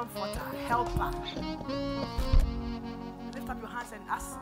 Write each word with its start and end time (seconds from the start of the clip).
Comforter, 0.00 0.40
helper. 0.66 1.10
Lift 3.34 3.50
up 3.50 3.60
your 3.60 3.68
hands 3.68 3.92
and 3.92 4.02
ask. 4.08 4.38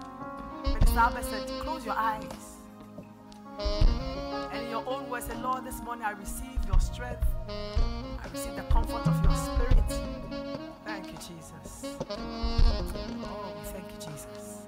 Minister 0.63 1.01
Albert 1.01 1.25
said, 1.25 1.49
Close 1.63 1.85
your 1.85 1.97
eyes. 1.97 2.59
And 3.59 4.63
in 4.63 4.71
your 4.71 4.85
own 4.87 5.11
words, 5.11 5.27
say, 5.27 5.37
Lord, 5.43 5.65
this 5.65 5.83
morning 5.83 6.05
I 6.05 6.13
receive 6.13 6.61
your 6.69 6.79
strength. 6.79 7.27
I 7.49 8.29
receive 8.33 8.55
the 8.55 8.63
comfort 8.71 9.05
of 9.09 9.25
your 9.25 9.35
spirit. 9.35 9.91
Thank 10.85 11.07
you, 11.09 11.19
Jesus. 11.19 11.97
Oh, 12.09 13.53
thank 13.65 13.87
you, 13.91 14.13
Jesus. 14.13 14.63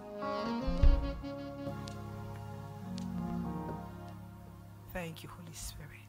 Thank 4.92 5.22
you, 5.22 5.28
Holy 5.28 5.54
Spirit. 5.54 6.00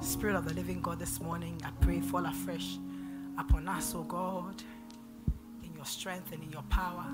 Spirit 0.00 0.36
of 0.36 0.46
the 0.46 0.54
living 0.54 0.80
God, 0.80 0.98
this 0.98 1.20
morning 1.20 1.60
I 1.62 1.70
pray 1.82 2.00
fall 2.00 2.24
afresh 2.24 2.78
upon 3.40 3.68
us, 3.68 3.94
oh 3.96 4.02
God, 4.02 4.62
in 5.64 5.74
your 5.74 5.84
strength 5.84 6.32
and 6.32 6.42
in 6.42 6.52
your 6.52 6.62
power, 6.64 7.04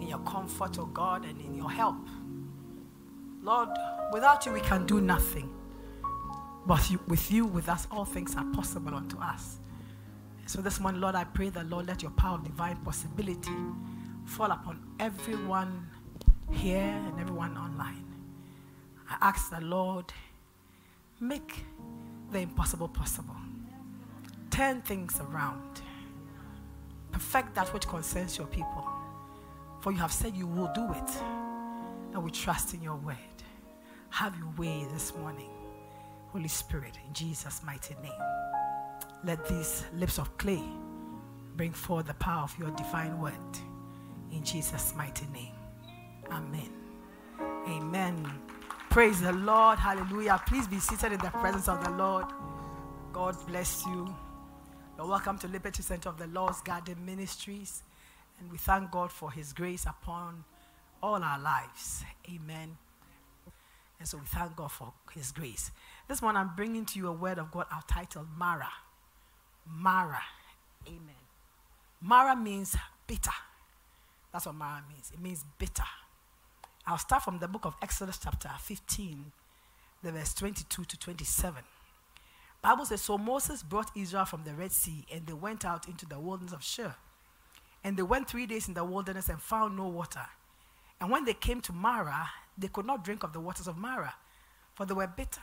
in 0.00 0.06
your 0.06 0.18
comfort, 0.20 0.78
oh 0.78 0.86
God, 0.86 1.24
and 1.24 1.40
in 1.40 1.54
your 1.54 1.70
help. 1.70 1.96
Lord, 3.42 3.70
without 4.12 4.44
you 4.44 4.52
we 4.52 4.60
can 4.60 4.86
do 4.86 5.00
nothing. 5.00 5.52
But 6.66 6.90
you, 6.90 7.00
with 7.08 7.32
you, 7.32 7.46
with 7.46 7.68
us, 7.70 7.86
all 7.90 8.04
things 8.04 8.36
are 8.36 8.44
possible 8.52 8.94
unto 8.94 9.18
us. 9.18 9.58
So 10.46 10.60
this 10.60 10.78
morning, 10.78 11.00
Lord, 11.00 11.14
I 11.14 11.24
pray 11.24 11.48
that, 11.50 11.70
Lord, 11.70 11.86
let 11.86 12.02
your 12.02 12.10
power 12.12 12.34
of 12.34 12.44
divine 12.44 12.76
possibility 12.78 13.56
fall 14.26 14.50
upon 14.50 14.78
everyone 15.00 15.88
here 16.50 16.80
and 17.06 17.18
everyone 17.18 17.56
online. 17.56 18.04
I 19.08 19.28
ask 19.28 19.50
the 19.50 19.60
Lord, 19.60 20.12
make 21.18 21.64
the 22.30 22.40
impossible 22.40 22.88
possible. 22.88 23.36
Turn 24.50 24.82
things 24.82 25.20
around. 25.20 25.82
Perfect 27.12 27.54
that 27.54 27.72
which 27.72 27.86
concerns 27.86 28.36
your 28.36 28.46
people. 28.48 28.84
For 29.80 29.92
you 29.92 29.98
have 29.98 30.12
said 30.12 30.36
you 30.36 30.46
will 30.46 30.70
do 30.74 30.90
it. 30.92 31.10
And 32.12 32.22
we 32.22 32.30
trust 32.30 32.74
in 32.74 32.82
your 32.82 32.96
word. 32.96 33.16
Have 34.10 34.36
your 34.36 34.52
way 34.56 34.86
this 34.92 35.14
morning. 35.16 35.50
Holy 36.28 36.48
Spirit, 36.48 36.98
in 37.06 37.12
Jesus' 37.12 37.62
mighty 37.64 37.94
name. 38.02 38.12
Let 39.24 39.46
these 39.46 39.84
lips 39.94 40.18
of 40.18 40.36
clay 40.38 40.62
bring 41.56 41.72
forth 41.72 42.06
the 42.06 42.14
power 42.14 42.42
of 42.42 42.56
your 42.58 42.70
divine 42.70 43.20
word. 43.20 43.34
In 44.32 44.44
Jesus' 44.44 44.94
mighty 44.96 45.26
name. 45.32 45.54
Amen. 46.30 46.70
Amen. 47.68 48.26
Praise 48.88 49.20
the 49.20 49.32
Lord. 49.32 49.78
Hallelujah. 49.78 50.40
Please 50.46 50.66
be 50.66 50.78
seated 50.78 51.12
in 51.12 51.18
the 51.18 51.30
presence 51.30 51.68
of 51.68 51.84
the 51.84 51.90
Lord. 51.90 52.26
God 53.12 53.36
bless 53.46 53.84
you. 53.86 54.14
You're 55.00 55.08
welcome 55.08 55.38
to 55.38 55.48
Liberty 55.48 55.82
Center 55.82 56.10
of 56.10 56.18
the 56.18 56.26
Lord's 56.26 56.60
Garden 56.60 57.06
Ministries. 57.06 57.84
And 58.38 58.52
we 58.52 58.58
thank 58.58 58.90
God 58.90 59.10
for 59.10 59.32
his 59.32 59.54
grace 59.54 59.86
upon 59.86 60.44
all 61.02 61.24
our 61.24 61.40
lives. 61.40 62.04
Amen. 62.30 62.76
And 63.98 64.06
so 64.06 64.18
we 64.18 64.26
thank 64.26 64.54
God 64.56 64.70
for 64.70 64.92
his 65.12 65.32
grace. 65.32 65.70
This 66.06 66.20
morning 66.20 66.42
I'm 66.42 66.54
bringing 66.54 66.84
to 66.84 66.98
you 66.98 67.08
a 67.08 67.12
word 67.12 67.38
of 67.38 67.50
God 67.50 67.64
I've 67.72 67.86
titled 67.86 68.26
Mara. 68.36 68.68
Mara. 69.66 70.20
Amen. 70.86 71.22
Mara 72.02 72.36
means 72.36 72.76
bitter. 73.06 73.30
That's 74.34 74.44
what 74.44 74.54
Mara 74.54 74.84
means. 74.86 75.10
It 75.14 75.20
means 75.22 75.46
bitter. 75.58 75.88
I'll 76.86 76.98
start 76.98 77.22
from 77.22 77.38
the 77.38 77.48
book 77.48 77.64
of 77.64 77.74
Exodus 77.80 78.18
chapter 78.22 78.50
15, 78.60 79.32
the 80.02 80.12
verse 80.12 80.34
22 80.34 80.84
to 80.84 80.98
27. 80.98 81.62
Bible 82.62 82.84
says, 82.84 83.00
So 83.00 83.16
Moses 83.16 83.62
brought 83.62 83.90
Israel 83.96 84.24
from 84.24 84.44
the 84.44 84.54
Red 84.54 84.72
Sea, 84.72 85.04
and 85.12 85.26
they 85.26 85.32
went 85.32 85.64
out 85.64 85.88
into 85.88 86.06
the 86.06 86.18
wilderness 86.18 86.52
of 86.52 86.62
Shur. 86.62 86.94
And 87.82 87.96
they 87.96 88.02
went 88.02 88.28
three 88.28 88.46
days 88.46 88.68
in 88.68 88.74
the 88.74 88.84
wilderness 88.84 89.28
and 89.28 89.40
found 89.40 89.76
no 89.76 89.88
water. 89.88 90.26
And 91.00 91.10
when 91.10 91.24
they 91.24 91.32
came 91.32 91.62
to 91.62 91.72
Mara, 91.72 92.28
they 92.58 92.68
could 92.68 92.84
not 92.84 93.04
drink 93.04 93.22
of 93.22 93.32
the 93.32 93.40
waters 93.40 93.66
of 93.66 93.78
Mara, 93.78 94.14
for 94.74 94.84
they 94.84 94.92
were 94.92 95.06
bitter. 95.06 95.40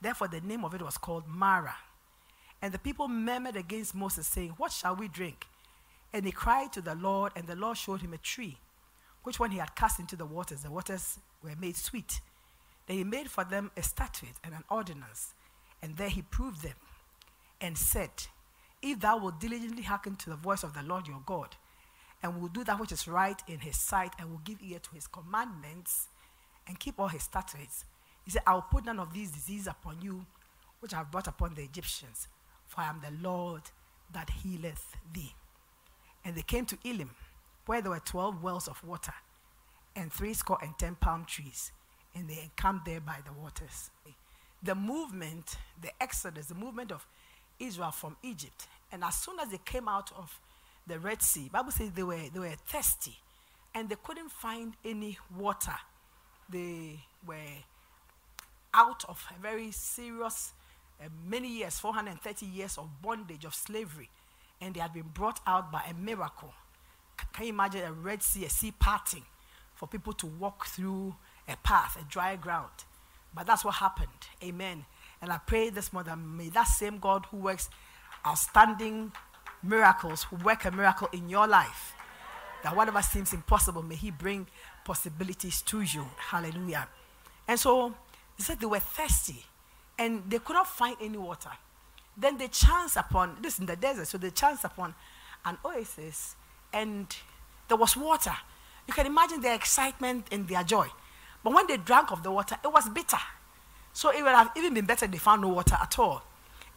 Therefore, 0.00 0.28
the 0.28 0.40
name 0.40 0.64
of 0.64 0.74
it 0.74 0.80
was 0.80 0.96
called 0.96 1.24
Mara. 1.28 1.76
And 2.62 2.72
the 2.72 2.78
people 2.78 3.08
murmured 3.08 3.56
against 3.56 3.94
Moses, 3.94 4.26
saying, 4.26 4.54
What 4.56 4.72
shall 4.72 4.96
we 4.96 5.08
drink? 5.08 5.46
And 6.12 6.24
he 6.24 6.32
cried 6.32 6.72
to 6.72 6.80
the 6.80 6.94
Lord, 6.94 7.32
and 7.36 7.46
the 7.46 7.54
Lord 7.54 7.76
showed 7.76 8.00
him 8.00 8.14
a 8.14 8.18
tree, 8.18 8.56
which 9.22 9.38
when 9.38 9.50
he 9.50 9.58
had 9.58 9.74
cast 9.74 10.00
into 10.00 10.16
the 10.16 10.26
waters, 10.26 10.62
the 10.62 10.70
waters 10.70 11.18
were 11.42 11.54
made 11.60 11.76
sweet. 11.76 12.20
Then 12.86 12.96
he 12.96 13.04
made 13.04 13.30
for 13.30 13.44
them 13.44 13.70
a 13.76 13.82
statute 13.82 14.34
and 14.42 14.54
an 14.54 14.64
ordinance, 14.70 15.34
and 15.82 15.96
there 15.96 16.08
he 16.08 16.22
proved 16.22 16.62
them, 16.62 16.76
and 17.60 17.76
said, 17.76 18.10
If 18.82 19.00
thou 19.00 19.18
wilt 19.18 19.40
diligently 19.40 19.82
hearken 19.82 20.16
to 20.16 20.30
the 20.30 20.36
voice 20.36 20.62
of 20.62 20.74
the 20.74 20.82
Lord 20.82 21.06
your 21.06 21.22
God, 21.24 21.56
and 22.22 22.40
will 22.40 22.48
do 22.48 22.64
that 22.64 22.78
which 22.78 22.92
is 22.92 23.08
right 23.08 23.40
in 23.48 23.60
his 23.60 23.78
sight, 23.78 24.12
and 24.18 24.30
will 24.30 24.42
give 24.44 24.58
ear 24.62 24.78
to 24.78 24.94
his 24.94 25.06
commandments, 25.06 26.08
and 26.66 26.78
keep 26.78 27.00
all 27.00 27.08
his 27.08 27.22
statutes, 27.22 27.84
he 28.24 28.30
said, 28.30 28.42
I 28.46 28.54
will 28.54 28.62
put 28.62 28.84
none 28.84 29.00
of 29.00 29.12
these 29.12 29.30
diseases 29.30 29.66
upon 29.66 30.00
you, 30.02 30.26
which 30.80 30.94
I 30.94 30.98
have 30.98 31.10
brought 31.10 31.26
upon 31.26 31.54
the 31.54 31.62
Egyptians, 31.62 32.28
for 32.66 32.82
I 32.82 32.88
am 32.88 33.00
the 33.00 33.26
Lord 33.26 33.62
that 34.12 34.30
healeth 34.30 34.96
thee. 35.12 35.34
And 36.24 36.34
they 36.36 36.42
came 36.42 36.66
to 36.66 36.78
Elim, 36.84 37.10
where 37.66 37.80
there 37.80 37.90
were 37.90 38.00
twelve 38.00 38.42
wells 38.42 38.68
of 38.68 38.82
water, 38.84 39.14
and 39.96 40.12
threescore 40.12 40.58
and 40.62 40.78
ten 40.78 40.94
palm 40.94 41.24
trees, 41.24 41.72
and 42.14 42.28
they 42.28 42.40
encamped 42.42 42.84
there 42.84 43.00
by 43.00 43.18
the 43.24 43.32
waters. 43.32 43.90
The 44.62 44.74
movement, 44.74 45.56
the 45.80 45.90
exodus, 46.02 46.46
the 46.46 46.54
movement 46.54 46.92
of 46.92 47.06
Israel 47.58 47.90
from 47.90 48.16
Egypt, 48.22 48.66
and 48.92 49.02
as 49.04 49.14
soon 49.16 49.38
as 49.40 49.48
they 49.50 49.58
came 49.64 49.88
out 49.88 50.10
of 50.16 50.38
the 50.86 50.98
Red 50.98 51.22
Sea, 51.22 51.48
Bible 51.52 51.70
says 51.70 51.92
they 51.92 52.02
were, 52.02 52.20
they 52.32 52.40
were 52.40 52.54
thirsty, 52.66 53.16
and 53.74 53.88
they 53.88 53.96
couldn't 54.02 54.30
find 54.30 54.74
any 54.84 55.16
water. 55.36 55.76
They 56.50 57.00
were 57.26 57.36
out 58.74 59.04
of 59.08 59.24
a 59.36 59.40
very 59.40 59.70
serious, 59.72 60.52
uh, 61.02 61.08
many 61.26 61.48
years, 61.48 61.78
430 61.78 62.46
years 62.46 62.78
of 62.78 62.88
bondage, 63.02 63.44
of 63.44 63.54
slavery, 63.54 64.08
and 64.60 64.74
they 64.74 64.80
had 64.80 64.92
been 64.92 65.10
brought 65.14 65.40
out 65.46 65.72
by 65.72 65.82
a 65.90 65.94
miracle. 65.94 66.52
C- 67.20 67.26
Can 67.32 67.46
you 67.46 67.52
imagine 67.52 67.82
a 67.84 67.92
Red 67.92 68.22
Sea, 68.22 68.44
a 68.44 68.50
sea 68.50 68.72
parting 68.72 69.24
for 69.74 69.86
people 69.88 70.12
to 70.14 70.26
walk 70.26 70.66
through 70.66 71.14
a 71.48 71.56
path, 71.56 71.96
a 72.00 72.04
dry 72.10 72.36
ground? 72.36 72.70
But 73.34 73.46
that's 73.46 73.64
what 73.64 73.76
happened. 73.76 74.08
Amen. 74.42 74.84
And 75.22 75.32
I 75.32 75.38
pray 75.38 75.70
this 75.70 75.92
morning, 75.92 76.36
may 76.36 76.48
that 76.50 76.64
same 76.64 76.98
God 76.98 77.26
who 77.30 77.38
works 77.38 77.68
outstanding 78.26 79.12
miracles, 79.62 80.24
who 80.24 80.36
work 80.36 80.64
a 80.64 80.70
miracle 80.70 81.08
in 81.12 81.28
your 81.28 81.46
life, 81.46 81.94
that 82.62 82.74
whatever 82.74 83.02
seems 83.02 83.32
impossible, 83.32 83.82
may 83.82 83.94
He 83.94 84.10
bring 84.10 84.46
possibilities 84.84 85.62
to 85.62 85.82
you. 85.82 86.06
Hallelujah. 86.18 86.88
And 87.46 87.58
so 87.58 87.94
they 88.36 88.44
said 88.44 88.60
they 88.60 88.66
were 88.66 88.80
thirsty 88.80 89.44
and 89.98 90.22
they 90.28 90.38
could 90.38 90.54
not 90.54 90.66
find 90.66 90.96
any 91.00 91.18
water. 91.18 91.50
Then 92.16 92.38
they 92.38 92.48
chanced 92.48 92.96
upon 92.96 93.36
this 93.40 93.58
in 93.58 93.66
the 93.66 93.76
desert, 93.76 94.06
so 94.06 94.18
they 94.18 94.30
chanced 94.30 94.64
upon 94.64 94.94
an 95.44 95.58
oasis 95.64 96.36
and 96.72 97.14
there 97.68 97.76
was 97.76 97.96
water. 97.96 98.34
You 98.86 98.94
can 98.94 99.06
imagine 99.06 99.40
their 99.40 99.54
excitement 99.54 100.26
and 100.32 100.48
their 100.48 100.62
joy. 100.64 100.88
But 101.42 101.54
when 101.54 101.66
they 101.66 101.76
drank 101.76 102.10
of 102.10 102.22
the 102.22 102.30
water, 102.30 102.56
it 102.62 102.72
was 102.72 102.88
bitter. 102.88 103.18
So 103.92 104.10
it 104.10 104.22
would 104.22 104.32
have 104.32 104.50
even 104.56 104.74
been 104.74 104.84
better 104.84 105.06
they 105.06 105.18
found 105.18 105.42
no 105.42 105.48
water 105.48 105.76
at 105.80 105.98
all. 105.98 106.22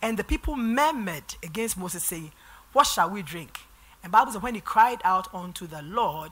And 0.01 0.17
the 0.17 0.23
people 0.23 0.55
murmured 0.55 1.35
against 1.43 1.77
Moses, 1.77 2.03
saying, 2.03 2.31
What 2.73 2.87
shall 2.87 3.09
we 3.09 3.21
drink? 3.21 3.59
And 4.01 4.11
Bible 4.11 4.33
says 4.33 4.41
when 4.41 4.55
he 4.55 4.61
cried 4.61 4.99
out 5.03 5.33
unto 5.33 5.65
the 5.65 5.81
Lord, 5.81 6.31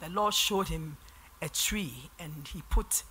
the 0.00 0.08
Lord 0.10 0.34
showed 0.34 0.68
him 0.68 0.98
a 1.40 1.48
tree, 1.48 2.10
and 2.18 2.46
he 2.52 2.62
put 2.68 3.02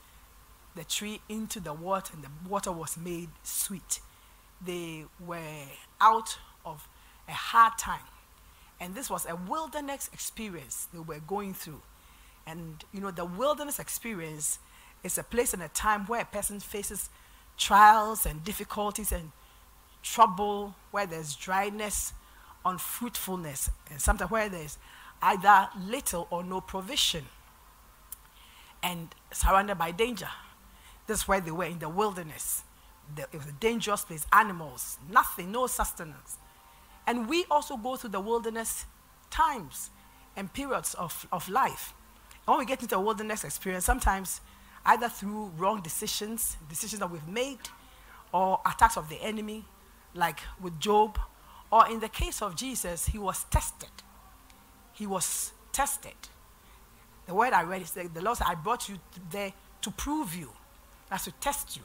the 0.75 0.83
tree 0.83 1.21
into 1.27 1.59
the 1.59 1.73
water, 1.73 2.13
and 2.13 2.23
the 2.23 2.29
water 2.47 2.71
was 2.71 2.97
made 2.97 3.29
sweet. 3.43 3.99
They 4.63 5.05
were 5.19 5.65
out 5.99 6.37
of 6.65 6.87
a 7.27 7.33
hard 7.33 7.77
time. 7.77 8.05
And 8.79 8.93
this 8.93 9.09
was 9.09 9.25
a 9.27 9.35
wilderness 9.35 10.09
experience 10.13 10.87
they 10.93 10.99
were 10.99 11.19
going 11.19 11.53
through. 11.53 11.81
And, 12.47 12.83
you 12.93 13.01
know, 13.01 13.11
the 13.11 13.25
wilderness 13.25 13.77
experience 13.77 14.59
is 15.03 15.17
a 15.17 15.23
place 15.23 15.53
and 15.53 15.61
a 15.61 15.67
time 15.67 16.05
where 16.05 16.21
a 16.21 16.25
person 16.25 16.59
faces 16.59 17.09
trials 17.57 18.25
and 18.25 18.43
difficulties 18.43 19.11
and 19.11 19.31
trouble, 20.01 20.75
where 20.91 21.05
there's 21.05 21.35
dryness, 21.35 22.13
unfruitfulness, 22.65 23.69
and 23.91 23.99
sometimes 23.99 24.31
where 24.31 24.47
there's 24.47 24.77
either 25.21 25.67
little 25.77 26.27
or 26.29 26.43
no 26.43 26.61
provision 26.61 27.25
and 28.81 29.13
surrounded 29.31 29.75
by 29.75 29.91
danger. 29.91 30.29
This 31.07 31.21
is 31.21 31.27
where 31.27 31.41
they 31.41 31.51
were 31.51 31.65
in 31.65 31.79
the 31.79 31.89
wilderness. 31.89 32.63
The, 33.15 33.23
it 33.23 33.37
was 33.37 33.47
a 33.47 33.53
dangerous 33.53 34.03
place, 34.03 34.25
animals, 34.31 34.97
nothing, 35.09 35.51
no 35.51 35.67
sustenance. 35.67 36.37
And 37.05 37.27
we 37.27 37.45
also 37.49 37.77
go 37.77 37.95
through 37.95 38.11
the 38.11 38.19
wilderness 38.19 38.85
times 39.29 39.89
and 40.35 40.51
periods 40.53 40.93
of, 40.93 41.27
of 41.31 41.49
life. 41.49 41.93
When 42.47 42.59
we 42.59 42.65
get 42.65 42.81
into 42.81 42.95
a 42.95 43.01
wilderness 43.01 43.43
experience, 43.43 43.83
sometimes 43.83 44.39
either 44.85 45.09
through 45.09 45.51
wrong 45.57 45.81
decisions, 45.81 46.55
decisions 46.69 47.01
that 47.01 47.11
we've 47.11 47.27
made, 47.27 47.59
or 48.31 48.61
attacks 48.65 48.95
of 48.95 49.09
the 49.09 49.21
enemy, 49.21 49.65
like 50.13 50.39
with 50.61 50.79
Job, 50.79 51.19
or 51.69 51.89
in 51.89 51.99
the 51.99 52.07
case 52.07 52.41
of 52.41 52.55
Jesus, 52.55 53.07
he 53.07 53.17
was 53.17 53.43
tested. 53.51 53.89
He 54.93 55.05
was 55.05 55.51
tested. 55.73 56.15
The 57.25 57.33
word 57.33 57.51
I 57.51 57.63
read 57.63 57.81
is 57.81 57.91
the 57.91 58.09
Lord 58.21 58.37
said, 58.37 58.47
I 58.47 58.55
brought 58.55 58.87
you 58.87 58.97
there 59.29 59.51
to 59.81 59.91
prove 59.91 60.33
you, 60.33 60.49
that's 61.09 61.25
to 61.25 61.31
test 61.33 61.75
you. 61.75 61.83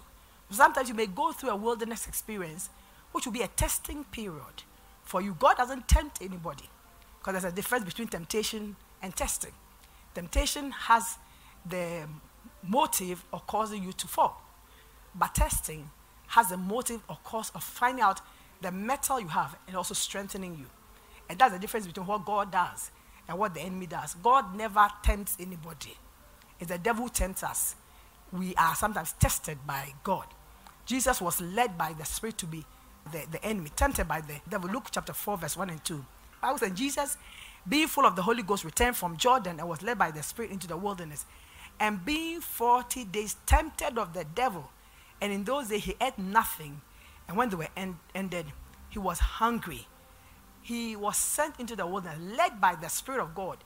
Sometimes 0.51 0.89
you 0.89 0.95
may 0.95 1.07
go 1.07 1.33
through 1.33 1.51
a 1.51 1.57
wilderness 1.57 2.07
experience, 2.07 2.71
which 3.11 3.27
will 3.27 3.33
be 3.33 3.43
a 3.43 3.49
testing 3.49 4.05
period 4.05 4.63
for 5.03 5.21
you. 5.21 5.35
God 5.41 5.57
doesn't 5.57 5.89
tempt 5.89 6.23
anybody 6.23 6.71
because 7.19 7.33
there's 7.33 7.53
a 7.53 7.57
difference 7.57 7.85
between 7.85 8.07
temptation 8.07 8.77
and 9.03 9.17
testing. 9.17 9.51
Temptation 10.15 10.71
has 10.71 11.17
the 11.65 12.07
motive 12.63 13.25
of 13.33 13.47
causing 13.47 13.83
you 13.83 13.93
to 13.93 14.07
fall, 14.07 14.43
but 15.15 15.35
testing 15.35 15.91
has 16.29 16.49
the 16.49 16.57
motive 16.57 17.01
or 17.09 17.19
cause 17.25 17.51
of 17.55 17.63
finding 17.63 18.03
out 18.03 18.21
the 18.61 18.73
mettle 18.73 19.21
you 19.21 19.29
have 19.29 19.57
and 19.67 19.77
also 19.77 19.95
strengthening 19.95 20.57
you. 20.57 20.67
And 21.29 21.39
that's 21.39 21.53
the 21.53 21.59
difference 21.59 21.87
between 21.87 22.07
what 22.07 22.25
God 22.25 22.51
does 22.51 22.91
and 23.29 23.39
what 23.39 23.55
the 23.55 23.61
enemy 23.61 23.87
does. 23.87 24.15
God 24.15 24.57
never 24.57 24.89
tempts 25.03 25.37
anybody. 25.39 25.97
It's 26.59 26.71
the 26.71 26.79
devil 26.79 27.09
tempts 27.09 27.43
us. 27.43 27.77
We 28.33 28.55
are 28.55 28.75
sometimes 28.75 29.13
tested 29.15 29.59
by 29.67 29.93
God. 30.03 30.27
Jesus 30.87 31.21
was 31.21 31.41
led 31.41 31.77
by 31.77 31.93
the 31.93 32.05
Spirit 32.05 32.39
to 32.39 32.47
be 32.47 32.65
the, 33.11 33.25
the 33.31 33.45
enemy, 33.45 33.71
tempted 33.75 34.09
by 34.09 34.21
the 34.21 34.35
devil. 34.49 34.71
Luke 34.71 34.87
chapter 34.91 35.13
4, 35.13 35.39
verse 35.39 35.57
1 35.57 35.71
and 35.71 35.85
2. 35.85 36.05
Bible 36.41 36.59
says, 36.59 36.73
Jesus, 36.73 37.17
being 37.69 37.89
full 37.89 38.07
of 38.07 38.17
the 38.17 38.23
Holy 38.23 38.43
Ghost, 38.43 38.65
returned 38.65 38.97
from 38.97 39.17
Jordan 39.17 39.61
and 39.61 39.69
was 39.69 39.83
led 39.83 39.99
by 39.99 40.11
the 40.11 40.23
Spirit 40.23 40.51
into 40.51 40.67
the 40.67 40.77
wilderness. 40.77 41.27
And 41.81 42.05
being 42.05 42.41
40 42.41 43.05
days 43.05 43.37
tempted 43.47 43.99
of 43.99 44.13
the 44.13 44.25
devil, 44.25 44.71
and 45.21 45.33
in 45.33 45.45
those 45.45 45.69
days 45.69 45.85
he 45.85 45.95
ate 46.01 46.19
nothing. 46.19 46.81
And 47.29 47.37
when 47.37 47.49
they 47.49 47.57
were 47.57 47.69
end, 47.77 47.97
ended, 48.15 48.47
he 48.89 48.99
was 48.99 49.19
hungry. 49.19 49.87
He 50.61 50.97
was 50.97 51.17
sent 51.17 51.59
into 51.59 51.75
the 51.75 51.87
wilderness, 51.87 52.19
led 52.37 52.61
by 52.61 52.75
the 52.75 52.89
Spirit 52.89 53.23
of 53.23 53.35
God 53.35 53.59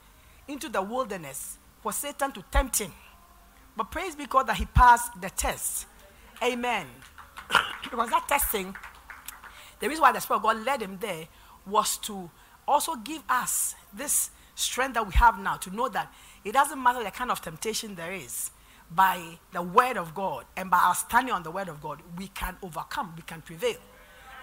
into 0.49 0.69
the 0.69 0.83
wilderness 0.83 1.59
for 1.83 1.93
Satan 1.93 2.33
to 2.33 2.45
tempt 2.51 2.79
him. 2.79 2.93
But 3.77 3.91
praise 3.91 4.15
be 4.15 4.27
God 4.27 4.47
that 4.47 4.57
he 4.57 4.65
passed 4.67 5.21
the 5.21 5.31
test. 5.31 5.87
Amen. 6.43 6.87
because 7.83 8.11
that 8.11 8.27
testing 8.29 8.75
the 9.79 9.89
reason 9.89 10.03
why 10.03 10.13
the 10.13 10.21
Spirit 10.21 10.39
of 10.39 10.43
God 10.43 10.65
led 10.65 10.83
him 10.83 10.99
there 11.01 11.29
was 11.67 11.99
to 11.99 12.31
also 12.67 12.97
give 12.97 13.23
us 13.29 13.75
this 13.93 14.31
strength 14.55 14.95
that 14.95 15.07
we 15.07 15.15
have 15.15 15.39
now 15.39 15.57
to 15.57 15.75
know 15.75 15.89
that 15.89 16.13
it 16.45 16.53
doesn't 16.53 16.83
matter 16.83 17.03
the 17.03 17.11
kind 17.11 17.31
of 17.31 17.41
temptation 17.41 17.95
there 17.95 18.13
is. 18.13 18.51
By 18.89 19.39
the 19.53 19.63
word 19.63 19.97
of 19.97 20.15
God 20.15 20.45
and 20.57 20.71
by 20.71 20.79
our 20.79 20.95
standing 20.95 21.35
on 21.35 21.43
the 21.43 21.51
word 21.51 21.69
of 21.69 21.83
God, 21.83 22.01
we 22.17 22.29
can 22.29 22.57
overcome, 22.63 23.15
we 23.17 23.23
can 23.23 23.43
prevail. 23.43 23.79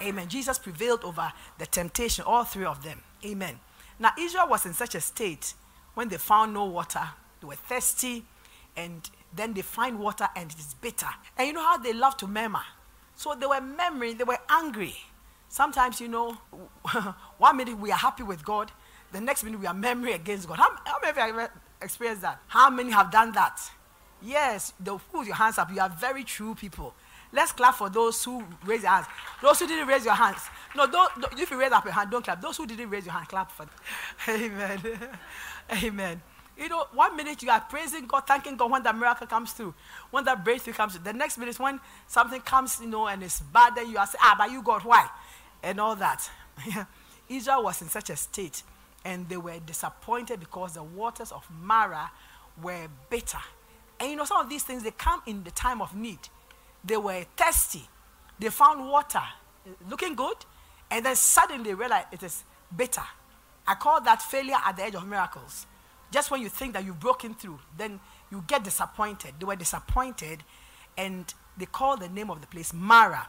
Amen. 0.02 0.28
Jesus 0.28 0.58
prevailed 0.60 1.04
over 1.06 1.32
the 1.58 1.66
temptation, 1.66 2.26
all 2.26 2.44
three 2.44 2.66
of 2.66 2.84
them. 2.84 3.02
Amen. 3.26 3.60
Now, 4.00 4.12
Israel 4.20 4.50
was 4.50 4.66
in 4.66 4.74
such 4.74 4.96
a 4.96 5.02
state 5.02 5.54
when 5.94 6.10
they 6.10 6.18
found 6.18 6.54
no 6.54 6.66
water, 6.66 7.08
they 7.40 7.48
were 7.48 7.56
thirsty, 7.56 8.26
and 8.76 9.10
then 9.34 9.54
they 9.54 9.62
find 9.62 10.00
water 10.00 10.28
and 10.36 10.52
it 10.52 10.60
is 10.60 10.74
bitter. 10.74 11.08
And 11.38 11.48
you 11.48 11.54
know 11.54 11.64
how 11.64 11.78
they 11.78 11.94
love 11.94 12.18
to 12.18 12.28
murmur. 12.28 12.64
So 13.16 13.36
they 13.36 13.46
were 13.46 13.62
murmuring, 13.62 14.18
they 14.18 14.24
were 14.24 14.40
angry. 14.50 14.96
Sometimes, 15.54 16.02
you 16.02 16.08
know, 16.08 16.32
one 17.38 17.58
minute 17.58 17.78
we 17.78 17.92
are 17.92 17.98
happy 17.98 18.24
with 18.24 18.44
God, 18.44 18.72
the 19.12 19.22
next 19.22 19.44
minute 19.44 19.60
we 19.60 19.68
are 19.68 19.74
memory 19.76 20.14
against 20.14 20.48
God. 20.48 20.58
How, 20.58 20.76
how 20.84 20.98
many 21.00 21.12
of 21.12 21.28
you 21.28 21.40
have 21.42 21.52
experienced 21.80 22.24
that? 22.24 22.40
How 22.48 22.72
many 22.72 22.90
have 22.90 23.12
done 23.12 23.32
that? 23.34 23.62
Yes, 24.20 24.74
the, 24.80 24.98
put 24.98 25.28
your 25.28 25.36
hands 25.36 25.60
up. 25.60 25.72
You 25.72 25.80
are 25.80 25.90
very 25.90 26.24
true 26.24 26.56
people. 26.56 26.96
Let's 27.32 27.52
clap 27.52 27.76
for 27.76 27.88
those 27.88 28.24
who 28.24 28.44
raise 28.66 28.82
their 28.82 28.90
hands. 28.90 29.06
Those 29.44 29.60
who 29.60 29.68
didn't 29.68 29.88
raise 29.88 30.04
your 30.04 30.16
hands. 30.16 30.40
No, 30.76 30.88
don't, 30.88 31.22
don't, 31.22 31.40
if 31.40 31.52
you 31.52 31.60
raise 31.60 31.72
up 31.72 31.84
your 31.84 31.94
hand, 31.94 32.10
don't 32.10 32.26
clap. 32.26 32.42
Those 32.42 32.58
who 32.58 32.66
didn't 32.66 32.90
raise 32.90 33.06
your 33.06 33.14
hand, 33.14 33.28
clap 33.28 33.52
for 33.52 33.66
them. 33.66 33.76
Amen. 34.28 34.82
Amen. 35.84 36.22
You 36.58 36.70
know, 36.70 36.86
one 36.94 37.16
minute 37.16 37.44
you 37.44 37.52
are 37.52 37.62
praising 37.62 38.08
God, 38.08 38.22
thanking 38.26 38.56
God 38.58 38.72
when 38.72 38.82
the 38.82 38.94
miracle 38.94 39.28
comes 39.28 39.54
through, 39.54 39.76
when 40.10 40.24
the 40.24 40.36
breakthrough 40.36 40.74
comes 40.74 40.94
through. 40.94 41.04
The 41.04 41.14
next 41.14 41.38
minute, 41.38 41.60
when 41.60 41.80
something 42.08 42.42
comes, 42.42 42.80
you 42.82 42.88
know, 42.88 43.08
and 43.08 43.22
it's 43.22 43.40
bad, 43.40 43.76
then 43.76 43.92
you 43.92 43.98
are 43.98 44.08
saying, 44.08 44.20
ah, 44.20 44.36
but 44.36 44.52
you 44.52 44.64
God, 44.64 44.84
why? 44.84 45.08
And 45.64 45.80
all 45.80 45.96
that. 45.96 46.30
Israel 47.30 47.64
was 47.64 47.82
in 47.82 47.88
such 47.88 48.10
a 48.10 48.16
state, 48.16 48.64
and 49.06 49.28
they 49.30 49.38
were 49.38 49.60
disappointed 49.66 50.40
because 50.40 50.74
the 50.74 50.84
waters 50.84 51.32
of 51.32 51.48
Mara 51.50 52.12
were 52.62 52.88
bitter. 53.10 53.40
And 54.00 54.12
you 54.12 54.18
know, 54.18 54.26
some 54.26 54.42
of 54.42 54.50
these 54.50 54.64
things 54.64 54.84
they 54.84 54.92
come 54.92 55.22
in 55.26 55.44
the 55.44 55.52
time 55.52 55.82
of 55.82 55.96
need. 55.96 56.20
They 56.84 56.98
were 56.98 57.26
thirsty. 57.38 57.84
They 58.38 58.50
found 58.50 58.90
water 58.90 59.24
looking 59.90 60.16
good, 60.16 60.36
and 60.92 61.06
then 61.06 61.16
suddenly 61.16 61.64
they 61.64 61.74
realized 61.74 62.08
it 62.12 62.24
is 62.24 62.44
bitter. 62.76 63.04
I 63.66 63.76
call 63.76 64.02
that 64.02 64.22
failure 64.22 64.58
at 64.64 64.76
the 64.76 64.84
edge 64.84 64.96
of 64.96 65.08
miracles. 65.08 65.66
Just 66.12 66.30
when 66.30 66.42
you 66.42 66.50
think 66.50 66.74
that 66.74 66.84
you've 66.84 67.00
broken 67.00 67.34
through, 67.34 67.60
then 67.78 68.00
you 68.30 68.44
get 68.46 68.64
disappointed. 68.64 69.36
They 69.40 69.46
were 69.46 69.56
disappointed, 69.56 70.44
and 70.98 71.34
they 71.58 71.66
called 71.66 72.02
the 72.02 72.10
name 72.10 72.30
of 72.30 72.42
the 72.42 72.48
place 72.48 72.74
Mara, 72.74 73.28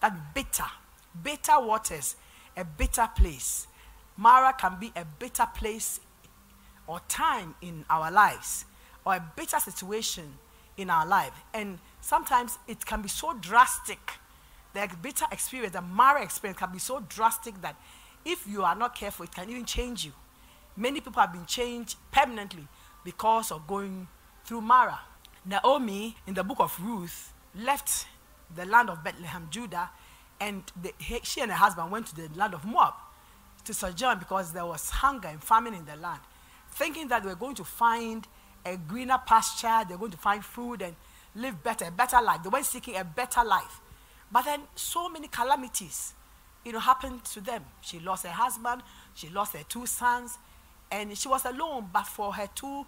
that 0.00 0.34
bitter 0.34 0.66
bitter 1.22 1.60
waters, 1.60 2.16
a 2.56 2.64
bitter 2.64 3.08
place. 3.16 3.66
Mara 4.16 4.52
can 4.52 4.78
be 4.80 4.92
a 4.96 5.04
bitter 5.04 5.46
place 5.54 6.00
or 6.86 7.00
time 7.08 7.54
in 7.60 7.84
our 7.90 8.10
lives, 8.10 8.64
or 9.04 9.14
a 9.14 9.32
bitter 9.36 9.58
situation 9.58 10.34
in 10.76 10.88
our 10.90 11.06
life. 11.06 11.32
And 11.52 11.78
sometimes 12.00 12.58
it 12.68 12.84
can 12.84 13.02
be 13.02 13.08
so 13.08 13.34
drastic. 13.34 13.98
The 14.72 14.88
bitter 15.02 15.26
experience, 15.32 15.72
the 15.72 15.82
Mara 15.82 16.22
experience 16.22 16.58
can 16.58 16.72
be 16.72 16.78
so 16.78 17.00
drastic 17.08 17.60
that 17.62 17.76
if 18.24 18.46
you 18.46 18.62
are 18.62 18.74
not 18.74 18.94
careful, 18.94 19.24
it 19.24 19.34
can 19.34 19.48
even 19.50 19.64
change 19.64 20.04
you. 20.04 20.12
Many 20.76 21.00
people 21.00 21.20
have 21.20 21.32
been 21.32 21.46
changed 21.46 21.96
permanently 22.12 22.66
because 23.04 23.50
of 23.50 23.66
going 23.66 24.08
through 24.44 24.60
Mara. 24.60 25.00
Naomi, 25.44 26.16
in 26.26 26.34
the 26.34 26.44
book 26.44 26.58
of 26.60 26.78
Ruth, 26.80 27.32
left 27.54 28.06
the 28.54 28.66
land 28.66 28.90
of 28.90 29.02
Bethlehem, 29.02 29.48
Judah, 29.50 29.90
and 30.40 30.62
the, 30.80 30.92
he, 30.98 31.20
she 31.22 31.40
and 31.40 31.50
her 31.50 31.56
husband 31.56 31.90
went 31.90 32.06
to 32.06 32.16
the 32.16 32.28
land 32.34 32.54
of 32.54 32.64
Moab 32.64 32.94
to 33.64 33.74
sojourn 33.74 34.18
because 34.18 34.52
there 34.52 34.66
was 34.66 34.90
hunger 34.90 35.28
and 35.28 35.42
famine 35.42 35.74
in 35.74 35.84
the 35.84 35.96
land, 35.96 36.20
thinking 36.72 37.08
that 37.08 37.22
they 37.22 37.28
were 37.28 37.34
going 37.34 37.54
to 37.56 37.64
find 37.64 38.26
a 38.64 38.76
greener 38.76 39.18
pasture, 39.24 39.84
they 39.88 39.94
were 39.94 40.00
going 40.00 40.12
to 40.12 40.18
find 40.18 40.44
food 40.44 40.82
and 40.82 40.94
live 41.34 41.62
better, 41.62 41.86
a 41.86 41.90
better 41.90 42.20
life. 42.20 42.42
They 42.42 42.48
went 42.48 42.64
seeking 42.64 42.96
a 42.96 43.04
better 43.04 43.44
life. 43.44 43.80
But 44.30 44.44
then 44.44 44.62
so 44.74 45.08
many 45.08 45.28
calamities, 45.28 46.14
you 46.64 46.72
know, 46.72 46.80
happened 46.80 47.24
to 47.26 47.40
them. 47.40 47.64
She 47.80 48.00
lost 48.00 48.26
her 48.26 48.32
husband, 48.32 48.82
she 49.14 49.28
lost 49.28 49.54
her 49.54 49.62
two 49.68 49.86
sons, 49.86 50.38
and 50.90 51.16
she 51.16 51.28
was 51.28 51.44
alone 51.44 51.88
but 51.92 52.06
for 52.06 52.32
her 52.34 52.48
two 52.54 52.86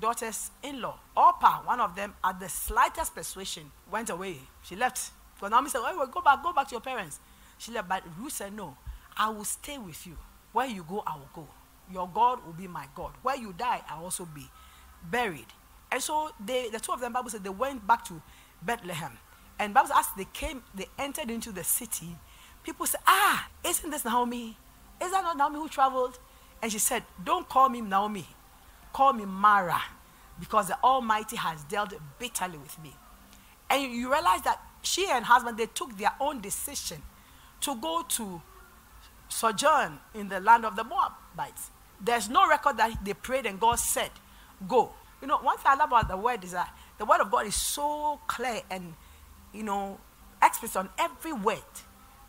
daughters-in-law. 0.00 0.98
Orpah, 1.16 1.62
one 1.64 1.80
of 1.80 1.96
them, 1.96 2.14
at 2.22 2.38
the 2.38 2.48
slightest 2.48 3.14
persuasion, 3.14 3.70
went 3.90 4.10
away. 4.10 4.36
She 4.62 4.76
left 4.76 5.10
because 5.36 5.50
Naomi 5.50 5.68
said, 5.70 5.80
well, 5.80 6.06
go 6.06 6.20
back, 6.20 6.42
go 6.42 6.52
back 6.52 6.66
to 6.68 6.72
your 6.72 6.80
parents. 6.80 7.20
She 7.58 7.70
left, 7.72 7.88
but 7.88 8.02
Ruth 8.18 8.32
said, 8.32 8.52
no, 8.54 8.76
I 9.16 9.28
will 9.30 9.44
stay 9.44 9.78
with 9.78 10.06
you. 10.06 10.16
Where 10.52 10.66
you 10.66 10.84
go, 10.88 11.02
I 11.06 11.16
will 11.16 11.28
go. 11.34 11.46
Your 11.92 12.08
God 12.12 12.44
will 12.44 12.52
be 12.52 12.66
my 12.66 12.86
God. 12.94 13.12
Where 13.22 13.36
you 13.36 13.54
die, 13.56 13.82
I 13.88 13.98
will 13.98 14.04
also 14.04 14.24
be 14.24 14.48
buried. 15.10 15.46
And 15.92 16.02
so 16.02 16.30
they, 16.44 16.68
the 16.70 16.80
two 16.80 16.92
of 16.92 17.00
them, 17.00 17.12
Bible 17.12 17.30
said, 17.30 17.44
they 17.44 17.50
went 17.50 17.86
back 17.86 18.04
to 18.06 18.20
Bethlehem. 18.62 19.12
And 19.58 19.72
Bible 19.72 19.88
said, 19.88 19.98
as 19.98 20.06
they 20.16 20.26
came, 20.32 20.62
they 20.74 20.86
entered 20.98 21.30
into 21.30 21.52
the 21.52 21.64
city. 21.64 22.16
People 22.64 22.86
said, 22.86 23.00
ah, 23.06 23.48
isn't 23.64 23.90
this 23.90 24.04
Naomi? 24.04 24.56
Is 25.00 25.12
that 25.12 25.22
not 25.22 25.36
Naomi 25.36 25.60
who 25.60 25.68
traveled? 25.68 26.18
And 26.62 26.72
she 26.72 26.78
said, 26.78 27.04
don't 27.24 27.48
call 27.48 27.68
me 27.68 27.80
Naomi. 27.80 28.26
Call 28.92 29.12
me 29.12 29.26
Mara, 29.26 29.80
because 30.40 30.68
the 30.68 30.78
Almighty 30.82 31.36
has 31.36 31.62
dealt 31.64 31.92
bitterly 32.18 32.58
with 32.58 32.82
me. 32.82 32.94
And 33.68 33.82
you 33.92 34.10
realize 34.10 34.42
that 34.42 34.60
she 34.86 35.08
and 35.10 35.24
husband, 35.24 35.58
they 35.58 35.66
took 35.66 35.96
their 35.98 36.12
own 36.20 36.40
decision 36.40 37.02
to 37.60 37.74
go 37.76 38.02
to 38.08 38.40
sojourn 39.28 39.98
in 40.14 40.28
the 40.28 40.40
land 40.40 40.64
of 40.64 40.76
the 40.76 40.84
Moabites. 40.84 41.70
There's 42.00 42.28
no 42.28 42.48
record 42.48 42.76
that 42.76 43.04
they 43.04 43.14
prayed 43.14 43.46
and 43.46 43.58
God 43.58 43.78
said, 43.78 44.10
Go. 44.68 44.92
You 45.20 45.28
know, 45.28 45.38
one 45.38 45.56
thing 45.56 45.66
I 45.66 45.74
love 45.74 45.88
about 45.88 46.08
the 46.08 46.16
word 46.16 46.44
is 46.44 46.52
that 46.52 46.74
the 46.98 47.04
word 47.04 47.20
of 47.20 47.30
God 47.30 47.46
is 47.46 47.54
so 47.54 48.20
clear 48.26 48.60
and, 48.70 48.94
you 49.52 49.62
know, 49.62 49.98
explicit 50.42 50.76
on 50.76 50.88
every 50.98 51.32
word. 51.32 51.58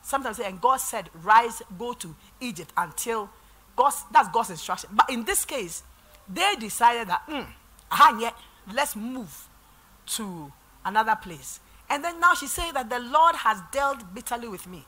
Sometimes, 0.02 0.40
and 0.40 0.60
God 0.60 0.78
said, 0.78 1.10
Rise, 1.22 1.62
go 1.78 1.94
to 1.94 2.16
Egypt 2.40 2.72
until 2.76 3.30
God's, 3.76 4.04
that's 4.12 4.30
God's 4.30 4.50
instruction. 4.52 4.90
But 4.94 5.10
in 5.10 5.26
this 5.26 5.46
case, 5.46 5.84
they 6.28 6.56
decided 6.60 7.10
that, 7.10 7.28
mm, 7.28 8.34
let's 8.74 8.96
move 8.96 9.48
to 10.08 10.52
another 10.84 11.16
place. 11.22 11.60
And 11.90 12.04
then 12.04 12.20
now 12.20 12.34
she's 12.34 12.52
saying 12.52 12.74
that 12.74 12.90
the 12.90 13.00
Lord 13.00 13.36
has 13.36 13.62
dealt 13.72 14.14
bitterly 14.14 14.48
with 14.48 14.68
me. 14.68 14.86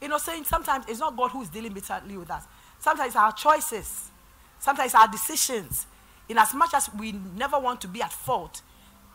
You 0.00 0.08
know, 0.08 0.18
saying 0.18 0.44
sometimes 0.44 0.84
it's 0.88 0.98
not 0.98 1.16
God 1.16 1.30
who 1.30 1.42
is 1.42 1.48
dealing 1.48 1.72
bitterly 1.72 2.16
with 2.16 2.30
us. 2.30 2.44
Sometimes 2.78 3.08
it's 3.08 3.16
our 3.16 3.32
choices. 3.32 4.10
Sometimes 4.58 4.86
it's 4.86 4.94
our 4.94 5.08
decisions. 5.08 5.86
In 6.28 6.38
as 6.38 6.52
much 6.54 6.74
as 6.74 6.90
we 6.98 7.12
never 7.12 7.58
want 7.58 7.80
to 7.82 7.88
be 7.88 8.02
at 8.02 8.12
fault, 8.12 8.62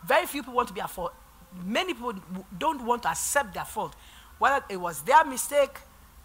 very 0.05 0.25
few 0.25 0.41
people 0.41 0.53
want 0.53 0.69
to 0.69 0.73
be 0.73 0.81
at 0.81 0.89
fault. 0.89 1.13
Many 1.65 1.93
people 1.93 2.13
don't 2.57 2.85
want 2.85 3.03
to 3.03 3.09
accept 3.09 3.53
their 3.53 3.65
fault. 3.65 3.95
Whether 4.39 4.63
it 4.69 4.77
was 4.77 5.01
their 5.01 5.25
mistake 5.25 5.79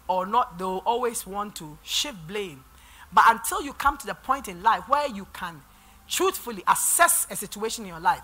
or 0.07 0.25
not, 0.25 0.57
they'll 0.57 0.83
always 0.85 1.25
want 1.25 1.55
to 1.57 1.77
shift 1.83 2.27
blame. 2.27 2.63
But 3.11 3.25
until 3.27 3.61
you 3.61 3.73
come 3.73 3.97
to 3.97 4.05
the 4.05 4.15
point 4.15 4.47
in 4.47 4.63
life 4.63 4.87
where 4.87 5.07
you 5.07 5.27
can 5.33 5.61
truthfully 6.07 6.63
assess 6.67 7.27
a 7.29 7.35
situation 7.35 7.85
in 7.85 7.89
your 7.89 7.99
life 7.99 8.21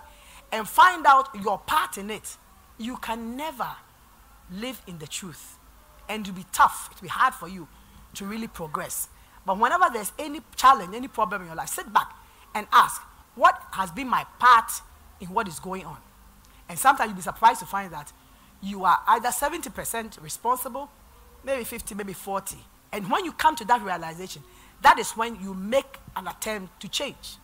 and 0.51 0.67
find 0.67 1.05
out 1.05 1.29
your 1.41 1.57
part 1.59 1.97
in 1.97 2.09
it, 2.09 2.37
you 2.79 2.97
can 2.97 3.35
never 3.37 3.69
live 4.51 4.81
in 4.87 4.97
the 4.97 5.05
truth. 5.07 5.57
And 6.07 6.25
it'll 6.25 6.35
be 6.35 6.45
tough, 6.51 6.89
it'll 6.91 7.03
be 7.03 7.09
hard 7.09 7.35
for 7.35 7.47
you 7.47 7.67
to 8.15 8.25
really 8.25 8.47
progress. 8.47 9.09
But 9.45 9.59
whenever 9.59 9.85
there's 9.93 10.11
any 10.17 10.41
challenge, 10.55 10.95
any 10.95 11.07
problem 11.07 11.41
in 11.41 11.47
your 11.47 11.55
life, 11.55 11.69
sit 11.69 11.93
back 11.93 12.11
and 12.55 12.65
ask, 12.71 13.01
what 13.35 13.61
has 13.71 13.91
been 13.91 14.07
my 14.07 14.25
part 14.39 14.71
in 15.19 15.27
what 15.27 15.47
is 15.47 15.59
going 15.59 15.85
on? 15.85 15.97
And 16.67 16.77
sometimes 16.77 17.09
you'll 17.09 17.17
be 17.17 17.21
surprised 17.21 17.59
to 17.59 17.65
find 17.65 17.93
that 17.93 18.11
you 18.61 18.83
are 18.85 18.99
either 19.07 19.29
70% 19.29 20.21
responsible, 20.21 20.89
maybe 21.43 21.63
50, 21.63 21.95
maybe 21.95 22.13
40. 22.13 22.57
And 22.91 23.09
when 23.09 23.23
you 23.25 23.31
come 23.31 23.55
to 23.55 23.65
that 23.65 23.81
realization, 23.81 24.43
that 24.81 24.97
is 24.97 25.11
when 25.11 25.39
you 25.41 25.53
make 25.53 25.97
an 26.15 26.27
attempt 26.27 26.79
to 26.81 26.87
change. 26.87 27.37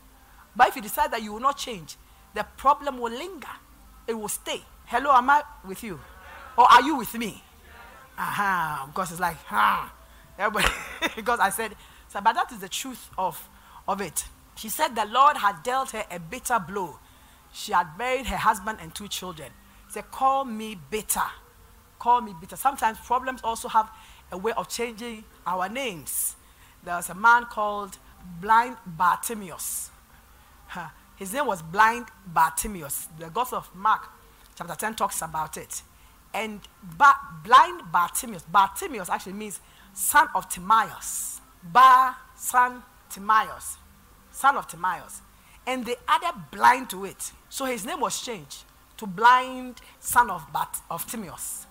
But 0.56 0.70
if 0.70 0.76
you 0.76 0.82
decide 0.82 1.12
that 1.12 1.22
you 1.22 1.34
will 1.34 1.40
not 1.40 1.58
change, 1.58 1.98
the 2.34 2.46
problem 2.58 3.00
will 3.00 3.12
linger, 3.12 3.48
it 4.08 4.14
will 4.14 4.30
stay. 4.30 4.62
Hello, 4.88 5.12
am 5.12 5.30
I 5.32 5.44
with 5.68 5.84
you? 5.84 6.00
Or 6.56 6.72
are 6.72 6.82
you 6.84 6.98
with 6.98 7.14
me? 7.16 7.44
Aha, 8.18 8.82
uh-huh, 8.82 8.88
because 8.88 9.12
it's 9.12 9.20
like, 9.20 9.36
ah, 9.50 9.92
everybody, 10.38 10.72
because 11.16 11.40
I 11.40 11.50
said, 11.50 11.76
so, 12.08 12.22
but 12.22 12.34
that 12.34 12.52
is 12.52 12.60
the 12.60 12.70
truth 12.70 13.10
of, 13.18 13.50
of 13.88 14.00
it. 14.00 14.26
She 14.56 14.70
said 14.70 14.96
the 14.96 15.06
Lord 15.06 15.38
had 15.38 15.64
dealt 15.64 15.92
her 15.92 16.06
a 16.12 16.20
bitter 16.20 16.60
blow. 16.60 17.00
She 17.52 17.72
had 17.72 17.98
buried 17.98 18.28
her 18.28 18.38
husband 18.38 18.78
and 18.80 18.94
two 18.94 19.08
children. 19.08 19.52
Said, 19.90 20.12
Call 20.12 20.46
me 20.46 20.78
bitter. 20.90 21.28
Call 21.98 22.22
me 22.22 22.34
bitter. 22.40 22.56
Sometimes 22.56 23.00
problems 23.00 23.42
also 23.44 23.68
have 23.68 23.90
a 24.32 24.38
way 24.38 24.52
of 24.56 24.70
changing 24.70 25.24
our 25.48 25.68
names. 25.68 26.36
There 26.84 26.96
was 26.96 27.10
a 27.10 27.16
man 27.16 27.46
called 27.46 27.98
Blind 28.40 28.78
Bartimaeus. 28.86 29.90
His 31.16 31.34
name 31.34 31.48
was 31.48 31.62
Blind 31.62 32.06
Bartimaeus. 32.28 33.08
The 33.18 33.30
Gospel 33.30 33.60
of 33.60 33.74
Mark 33.76 34.10
chapter 34.56 34.76
10 34.76 34.96
talks 34.96 35.22
about 35.22 35.58
it. 35.58 35.82
And 36.34 36.62
ba- 36.98 37.16
blind 37.44 37.92
Bartimaeus, 37.92 38.44
Bartimaeus 38.44 39.10
actually 39.10 39.34
means 39.34 39.60
son 39.94 40.28
of 40.36 40.50
Timaeus. 40.50 41.40
Bar, 41.64 42.16
son, 42.36 42.84
Timaeus. 43.10 43.78
Son 44.32 44.58
of 44.58 44.68
Timaeus. 44.68 45.22
And 45.66 45.86
they 45.86 45.96
added 46.08 46.36
blind 46.52 46.90
to 46.92 47.06
it. 47.06 47.32
So 47.50 47.66
his 47.66 47.86
name 47.86 48.00
was 48.00 48.22
changed 48.22 48.66
to 48.98 49.08
blind 49.08 49.82
son 50.00 50.30
of, 50.30 50.52
Bat- 50.52 50.82
of 50.90 51.10
Timaeus. 51.10 51.66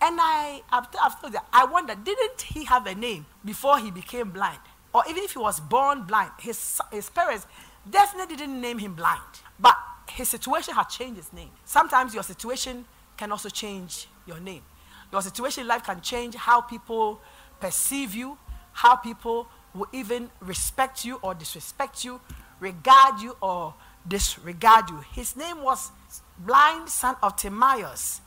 And 0.00 0.18
I, 0.20 0.62
after, 0.70 0.98
after 0.98 1.30
that, 1.30 1.46
I 1.52 1.64
wonder, 1.64 1.94
didn't 1.94 2.42
he 2.42 2.64
have 2.64 2.86
a 2.86 2.94
name 2.94 3.26
before 3.44 3.78
he 3.78 3.90
became 3.90 4.30
blind? 4.30 4.58
Or 4.94 5.02
even 5.08 5.24
if 5.24 5.32
he 5.32 5.38
was 5.38 5.58
born 5.58 6.02
blind, 6.02 6.30
his, 6.38 6.80
his 6.92 7.10
parents 7.10 7.46
definitely 7.88 8.36
didn't 8.36 8.60
name 8.60 8.78
him 8.78 8.94
blind. 8.94 9.20
But 9.58 9.76
his 10.10 10.28
situation 10.28 10.74
had 10.74 10.84
changed 10.84 11.16
his 11.16 11.32
name. 11.32 11.50
Sometimes 11.64 12.14
your 12.14 12.22
situation 12.22 12.84
can 13.16 13.32
also 13.32 13.48
change 13.48 14.08
your 14.26 14.40
name. 14.40 14.62
Your 15.12 15.22
situation 15.22 15.62
in 15.62 15.68
life 15.68 15.84
can 15.84 16.00
change 16.00 16.34
how 16.34 16.60
people 16.60 17.20
perceive 17.60 18.14
you, 18.14 18.38
how 18.72 18.96
people 18.96 19.48
will 19.74 19.88
even 19.92 20.30
respect 20.40 21.04
you 21.04 21.18
or 21.22 21.34
disrespect 21.34 22.04
you, 22.04 22.20
regard 22.60 23.20
you 23.20 23.36
or 23.40 23.74
disregard 24.06 24.90
you. 24.90 24.98
His 25.12 25.36
name 25.36 25.62
was 25.62 25.90
blind 26.38 26.88
son 26.88 27.16
of 27.22 27.36
Timaeus, 27.36 28.20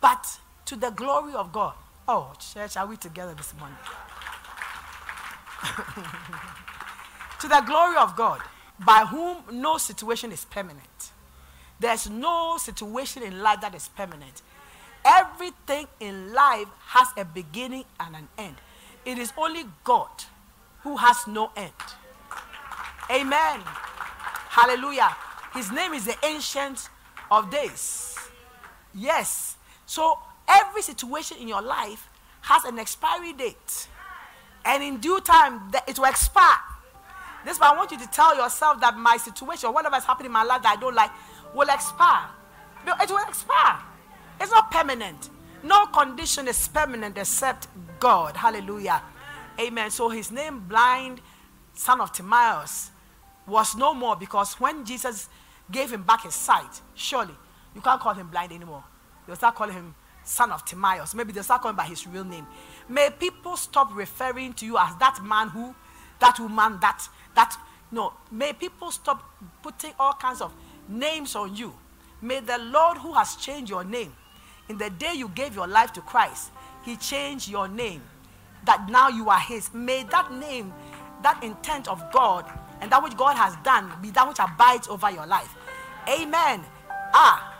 but 0.00 0.38
to 0.66 0.76
the 0.76 0.90
glory 0.90 1.34
of 1.34 1.52
God. 1.52 1.74
Oh, 2.06 2.32
church, 2.38 2.76
are 2.76 2.86
we 2.86 2.96
together 2.96 3.34
this 3.34 3.54
morning? 3.58 3.76
to 7.40 7.48
the 7.48 7.62
glory 7.66 7.96
of 7.96 8.14
God, 8.16 8.40
by 8.84 9.06
whom 9.06 9.38
no 9.50 9.78
situation 9.78 10.32
is 10.32 10.44
permanent. 10.44 11.12
There's 11.80 12.08
no 12.08 12.56
situation 12.58 13.22
in 13.22 13.40
life 13.40 13.60
that 13.60 13.74
is 13.74 13.88
permanent. 13.88 14.42
Everything 15.04 15.86
in 16.00 16.32
life 16.32 16.68
has 16.86 17.08
a 17.16 17.24
beginning 17.24 17.84
and 18.00 18.16
an 18.16 18.28
end. 18.38 18.56
It 19.04 19.18
is 19.18 19.32
only 19.36 19.64
God 19.82 20.08
who 20.82 20.96
has 20.96 21.26
no 21.26 21.50
end. 21.56 21.72
Amen. 23.10 23.60
Hallelujah. 24.48 25.14
His 25.52 25.70
name 25.70 25.92
is 25.92 26.06
the 26.06 26.16
Ancient 26.24 26.88
of 27.30 27.50
Days. 27.50 28.16
Yes. 28.94 29.56
So 29.84 30.18
every 30.48 30.82
situation 30.82 31.36
in 31.38 31.48
your 31.48 31.60
life 31.60 32.08
has 32.42 32.64
an 32.64 32.78
expiry 32.78 33.32
date. 33.32 33.88
And 34.64 34.82
in 34.82 34.98
due 34.98 35.20
time, 35.20 35.70
it 35.86 35.98
will 35.98 36.06
expire. 36.06 36.58
This 37.44 37.54
is 37.54 37.60
why 37.60 37.72
I 37.72 37.76
want 37.76 37.90
you 37.90 37.98
to 37.98 38.06
tell 38.06 38.34
yourself 38.34 38.80
that 38.80 38.96
my 38.96 39.18
situation, 39.18 39.72
whatever 39.72 39.96
is 39.96 40.04
happening 40.04 40.26
in 40.26 40.32
my 40.32 40.44
life 40.44 40.62
that 40.62 40.76
I 40.78 40.80
don't 40.80 40.94
like, 40.94 41.10
will 41.54 41.68
expire. 41.68 42.28
It 42.86 43.10
will 43.10 43.28
expire. 43.28 43.78
It's 44.40 44.50
not 44.50 44.70
permanent. 44.70 45.30
No 45.62 45.86
condition 45.86 46.48
is 46.48 46.68
permanent 46.68 47.16
except 47.16 47.68
God. 47.98 48.36
Hallelujah. 48.36 49.00
Amen. 49.58 49.90
So 49.90 50.08
his 50.10 50.30
name, 50.30 50.60
blind 50.60 51.20
son 51.72 52.00
of 52.00 52.12
Timaeus, 52.12 52.90
was 53.46 53.76
no 53.76 53.94
more 53.94 54.16
because 54.16 54.54
when 54.60 54.84
Jesus 54.84 55.28
gave 55.70 55.92
him 55.92 56.02
back 56.02 56.22
his 56.24 56.34
sight, 56.34 56.82
surely 56.94 57.34
you 57.74 57.80
can't 57.80 58.00
call 58.00 58.14
him 58.14 58.28
blind 58.28 58.52
anymore. 58.52 58.84
They'll 59.26 59.36
start 59.36 59.54
calling 59.54 59.74
him 59.74 59.94
son 60.24 60.52
of 60.52 60.64
Timaeus. 60.64 61.14
Maybe 61.14 61.32
they'll 61.32 61.42
start 61.42 61.62
calling 61.62 61.76
by 61.76 61.84
his 61.84 62.06
real 62.06 62.24
name. 62.24 62.46
May 62.88 63.10
people 63.10 63.56
stop 63.56 63.94
referring 63.94 64.52
to 64.54 64.66
you 64.66 64.76
as 64.78 64.94
that 64.96 65.20
man 65.22 65.48
who, 65.48 65.74
that 66.20 66.38
woman, 66.38 66.78
that, 66.80 67.08
that. 67.34 67.56
No, 67.90 68.12
may 68.30 68.52
people 68.52 68.90
stop 68.90 69.22
putting 69.62 69.92
all 69.98 70.14
kinds 70.14 70.40
of 70.40 70.52
names 70.88 71.34
on 71.36 71.54
you. 71.54 71.74
May 72.20 72.40
the 72.40 72.58
Lord 72.58 72.98
who 72.98 73.12
has 73.12 73.36
changed 73.36 73.70
your 73.70 73.84
name, 73.84 74.12
in 74.68 74.78
the 74.78 74.90
day 74.90 75.12
you 75.14 75.28
gave 75.28 75.54
your 75.54 75.66
life 75.66 75.92
to 75.94 76.00
Christ, 76.00 76.50
He 76.84 76.96
changed 76.96 77.48
your 77.48 77.68
name. 77.68 78.02
That 78.64 78.88
now 78.88 79.08
you 79.08 79.28
are 79.28 79.38
His. 79.40 79.72
May 79.74 80.04
that 80.04 80.32
name, 80.32 80.72
that 81.22 81.42
intent 81.42 81.86
of 81.86 82.02
God, 82.12 82.50
and 82.80 82.90
that 82.90 83.02
which 83.02 83.16
God 83.16 83.36
has 83.36 83.56
done 83.64 83.92
be 84.00 84.10
that 84.10 84.26
which 84.26 84.38
abides 84.38 84.88
over 84.88 85.10
your 85.10 85.26
life. 85.26 85.54
Amen. 86.08 86.62
Ah, 87.12 87.54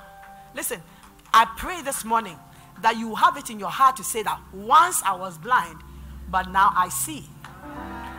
listen, 0.54 0.82
I 1.32 1.44
pray 1.56 1.82
this 1.82 2.04
morning 2.04 2.38
that 2.82 2.96
you 2.96 3.14
have 3.14 3.36
it 3.36 3.50
in 3.50 3.58
your 3.58 3.70
heart 3.70 3.96
to 3.96 4.04
say 4.04 4.22
that 4.22 4.40
once 4.52 5.02
I 5.02 5.14
was 5.14 5.38
blind, 5.38 5.80
but 6.30 6.50
now 6.50 6.72
I 6.74 6.88
see. 6.88 7.24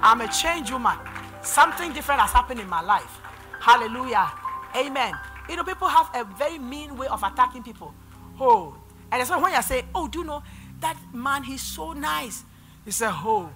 I'm 0.01 0.21
a 0.21 0.27
changed 0.27 0.71
woman. 0.71 0.97
Something 1.41 1.93
different 1.93 2.21
has 2.21 2.31
happened 2.31 2.59
in 2.59 2.69
my 2.69 2.81
life. 2.81 3.19
Hallelujah. 3.59 4.31
Amen. 4.75 5.13
You 5.49 5.55
know, 5.55 5.63
people 5.63 5.87
have 5.87 6.09
a 6.13 6.23
very 6.37 6.57
mean 6.59 6.97
way 6.97 7.07
of 7.07 7.23
attacking 7.23 7.63
people. 7.63 7.93
Oh, 8.39 8.75
and 9.11 9.21
that's 9.21 9.29
why 9.29 9.37
when 9.41 9.53
you 9.53 9.61
say, 9.61 9.83
Oh, 9.93 10.07
do 10.07 10.19
you 10.19 10.25
know 10.25 10.43
that 10.81 10.97
man, 11.13 11.43
he's 11.43 11.61
so 11.61 11.93
nice? 11.93 12.43
You 12.85 12.91
say, 12.91 13.07
Oh, 13.09 13.49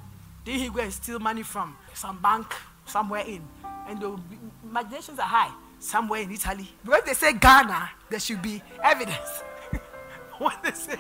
did 0.45 0.59
he 0.59 0.69
go 0.69 0.79
and 0.79 0.93
steal 0.93 1.19
money 1.19 1.43
from 1.43 1.75
some 1.93 2.21
bank 2.21 2.53
somewhere 2.85 3.23
in? 3.25 3.41
And 3.87 3.99
the 3.99 4.17
imaginations 4.63 5.19
are 5.19 5.27
high 5.27 5.51
somewhere 5.79 6.21
in 6.21 6.31
Italy. 6.31 6.67
Because 6.83 7.03
they 7.05 7.13
say 7.13 7.33
Ghana, 7.33 7.89
there 8.09 8.19
should 8.19 8.41
be 8.41 8.61
evidence. 8.83 9.43
when 10.37 10.53
they 10.63 10.71
say 10.71 10.95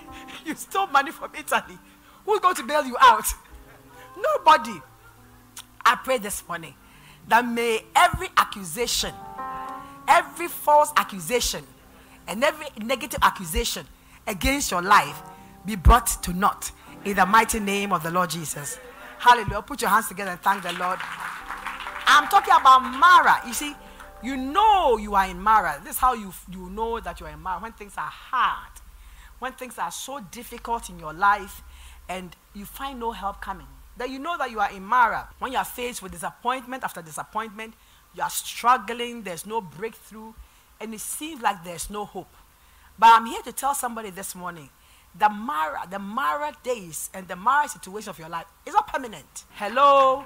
you 0.45 0.55
stole 0.55 0.87
money 0.87 1.11
from 1.11 1.31
Italy, 1.37 1.77
who's 2.25 2.39
going 2.39 2.55
to 2.55 2.63
bail 2.63 2.85
you 2.85 2.97
out? 2.99 3.25
Nobody. 4.17 4.81
I 5.85 5.95
pray 6.03 6.17
this 6.17 6.43
morning 6.47 6.73
that 7.27 7.45
may 7.47 7.83
every 7.95 8.27
accusation 8.37 9.13
every 10.09 10.47
false 10.47 10.91
accusation 10.97 11.63
and 12.27 12.43
every 12.43 12.67
negative 12.83 13.19
accusation 13.21 13.85
against 14.27 14.71
your 14.71 14.81
life 14.81 15.21
be 15.65 15.75
brought 15.75 16.07
to 16.23 16.33
naught 16.33 16.71
in 17.05 17.15
the 17.15 17.25
mighty 17.25 17.59
name 17.59 17.93
of 17.93 18.03
the 18.03 18.11
Lord 18.11 18.29
Jesus. 18.29 18.79
Hallelujah. 19.19 19.61
Put 19.61 19.81
your 19.81 19.89
hands 19.89 20.07
together 20.07 20.31
and 20.31 20.41
thank 20.41 20.63
the 20.63 20.73
Lord. 20.73 20.99
I'm 22.07 22.27
talking 22.27 22.53
about 22.59 22.79
Mara. 22.79 23.41
You 23.45 23.53
see, 23.53 23.75
you 24.23 24.35
know 24.35 24.97
you 24.97 25.15
are 25.15 25.27
in 25.27 25.39
Mara. 25.39 25.79
This 25.83 25.95
is 25.95 25.99
how 25.99 26.13
you, 26.13 26.33
you 26.51 26.69
know 26.69 26.99
that 26.99 27.19
you 27.19 27.25
are 27.25 27.31
in 27.31 27.39
Mara. 27.39 27.61
When 27.61 27.71
things 27.73 27.93
are 27.97 28.09
hard, 28.09 28.71
when 29.39 29.53
things 29.53 29.77
are 29.77 29.91
so 29.91 30.19
difficult 30.31 30.89
in 30.89 30.99
your 30.99 31.13
life, 31.13 31.61
and 32.09 32.35
you 32.53 32.65
find 32.65 32.99
no 32.99 33.11
help 33.11 33.39
coming. 33.39 33.67
Then 33.97 34.11
you 34.11 34.19
know 34.19 34.37
that 34.37 34.49
you 34.49 34.59
are 34.59 34.71
in 34.71 34.83
Mara. 34.83 35.29
When 35.39 35.51
you 35.51 35.57
are 35.57 35.65
faced 35.65 36.01
with 36.01 36.11
disappointment 36.11 36.83
after 36.83 37.01
disappointment, 37.01 37.75
you 38.15 38.23
are 38.23 38.29
struggling, 38.29 39.23
there's 39.23 39.45
no 39.45 39.61
breakthrough, 39.61 40.33
and 40.79 40.93
it 40.93 40.99
seems 40.99 41.41
like 41.41 41.63
there's 41.63 41.89
no 41.89 42.05
hope. 42.05 42.33
But 42.97 43.09
I'm 43.13 43.25
here 43.25 43.41
to 43.43 43.51
tell 43.51 43.73
somebody 43.75 44.09
this 44.09 44.35
morning 44.35 44.69
the 45.17 45.29
Mara, 45.29 45.87
the 45.89 45.99
Mara 45.99 46.53
days 46.63 47.09
and 47.13 47.27
the 47.27 47.35
Mara 47.35 47.67
situation 47.67 48.09
of 48.09 48.19
your 48.19 48.29
life 48.29 48.45
is 48.65 48.73
not 48.73 48.87
permanent. 48.87 49.45
Hello? 49.51 50.23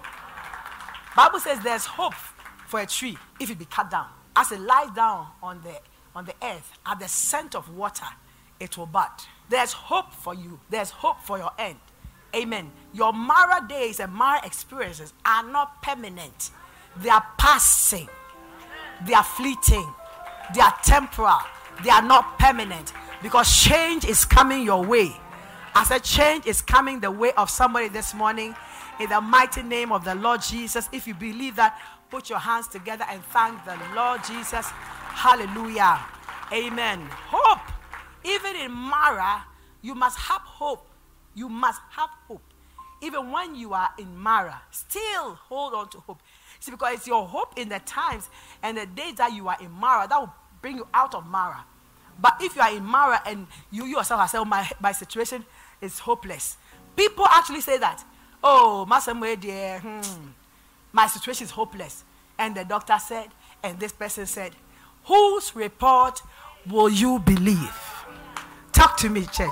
Bible 1.15 1.39
says 1.39 1.59
there's 1.63 1.85
hope 1.85 2.15
for 2.67 2.81
a 2.81 2.85
tree 2.85 3.17
if 3.39 3.49
it 3.49 3.59
be 3.59 3.65
cut 3.65 3.91
down. 3.91 4.07
As 4.35 4.51
it 4.51 4.59
lies 4.59 4.89
down 4.95 5.27
on 5.41 5.61
the 5.61 5.75
on 6.15 6.25
the 6.25 6.33
earth 6.43 6.71
at 6.85 6.99
the 6.99 7.07
scent 7.07 7.55
of 7.55 7.75
water, 7.75 8.05
it 8.59 8.77
will 8.77 8.85
bud. 8.85 9.09
There's 9.49 9.73
hope 9.73 10.13
for 10.13 10.33
you. 10.33 10.59
There's 10.69 10.89
hope 10.89 11.21
for 11.21 11.37
your 11.37 11.51
end. 11.57 11.79
Amen. 12.35 12.71
Your 12.93 13.13
Mara 13.13 13.65
days 13.67 13.99
and 13.99 14.11
Mara 14.11 14.45
experiences 14.45 15.13
are 15.25 15.43
not 15.43 15.81
permanent. 15.83 16.49
They 16.97 17.09
are 17.09 17.25
passing. 17.37 18.09
They 19.05 19.13
are 19.13 19.23
fleeting. 19.23 19.87
They 20.53 20.61
are 20.61 20.73
temporal. 20.83 21.39
They 21.83 21.89
are 21.89 22.01
not 22.01 22.37
permanent 22.37 22.93
because 23.21 23.55
change 23.63 24.05
is 24.05 24.25
coming 24.25 24.63
your 24.63 24.83
way. 24.83 25.11
As 25.75 25.89
a 25.89 25.99
change 25.99 26.45
is 26.45 26.61
coming 26.61 26.99
the 26.99 27.09
way 27.09 27.31
of 27.33 27.49
somebody 27.49 27.87
this 27.87 28.13
morning 28.13 28.55
in 28.99 29.09
the 29.09 29.19
mighty 29.19 29.63
name 29.63 29.91
of 29.91 30.05
the 30.05 30.13
Lord 30.15 30.41
Jesus. 30.41 30.87
If 30.91 31.07
you 31.07 31.15
believe 31.15 31.55
that, 31.55 31.79
put 32.11 32.29
your 32.29 32.39
hands 32.39 32.67
together 32.67 33.05
and 33.09 33.23
thank 33.25 33.63
the 33.65 33.75
Lord 33.95 34.21
Jesus. 34.23 34.67
Hallelujah. 34.67 35.99
Amen. 36.51 36.99
Hope. 37.27 37.59
Even 38.23 38.55
in 38.55 38.71
Mara, 38.71 39.43
you 39.81 39.95
must 39.95 40.17
have 40.19 40.41
hope. 40.41 40.87
You 41.33 41.49
must 41.49 41.81
have 41.91 42.09
hope. 42.27 42.43
Even 43.01 43.31
when 43.31 43.55
you 43.55 43.73
are 43.73 43.89
in 43.97 44.15
Mara, 44.15 44.61
still 44.71 45.33
hold 45.33 45.73
on 45.73 45.89
to 45.89 45.97
hope. 45.99 46.21
See, 46.63 46.71
because 46.71 46.93
it's 46.93 47.07
your 47.07 47.27
hope 47.27 47.59
in 47.59 47.67
the 47.67 47.79
times 47.79 48.29
and 48.61 48.77
the 48.77 48.85
days 48.85 49.15
that 49.15 49.33
you 49.33 49.49
are 49.49 49.57
in 49.59 49.69
Mara 49.69 50.07
that 50.07 50.17
will 50.17 50.33
bring 50.61 50.77
you 50.77 50.87
out 50.93 51.13
of 51.13 51.27
Mara. 51.27 51.65
But 52.17 52.37
if 52.39 52.55
you 52.55 52.61
are 52.61 52.73
in 52.73 52.85
Mara 52.85 53.21
and 53.27 53.47
you 53.69 53.83
yourself 53.83 54.21
have 54.21 54.29
said, 54.29 54.39
oh, 54.39 54.45
my, 54.45 54.65
my 54.79 54.93
situation 54.93 55.43
is 55.81 55.99
hopeless, 55.99 56.55
people 56.95 57.25
actually 57.25 57.59
say 57.59 57.79
that. 57.79 58.05
Oh, 58.41 58.85
Master 58.85 59.13
dear, 59.35 59.79
hmm, 59.79 60.27
my 60.93 61.07
situation 61.07 61.43
is 61.43 61.51
hopeless. 61.51 62.05
And 62.39 62.55
the 62.55 62.63
doctor 62.63 62.95
said, 62.97 63.27
and 63.61 63.77
this 63.77 63.91
person 63.91 64.25
said, 64.25 64.53
whose 65.03 65.53
report 65.57 66.21
will 66.65 66.89
you 66.89 67.19
believe? 67.19 67.75
Talk 68.71 68.95
to 68.99 69.09
me, 69.09 69.25
church. 69.25 69.49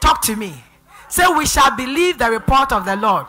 Talk 0.00 0.22
to 0.22 0.34
me. 0.34 0.52
Say, 1.08 1.22
we 1.38 1.46
shall 1.46 1.70
believe 1.76 2.18
the 2.18 2.28
report 2.28 2.72
of 2.72 2.84
the 2.84 2.96
Lord. 2.96 3.26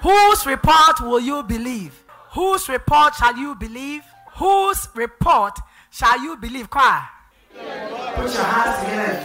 Whose 0.00 0.46
report 0.46 1.00
will 1.00 1.20
you 1.20 1.42
believe? 1.42 2.04
Whose 2.32 2.68
report 2.68 3.14
shall 3.14 3.36
you 3.36 3.54
believe? 3.54 4.02
Whose 4.34 4.88
report 4.94 5.58
shall 5.90 6.22
you 6.22 6.36
believe? 6.36 6.68
Cry. 6.70 7.06
Put 7.54 8.32
your 8.32 8.44
hands 8.44 8.80
together 8.80 9.24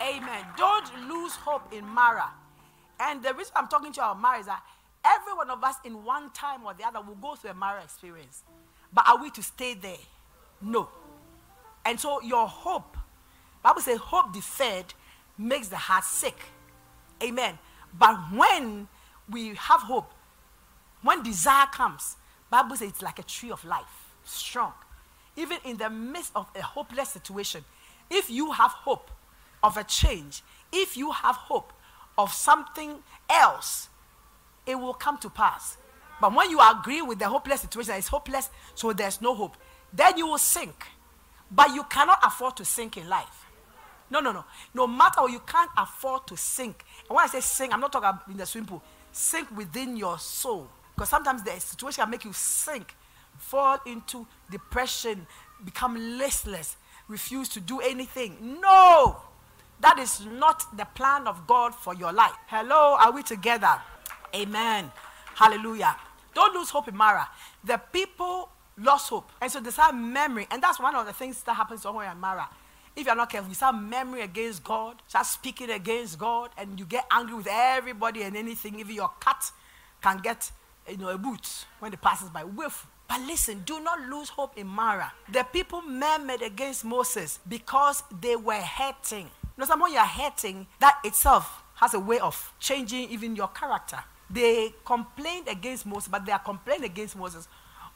Amen. 0.00 0.44
Don't 0.56 1.08
lose 1.08 1.34
hope 1.34 1.72
in 1.72 1.84
Mara. 1.84 2.30
And 3.00 3.22
the 3.22 3.34
reason 3.34 3.52
I'm 3.56 3.68
talking 3.68 3.92
to 3.92 4.00
you 4.00 4.02
about 4.02 4.20
Mara 4.20 4.38
is 4.40 4.46
that 4.46 4.62
every 5.04 5.34
one 5.34 5.50
of 5.50 5.62
us, 5.62 5.74
in 5.84 6.04
one 6.04 6.30
time 6.30 6.64
or 6.64 6.74
the 6.74 6.84
other, 6.84 7.00
will 7.00 7.16
go 7.16 7.34
through 7.34 7.50
a 7.50 7.54
Mara 7.54 7.82
experience. 7.82 8.44
But 8.92 9.08
are 9.08 9.20
we 9.20 9.30
to 9.30 9.42
stay 9.42 9.74
there? 9.74 9.98
No. 10.62 10.88
And 11.84 11.98
so 11.98 12.20
your 12.22 12.46
hope, 12.46 12.96
Bible 13.62 13.80
says, 13.80 13.98
hope 13.98 14.32
deferred 14.32 14.94
makes 15.36 15.68
the 15.68 15.76
heart 15.76 16.04
sick. 16.04 16.36
Amen. 17.22 17.58
But 17.96 18.16
when 18.32 18.88
we 19.28 19.54
have 19.54 19.82
hope, 19.82 20.12
when 21.02 21.22
desire 21.22 21.66
comes, 21.66 22.16
Bible 22.50 22.76
says 22.76 22.88
it's 22.88 23.02
like 23.02 23.18
a 23.18 23.22
tree 23.22 23.50
of 23.50 23.64
life, 23.64 24.14
strong. 24.24 24.72
Even 25.36 25.58
in 25.64 25.76
the 25.76 25.88
midst 25.88 26.32
of 26.34 26.48
a 26.56 26.62
hopeless 26.62 27.10
situation, 27.10 27.64
if 28.10 28.30
you 28.30 28.52
have 28.52 28.72
hope 28.72 29.10
of 29.62 29.76
a 29.76 29.84
change, 29.84 30.42
if 30.72 30.96
you 30.96 31.12
have 31.12 31.36
hope 31.36 31.72
of 32.16 32.32
something 32.32 32.96
else, 33.30 33.88
it 34.66 34.74
will 34.74 34.94
come 34.94 35.18
to 35.18 35.30
pass. 35.30 35.76
But 36.20 36.34
when 36.34 36.50
you 36.50 36.60
agree 36.60 37.00
with 37.02 37.18
the 37.18 37.28
hopeless 37.28 37.60
situation, 37.60 37.94
it's 37.94 38.08
hopeless, 38.08 38.50
so 38.74 38.92
there's 38.92 39.20
no 39.20 39.34
hope, 39.34 39.56
then 39.92 40.18
you 40.18 40.26
will 40.26 40.38
sink. 40.38 40.86
But 41.50 41.74
you 41.74 41.84
cannot 41.84 42.18
afford 42.22 42.56
to 42.56 42.64
sink 42.64 42.96
in 42.96 43.08
life. 43.08 43.46
No, 44.10 44.20
no, 44.20 44.32
no. 44.32 44.44
No 44.74 44.86
matter 44.86 45.22
what, 45.22 45.32
you 45.32 45.40
can't 45.40 45.70
afford 45.76 46.26
to 46.28 46.36
sink. 46.36 46.84
And 47.08 47.16
when 47.16 47.24
I 47.24 47.28
say 47.28 47.40
sink, 47.40 47.72
I'm 47.72 47.80
not 47.80 47.92
talking 47.92 48.08
about 48.08 48.28
in 48.28 48.36
the 48.36 48.46
swimming 48.46 48.68
pool. 48.68 48.82
Sink 49.12 49.54
within 49.56 49.96
your 49.96 50.18
soul. 50.18 50.68
Because 50.94 51.10
sometimes 51.10 51.42
the 51.42 51.52
situation 51.60 52.02
can 52.02 52.10
make 52.10 52.24
you 52.24 52.32
sink, 52.32 52.94
fall 53.36 53.78
into 53.86 54.26
depression, 54.50 55.26
become 55.64 56.18
listless, 56.18 56.76
refuse 57.06 57.48
to 57.50 57.60
do 57.60 57.80
anything. 57.80 58.58
No! 58.60 59.18
That 59.80 59.98
is 59.98 60.26
not 60.26 60.76
the 60.76 60.86
plan 60.86 61.26
of 61.26 61.46
God 61.46 61.74
for 61.74 61.94
your 61.94 62.12
life. 62.12 62.32
Hello, 62.48 62.96
are 62.98 63.12
we 63.12 63.22
together? 63.22 63.80
Amen. 64.34 64.90
Hallelujah. 65.34 65.96
Don't 66.34 66.54
lose 66.54 66.70
hope 66.70 66.88
in 66.88 66.96
Mara. 66.96 67.28
The 67.62 67.78
people 67.92 68.48
lost 68.76 69.10
hope. 69.10 69.30
And 69.40 69.50
so 69.50 69.60
they 69.60 69.70
start 69.70 69.94
memory. 69.94 70.46
And 70.50 70.62
that's 70.62 70.80
one 70.80 70.94
of 70.94 71.06
the 71.06 71.12
things 71.12 71.42
that 71.42 71.54
happens 71.54 71.82
somewhere 71.82 72.10
in 72.10 72.18
Mara. 72.18 72.48
If 72.98 73.06
you're 73.06 73.14
not 73.14 73.30
careful, 73.30 73.48
you 73.48 73.54
start 73.54 73.80
memory 73.80 74.22
against 74.22 74.64
God, 74.64 74.96
start 75.06 75.24
speaking 75.24 75.70
against 75.70 76.18
God, 76.18 76.50
and 76.58 76.80
you 76.80 76.84
get 76.84 77.06
angry 77.12 77.36
with 77.36 77.46
everybody 77.48 78.22
and 78.22 78.36
anything. 78.36 78.80
Even 78.80 78.92
your 78.92 79.12
cat 79.20 79.52
can 80.02 80.18
get 80.18 80.50
you 80.90 80.96
know, 80.96 81.08
a 81.10 81.16
boot 81.16 81.66
when 81.78 81.92
it 81.92 82.00
passes 82.02 82.28
by. 82.28 82.42
Whiff. 82.42 82.88
But 83.08 83.20
listen, 83.20 83.62
do 83.64 83.78
not 83.78 84.00
lose 84.00 84.30
hope 84.30 84.58
in 84.58 84.66
Mara. 84.66 85.12
The 85.30 85.44
people 85.44 85.80
murmured 85.80 86.42
against 86.42 86.84
Moses 86.84 87.38
because 87.48 88.02
they 88.20 88.34
were 88.34 88.54
hurting. 88.54 89.30
You 89.56 89.64
know, 89.64 89.76
when 89.76 89.92
you're 89.92 90.02
hurting, 90.02 90.66
that 90.80 90.98
itself 91.04 91.62
has 91.76 91.94
a 91.94 92.00
way 92.00 92.18
of 92.18 92.52
changing 92.58 93.10
even 93.10 93.36
your 93.36 93.48
character. 93.48 94.02
They 94.28 94.74
complained 94.84 95.46
against 95.46 95.86
Moses, 95.86 96.08
but 96.08 96.26
their 96.26 96.40
complaint 96.40 96.84
against 96.84 97.14
Moses 97.14 97.46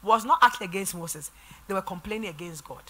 was 0.01 0.23
not 0.23 0.39
actually 0.41 0.67
against 0.67 0.95
Moses. 0.95 1.29
They 1.67 1.73
were 1.73 1.81
complaining 1.81 2.29
against 2.29 2.63
God. 2.63 2.83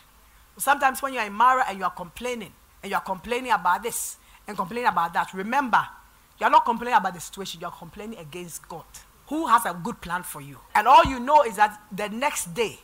Sometimes 0.58 1.02
when 1.02 1.14
you're 1.14 1.24
in 1.24 1.34
Mara 1.34 1.66
and 1.68 1.78
you 1.78 1.84
are 1.84 1.92
complaining, 1.92 2.52
and 2.82 2.90
you 2.90 2.96
are 2.96 3.02
complaining 3.02 3.52
about 3.52 3.82
this 3.82 4.18
and 4.48 4.56
complaining 4.58 4.88
about 4.88 5.14
that, 5.14 5.34
remember, 5.34 5.84
you're 6.40 6.50
not 6.50 6.66
complaining 6.66 6.98
about 6.98 7.14
the 7.14 7.20
situation, 7.20 7.62
you're 7.62 7.72
complaining 7.72 8.20
against 8.20 8.68
God, 8.68 8.84
who 9.28 9.48
has 9.48 9.66
a 9.66 9.74
good 9.84 10.00
plan 10.02 10.24
for 10.24 10.42
you. 10.42 10.58
And 10.76 10.88
all 10.88 11.04
you 11.06 11.20
know 11.20 11.44
is 11.44 11.56
that 11.56 11.82
the 11.92 12.10
next 12.10 12.54
day, 12.54 12.78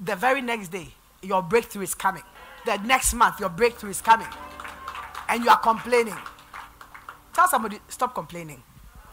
the 0.00 0.16
very 0.16 0.40
next 0.40 0.68
day, 0.68 0.88
your 1.22 1.42
breakthrough 1.42 1.82
is 1.82 1.94
coming. 1.94 2.22
The 2.64 2.76
next 2.78 3.14
month, 3.14 3.40
your 3.40 3.48
breakthrough 3.48 3.90
is 3.90 4.00
coming. 4.00 4.28
And 5.28 5.42
you 5.44 5.50
are 5.50 5.58
complaining. 5.58 6.16
Tell 7.32 7.48
somebody, 7.48 7.78
stop 7.88 8.14
complaining. 8.14 8.62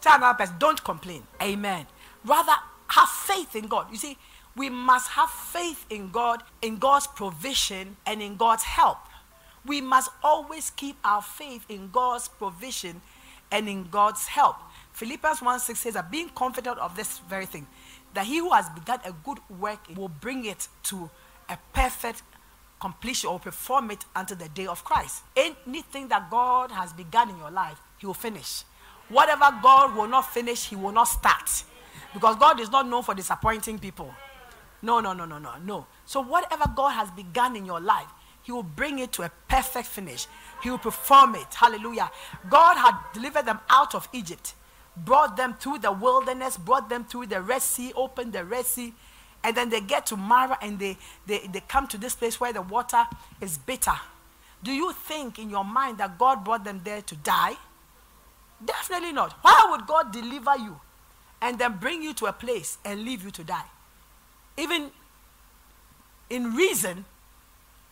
Tell 0.00 0.16
another 0.16 0.38
person, 0.38 0.56
don't 0.58 0.82
complain. 0.82 1.22
Amen. 1.42 1.86
Rather, 2.24 2.54
have 2.88 3.08
faith 3.08 3.54
in 3.54 3.66
God. 3.66 3.86
You 3.90 3.98
see, 3.98 4.16
we 4.60 4.68
must 4.68 5.08
have 5.12 5.30
faith 5.30 5.86
in 5.88 6.10
God, 6.10 6.42
in 6.60 6.76
God's 6.76 7.06
provision, 7.06 7.96
and 8.04 8.20
in 8.20 8.36
God's 8.36 8.62
help. 8.62 8.98
We 9.64 9.80
must 9.80 10.10
always 10.22 10.68
keep 10.68 10.96
our 11.02 11.22
faith 11.22 11.64
in 11.70 11.88
God's 11.90 12.28
provision 12.28 13.00
and 13.50 13.70
in 13.70 13.84
God's 13.84 14.26
help. 14.26 14.56
Philippians 14.92 15.40
1 15.40 15.60
6 15.60 15.80
says 15.80 15.94
that 15.94 16.10
being 16.10 16.28
confident 16.28 16.78
of 16.78 16.94
this 16.94 17.20
very 17.20 17.46
thing, 17.46 17.66
that 18.12 18.26
he 18.26 18.36
who 18.36 18.50
has 18.50 18.68
begun 18.68 19.00
a 19.06 19.12
good 19.24 19.38
work 19.58 19.80
will 19.96 20.10
bring 20.10 20.44
it 20.44 20.68
to 20.82 21.08
a 21.48 21.56
perfect 21.72 22.22
completion 22.82 23.30
or 23.30 23.40
perform 23.40 23.90
it 23.90 24.04
until 24.14 24.36
the 24.36 24.50
day 24.50 24.66
of 24.66 24.84
Christ. 24.84 25.22
Anything 25.34 26.08
that 26.08 26.30
God 26.30 26.70
has 26.70 26.92
begun 26.92 27.30
in 27.30 27.38
your 27.38 27.50
life, 27.50 27.78
he 27.96 28.04
will 28.04 28.12
finish. 28.12 28.64
Whatever 29.08 29.58
God 29.62 29.96
will 29.96 30.06
not 30.06 30.30
finish, 30.34 30.68
he 30.68 30.76
will 30.76 30.92
not 30.92 31.04
start. 31.04 31.64
Because 32.12 32.36
God 32.36 32.60
is 32.60 32.70
not 32.70 32.86
known 32.86 33.02
for 33.02 33.14
disappointing 33.14 33.78
people. 33.78 34.14
No, 34.82 35.00
no, 35.00 35.12
no, 35.12 35.24
no, 35.24 35.38
no, 35.38 35.52
no. 35.64 35.86
So 36.06 36.20
whatever 36.20 36.64
God 36.74 36.90
has 36.90 37.10
begun 37.10 37.56
in 37.56 37.66
your 37.66 37.80
life, 37.80 38.08
he 38.42 38.52
will 38.52 38.62
bring 38.62 38.98
it 38.98 39.12
to 39.12 39.22
a 39.22 39.30
perfect 39.48 39.88
finish. 39.88 40.26
He 40.62 40.70
will 40.70 40.78
perform 40.78 41.34
it. 41.34 41.54
Hallelujah. 41.54 42.10
God 42.48 42.76
had 42.76 42.94
delivered 43.12 43.44
them 43.46 43.60
out 43.68 43.94
of 43.94 44.08
Egypt, 44.12 44.54
brought 44.96 45.36
them 45.36 45.54
through 45.54 45.78
the 45.78 45.92
wilderness, 45.92 46.56
brought 46.56 46.88
them 46.88 47.04
through 47.04 47.26
the 47.26 47.40
Red 47.40 47.62
Sea, 47.62 47.92
opened 47.94 48.32
the 48.32 48.44
Red 48.44 48.64
Sea, 48.64 48.94
and 49.42 49.56
then 49.56 49.70
they 49.70 49.80
get 49.80 50.06
to 50.06 50.16
Mara 50.16 50.58
and 50.62 50.78
they, 50.78 50.96
they, 51.26 51.46
they 51.52 51.60
come 51.60 51.86
to 51.88 51.98
this 51.98 52.14
place 52.14 52.40
where 52.40 52.52
the 52.52 52.62
water 52.62 53.04
is 53.40 53.58
bitter. 53.58 53.94
Do 54.62 54.72
you 54.72 54.92
think 54.92 55.38
in 55.38 55.48
your 55.48 55.64
mind 55.64 55.98
that 55.98 56.18
God 56.18 56.44
brought 56.44 56.64
them 56.64 56.80
there 56.84 57.00
to 57.02 57.16
die? 57.16 57.54
Definitely 58.64 59.12
not. 59.12 59.32
Why 59.40 59.68
would 59.70 59.86
God 59.86 60.12
deliver 60.12 60.56
you 60.58 60.80
and 61.40 61.58
then 61.58 61.78
bring 61.78 62.02
you 62.02 62.12
to 62.14 62.26
a 62.26 62.32
place 62.32 62.76
and 62.84 63.02
leave 63.02 63.24
you 63.24 63.30
to 63.30 63.44
die? 63.44 63.64
Even 64.60 64.90
in 66.28 66.54
reason, 66.54 67.04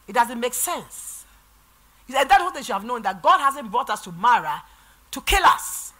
it 0.06 0.12
doesn't 0.12 0.38
make 0.38 0.54
sense. 0.54 1.24
And 2.06 2.28
that's 2.28 2.42
what 2.42 2.54
they 2.54 2.62
should 2.62 2.72
have 2.72 2.84
known 2.84 3.02
that 3.02 3.22
God 3.22 3.38
hasn't 3.38 3.70
brought 3.70 3.90
us 3.90 4.02
to 4.04 4.12
Mara 4.12 4.62
to 5.10 5.20
kill 5.22 5.44
us. 5.44 5.92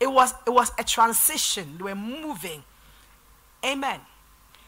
It 0.00 0.10
was, 0.10 0.34
it 0.46 0.50
was 0.50 0.72
a 0.78 0.84
transition. 0.84 1.76
They 1.78 1.84
were 1.84 1.94
moving. 1.94 2.64
Amen. 3.64 4.00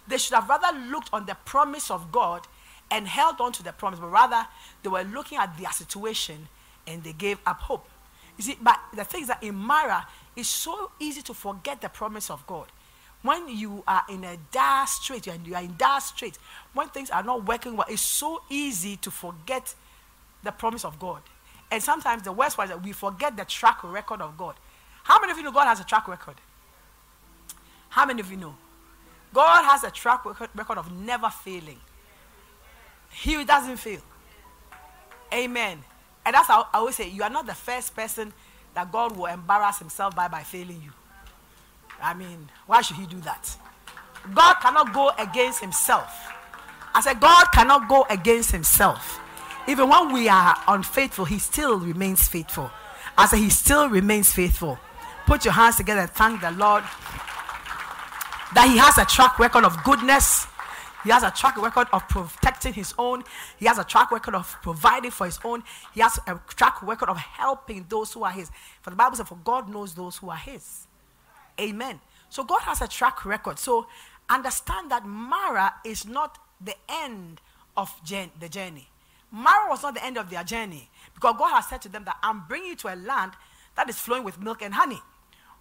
They 0.06 0.18
should 0.18 0.34
have 0.34 0.48
rather 0.48 0.78
looked 0.78 1.10
on 1.12 1.26
the 1.26 1.36
promise 1.44 1.90
of 1.90 2.12
God 2.12 2.46
and 2.90 3.08
held 3.08 3.40
on 3.40 3.52
to 3.52 3.62
the 3.62 3.72
promise, 3.72 3.98
but 3.98 4.10
rather 4.10 4.46
they 4.82 4.88
were 4.88 5.02
looking 5.02 5.38
at 5.38 5.56
their 5.58 5.72
situation 5.72 6.46
and 6.86 7.02
they 7.02 7.12
gave 7.12 7.38
up 7.46 7.60
hope. 7.60 7.88
You 8.36 8.44
see, 8.44 8.58
but 8.60 8.78
the 8.94 9.04
thing 9.04 9.22
is 9.22 9.28
that 9.28 9.42
in 9.42 9.54
Mara, 9.54 10.06
it's 10.36 10.48
so 10.48 10.90
easy 11.00 11.22
to 11.22 11.34
forget 11.34 11.80
the 11.80 11.88
promise 11.88 12.30
of 12.30 12.46
God. 12.46 12.66
When 13.24 13.48
you 13.48 13.82
are 13.88 14.02
in 14.10 14.22
a 14.22 14.36
dire 14.52 14.86
strait, 14.86 15.26
and 15.28 15.46
you 15.46 15.54
are 15.54 15.62
in 15.62 15.76
dire 15.78 15.98
strait, 16.00 16.36
when 16.74 16.88
things 16.88 17.08
are 17.08 17.22
not 17.22 17.46
working 17.46 17.74
well, 17.74 17.86
it's 17.88 18.02
so 18.02 18.42
easy 18.50 18.96
to 18.98 19.10
forget 19.10 19.74
the 20.42 20.52
promise 20.52 20.84
of 20.84 20.98
God. 20.98 21.22
And 21.70 21.82
sometimes 21.82 22.22
the 22.22 22.32
worst 22.32 22.54
part 22.54 22.68
is 22.68 22.76
that 22.76 22.84
we 22.84 22.92
forget 22.92 23.34
the 23.34 23.46
track 23.46 23.82
record 23.82 24.20
of 24.20 24.36
God. 24.36 24.56
How 25.04 25.18
many 25.20 25.32
of 25.32 25.38
you 25.38 25.42
know 25.42 25.52
God 25.52 25.64
has 25.64 25.80
a 25.80 25.84
track 25.84 26.06
record? 26.06 26.34
How 27.88 28.04
many 28.04 28.20
of 28.20 28.30
you 28.30 28.36
know? 28.36 28.54
God 29.32 29.64
has 29.64 29.84
a 29.84 29.90
track 29.90 30.26
record 30.26 30.76
of 30.76 30.92
never 30.92 31.30
failing. 31.30 31.80
He 33.10 33.42
doesn't 33.42 33.78
fail. 33.78 34.02
Amen. 35.32 35.82
And 36.26 36.34
that's 36.34 36.48
how 36.48 36.68
I 36.74 36.78
always 36.78 36.96
say, 36.96 37.08
you 37.08 37.22
are 37.22 37.30
not 37.30 37.46
the 37.46 37.54
first 37.54 37.96
person 37.96 38.34
that 38.74 38.92
God 38.92 39.16
will 39.16 39.26
embarrass 39.26 39.78
himself 39.78 40.14
by 40.14 40.28
by 40.28 40.42
failing 40.42 40.82
you. 40.84 40.90
I 42.02 42.14
mean, 42.14 42.48
why 42.66 42.82
should 42.82 42.96
he 42.96 43.06
do 43.06 43.20
that? 43.20 43.56
God 44.34 44.54
cannot 44.54 44.92
go 44.92 45.10
against 45.18 45.60
himself. 45.60 46.12
I 46.94 47.00
said, 47.00 47.20
God 47.20 47.46
cannot 47.52 47.88
go 47.88 48.06
against 48.08 48.50
himself. 48.50 49.20
Even 49.66 49.88
when 49.88 50.12
we 50.12 50.28
are 50.28 50.56
unfaithful, 50.68 51.24
he 51.24 51.38
still 51.38 51.78
remains 51.78 52.28
faithful. 52.28 52.70
I 53.16 53.26
said, 53.26 53.38
he 53.38 53.50
still 53.50 53.88
remains 53.88 54.32
faithful. 54.32 54.78
Put 55.26 55.44
your 55.44 55.54
hands 55.54 55.76
together 55.76 56.02
and 56.02 56.10
thank 56.10 56.40
the 56.40 56.50
Lord 56.52 56.84
that 58.54 58.68
he 58.68 58.76
has 58.78 58.98
a 58.98 59.04
track 59.04 59.38
record 59.38 59.64
of 59.64 59.82
goodness. 59.82 60.46
He 61.02 61.10
has 61.10 61.22
a 61.22 61.30
track 61.30 61.56
record 61.60 61.88
of 61.92 62.08
protecting 62.08 62.72
his 62.72 62.94
own. 62.98 63.24
He 63.58 63.66
has 63.66 63.78
a 63.78 63.84
track 63.84 64.10
record 64.10 64.34
of 64.34 64.56
providing 64.62 65.10
for 65.10 65.26
his 65.26 65.38
own. 65.44 65.62
He 65.92 66.00
has 66.00 66.18
a 66.26 66.40
track 66.48 66.82
record 66.82 67.08
of 67.10 67.18
helping 67.18 67.84
those 67.88 68.12
who 68.12 68.24
are 68.24 68.30
his. 68.30 68.50
For 68.80 68.90
the 68.90 68.96
Bible 68.96 69.16
says, 69.16 69.28
For 69.28 69.36
God 69.36 69.68
knows 69.68 69.94
those 69.94 70.16
who 70.16 70.30
are 70.30 70.36
his. 70.36 70.86
Amen. 71.60 72.00
So 72.28 72.44
God 72.44 72.60
has 72.62 72.80
a 72.80 72.88
track 72.88 73.24
record. 73.24 73.58
So 73.58 73.86
understand 74.28 74.90
that 74.90 75.06
Mara 75.06 75.74
is 75.84 76.06
not 76.06 76.38
the 76.60 76.74
end 76.88 77.40
of 77.76 77.92
the 78.06 78.48
journey. 78.48 78.88
Mara 79.30 79.68
was 79.68 79.82
not 79.82 79.94
the 79.94 80.04
end 80.04 80.16
of 80.16 80.30
their 80.30 80.44
journey 80.44 80.88
because 81.14 81.34
God 81.38 81.50
has 81.50 81.68
said 81.68 81.82
to 81.82 81.88
them 81.88 82.04
that 82.04 82.16
I'm 82.22 82.44
bringing 82.46 82.70
you 82.70 82.76
to 82.76 82.94
a 82.94 82.96
land 82.96 83.32
that 83.76 83.88
is 83.88 83.98
flowing 83.98 84.24
with 84.24 84.40
milk 84.40 84.62
and 84.62 84.74
honey. 84.74 85.00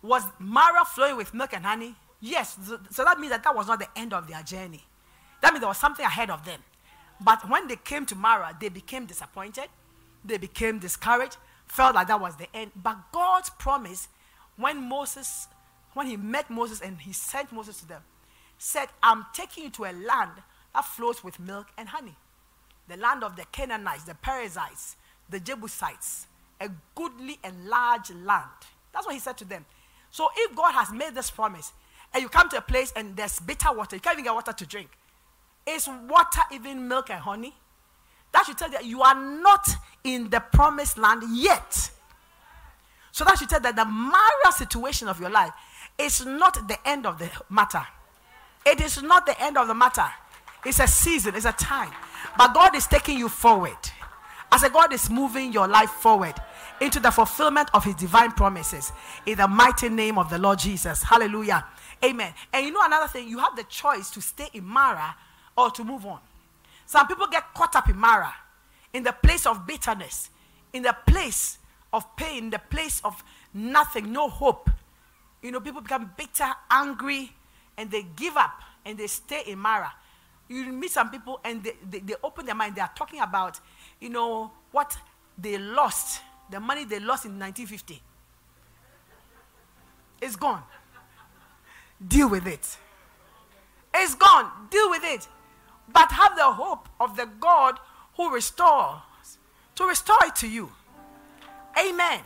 Was 0.02 0.24
Mara 0.38 0.86
flowing 0.86 1.18
with 1.18 1.34
milk 1.34 1.54
and 1.54 1.66
honey? 1.66 1.96
Yes. 2.22 2.58
So 2.92 3.04
that 3.04 3.20
means 3.20 3.32
that 3.32 3.44
that 3.44 3.56
was 3.56 3.68
not 3.68 3.80
the 3.80 3.88
end 3.96 4.14
of 4.14 4.28
their 4.28 4.44
journey. 4.44 4.84
That 5.42 5.54
means 5.54 5.62
there 5.62 5.68
was 5.68 5.78
something 5.78 6.06
ahead 6.06 6.30
of 6.30 6.46
them. 6.46 6.60
But 7.20 7.50
when 7.50 7.68
they 7.68 7.76
came 7.78 8.06
to 8.08 8.16
Mara, 8.16 8.56
they 8.60 8.70
became 8.70 9.06
disappointed. 9.06 9.66
They 10.24 10.38
became 10.38 10.80
discouraged, 10.80 11.38
felt 11.68 11.96
like 11.96 12.08
that 12.08 12.22
was 12.22 12.36
the 12.38 12.48
end. 12.56 12.72
But 12.76 12.98
God's 13.12 13.50
promise, 13.50 14.08
when 14.56 14.88
Moses, 14.88 15.48
when 15.94 16.08
he 16.08 16.18
met 16.18 16.50
Moses 16.50 16.82
and 16.82 17.00
he 17.00 17.14
sent 17.14 17.52
Moses 17.52 17.78
to 17.80 17.88
them, 17.88 18.02
said, 18.58 18.88
I'm 19.02 19.26
taking 19.34 19.66
you 19.66 19.70
to 19.72 19.86
a 19.86 19.94
land 19.94 20.32
that 20.74 20.86
flows 20.86 21.24
with 21.24 21.40
milk 21.40 21.68
and 21.78 21.90
honey. 21.90 22.16
The 22.88 22.98
land 22.98 23.24
of 23.24 23.36
the 23.36 23.46
Canaanites, 23.52 24.04
the 24.04 24.16
Perizzites, 24.16 24.96
the 25.30 25.40
Jebusites, 25.40 26.28
a 26.60 26.70
goodly 26.96 27.40
and 27.44 27.68
large 27.68 28.12
land. 28.12 28.50
That's 28.94 29.06
what 29.06 29.14
he 29.14 29.20
said 29.20 29.38
to 29.38 29.46
them. 29.46 29.66
So 30.12 30.30
if 30.36 30.56
God 30.56 30.74
has 30.74 30.92
made 30.92 31.16
this 31.16 31.32
promise, 31.32 31.74
and 32.14 32.22
you 32.22 32.30
come 32.30 32.50
to 32.50 32.58
a 32.58 32.62
place 32.62 32.94
and 32.96 33.16
there's 33.16 33.40
bitter 33.40 33.74
water, 33.74 33.96
you 33.96 34.00
can't 34.00 34.16
even 34.16 34.26
get 34.26 34.34
water 34.34 34.54
to 34.54 34.66
drink. 34.66 34.90
Is 35.66 35.88
water 35.88 36.42
even 36.52 36.88
milk 36.88 37.10
and 37.10 37.20
honey? 37.20 37.56
That 38.32 38.46
should 38.46 38.58
tell 38.58 38.70
you 38.70 38.74
that 38.74 38.86
you 38.86 39.02
are 39.02 39.16
not 39.16 39.68
in 40.04 40.30
the 40.30 40.40
promised 40.40 40.98
land 40.98 41.24
yet. 41.32 41.92
So 43.12 43.24
that 43.26 43.38
should 43.38 43.50
tell 43.50 43.60
that 43.62 43.76
the 43.76 43.86
Marah 43.86 44.52
situation 44.52 45.08
of 45.08 45.20
your 45.20 45.30
life 45.30 45.54
is 45.98 46.26
not 46.26 46.68
the 46.68 46.78
end 46.86 47.06
of 47.06 47.20
the 47.20 47.30
matter. 47.50 47.86
It 48.66 48.82
is 48.82 49.02
not 49.02 49.26
the 49.26 49.40
end 49.42 49.58
of 49.58 49.68
the 49.68 49.74
matter. 49.74 50.08
It's 50.66 50.80
a 50.80 50.88
season, 50.88 51.36
it's 51.36 51.46
a 51.46 51.52
time. 51.52 51.92
But 52.38 52.54
God 52.54 52.76
is 52.76 52.88
taking 52.88 53.18
you 53.18 53.30
forward. 53.30 53.78
As 54.52 54.64
a 54.64 54.70
God 54.70 54.94
is 54.94 55.10
moving 55.10 55.52
your 55.52 55.68
life 55.68 55.90
forward 55.90 56.36
into 56.80 57.00
the 57.00 57.12
fulfillment 57.12 57.70
of 57.74 57.84
his 57.84 57.96
divine 57.96 58.32
promises 58.32 58.92
in 59.26 59.38
the 59.38 59.48
mighty 59.48 59.90
name 59.90 60.18
of 60.18 60.30
the 60.30 60.38
Lord 60.38 60.60
Jesus. 60.60 61.04
Hallelujah. 61.04 61.66
Amen. 62.04 62.34
And 62.52 62.66
you 62.66 62.72
know 62.72 62.82
another 62.84 63.08
thing, 63.08 63.28
you 63.28 63.40
have 63.40 63.56
the 63.56 63.64
choice 63.64 64.10
to 64.12 64.22
stay 64.22 64.50
in 64.54 64.66
Mara 64.66 65.16
or 65.58 65.72
to 65.72 65.84
move 65.84 66.06
on. 66.06 66.20
Some 66.86 67.08
people 67.08 67.28
get 67.28 67.54
caught 67.54 67.76
up 67.76 67.90
in 67.90 67.98
Mara, 67.98 68.34
in 68.94 69.04
the 69.04 69.14
place 69.14 69.46
of 69.46 69.66
bitterness, 69.66 70.30
in 70.74 70.84
the 70.84 70.96
place 71.08 71.58
of 71.92 72.16
pain, 72.16 72.50
the 72.50 72.60
place 72.60 73.02
of 73.04 73.24
nothing, 73.54 74.12
no 74.12 74.30
hope. 74.30 74.70
You 75.44 75.52
know, 75.52 75.60
people 75.60 75.82
become 75.82 76.12
bitter, 76.18 76.50
angry, 76.72 77.32
and 77.78 77.92
they 77.92 78.04
give 78.16 78.36
up 78.38 78.62
and 78.86 78.98
they 78.98 79.08
stay 79.08 79.44
in 79.46 79.60
Mara. 79.60 79.94
You 80.48 80.72
meet 80.72 80.92
some 80.92 81.12
people 81.12 81.40
and 81.44 81.64
they, 81.64 81.74
they, 81.90 82.00
they 82.00 82.16
open 82.24 82.46
their 82.46 82.56
mind, 82.56 82.76
they 82.76 82.82
are 82.82 82.92
talking 82.96 83.20
about, 83.20 83.60
you 84.00 84.10
know, 84.10 84.52
what 84.72 84.98
they 85.38 85.58
lost, 85.58 86.22
the 86.50 86.60
money 86.60 86.86
they 86.86 87.00
lost 87.00 87.26
in 87.26 87.38
1950. 87.38 88.02
It's 90.22 90.36
gone. 90.36 90.64
Deal 92.06 92.30
with 92.30 92.48
it. 92.48 92.78
It's 93.94 94.16
gone. 94.16 94.50
Deal 94.70 94.90
with 94.90 95.04
it. 95.04 95.28
But 95.92 96.12
have 96.12 96.36
the 96.36 96.44
hope 96.44 96.88
of 97.00 97.18
the 97.18 97.28
God 97.40 97.78
who 98.16 98.34
restores 98.34 99.02
to 99.76 99.86
restore 99.86 100.18
it 100.24 100.36
to 100.38 100.48
you. 100.48 100.72
Amen. 101.78 102.22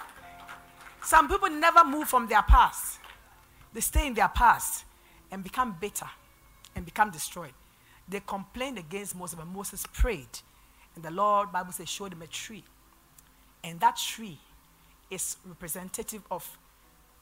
Some 1.03 1.27
people 1.30 1.49
never 1.49 1.84
move 1.86 2.08
from 2.10 2.27
their 2.27 2.41
past, 2.41 2.97
they 3.78 3.82
stay 3.82 4.08
in 4.08 4.16
their 4.16 4.28
past 4.28 4.86
and 5.30 5.44
become 5.44 5.78
bitter 5.80 6.10
and 6.76 6.84
become 6.84 7.12
destroyed. 7.12 7.54
They 8.10 8.20
complained 8.26 8.80
against 8.80 9.16
Moses, 9.16 9.38
but 9.38 9.46
Moses 9.46 9.86
prayed. 9.94 10.40
And 10.96 11.06
the 11.06 11.12
Lord, 11.12 11.52
Bible 11.52 11.72
says, 11.72 11.88
showed 11.88 12.12
him 12.12 12.24
a 12.24 12.26
tree. 12.26 12.63
And 13.63 13.80
that 13.82 13.98
tree 13.98 14.40
is 15.12 15.38
representative 15.46 16.24
of 16.32 16.58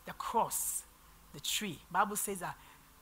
the 0.06 0.13
cross 0.13 0.84
the 1.34 1.41
tree. 1.41 1.78
Bible 1.91 2.15
says 2.15 2.39
that 2.39 2.56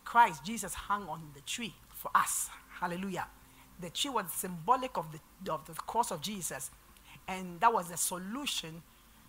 Christ, 0.04 0.44
Jesus, 0.44 0.74
hung 0.74 1.08
on 1.08 1.22
the 1.36 1.42
tree 1.42 1.76
for 1.94 2.10
us. 2.16 2.50
Hallelujah. 2.80 3.28
The 3.80 3.92
tree 3.92 4.10
was 4.10 4.32
symbolic 4.32 4.98
of 4.98 5.06
the, 5.12 5.54
of 5.54 5.63
the 5.68 5.74
cross 5.74 6.10
of 6.10 6.22
Jesus. 6.22 6.72
And 7.28 7.60
that 7.60 7.72
was 7.72 7.89
the 7.89 7.98
solution 7.98 8.82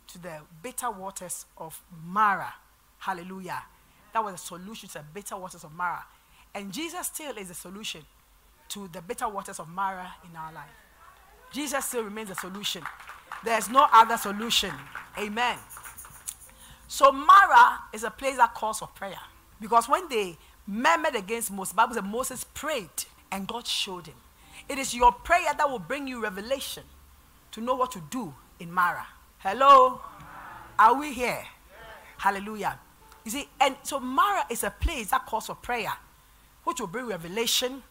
to 0.06 0.18
the 0.18 0.38
bitter 0.62 0.90
waters 0.90 1.44
of 1.58 1.78
Mara. 2.06 2.54
Hallelujah. 2.96 3.64
That 4.14 4.24
was 4.24 4.34
a 4.34 4.38
solution 4.38 4.88
to 4.90 4.98
the 4.98 5.04
bitter 5.12 5.36
waters 5.36 5.64
of 5.64 5.74
Mara. 5.74 6.04
And 6.54 6.72
Jesus 6.72 7.08
still 7.08 7.36
is 7.36 7.48
the 7.48 7.54
solution 7.54 8.00
to 8.68 8.88
the 8.92 9.02
bitter 9.02 9.28
waters 9.28 9.58
of 9.58 9.68
Mara 9.68 10.14
in 10.30 10.36
our 10.36 10.52
life. 10.52 10.70
Jesus 11.52 11.84
still 11.84 12.04
remains 12.04 12.28
the 12.28 12.36
solution. 12.36 12.82
There's 13.44 13.68
no 13.68 13.86
other 13.92 14.16
solution. 14.16 14.70
Amen. 15.18 15.58
So 16.86 17.10
Mara 17.10 17.80
is 17.92 18.04
a 18.04 18.10
place 18.10 18.36
that 18.36 18.54
calls 18.54 18.78
for 18.78 18.86
prayer. 18.86 19.18
Because 19.60 19.88
when 19.88 20.08
they 20.08 20.36
murmured 20.64 21.16
against 21.16 21.50
Moses, 21.50 21.72
Bible 21.72 21.94
says 21.94 22.04
Moses 22.04 22.44
prayed 22.54 22.88
and 23.32 23.48
God 23.48 23.66
showed 23.66 24.06
him. 24.06 24.14
It 24.68 24.78
is 24.78 24.94
your 24.94 25.10
prayer 25.10 25.52
that 25.58 25.68
will 25.68 25.80
bring 25.80 26.06
you 26.06 26.22
revelation 26.22 26.84
to 27.50 27.60
know 27.60 27.74
what 27.74 27.90
to 27.92 28.02
do 28.10 28.32
in 28.60 28.70
Mara. 28.70 29.06
Hello? 29.38 30.00
Are 30.78 30.94
we 30.98 31.12
here? 31.12 31.44
Hallelujah. 32.16 32.78
You 33.24 33.30
see, 33.30 33.48
and 33.60 33.76
so 33.82 33.98
Mara 34.00 34.44
is 34.50 34.64
a 34.64 34.70
place 34.70 35.10
that 35.10 35.26
calls 35.26 35.46
for 35.46 35.54
prayer, 35.54 35.92
which 36.64 36.80
will 36.80 36.86
bring 36.86 37.06
revelation, 37.06 37.82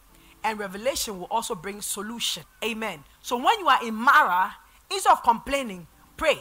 and 0.43 0.59
revelation 0.59 1.19
will 1.19 1.27
also 1.31 1.55
bring 1.55 1.81
solution. 1.81 2.43
Amen. 2.63 3.03
So 3.21 3.37
when 3.37 3.59
you 3.59 3.67
are 3.67 3.85
in 3.85 3.95
Mara, 3.95 4.55
instead 4.91 5.11
of 5.11 5.23
complaining, 5.23 5.87
pray. 6.17 6.37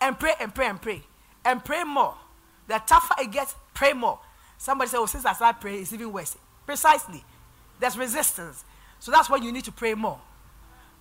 And 0.00 0.18
pray 0.18 0.34
and 0.40 0.54
pray 0.54 0.66
and 0.66 0.80
pray 0.82 1.02
and 1.46 1.64
pray 1.64 1.84
more. 1.84 2.14
The 2.68 2.82
tougher 2.86 3.14
it 3.20 3.30
gets, 3.30 3.54
pray 3.72 3.92
more. 3.92 4.18
Somebody 4.58 4.90
said, 4.90 4.98
Oh, 4.98 5.06
since 5.06 5.24
I 5.24 5.32
started 5.32 5.60
praying, 5.60 5.82
it's 5.82 5.92
even 5.92 6.12
worse. 6.12 6.36
Precisely. 6.66 7.24
There's 7.80 7.96
resistance. 7.96 8.64
So 8.98 9.10
that's 9.10 9.30
why 9.30 9.36
you 9.36 9.52
need 9.52 9.64
to 9.64 9.72
pray 9.72 9.94
more. 9.94 10.18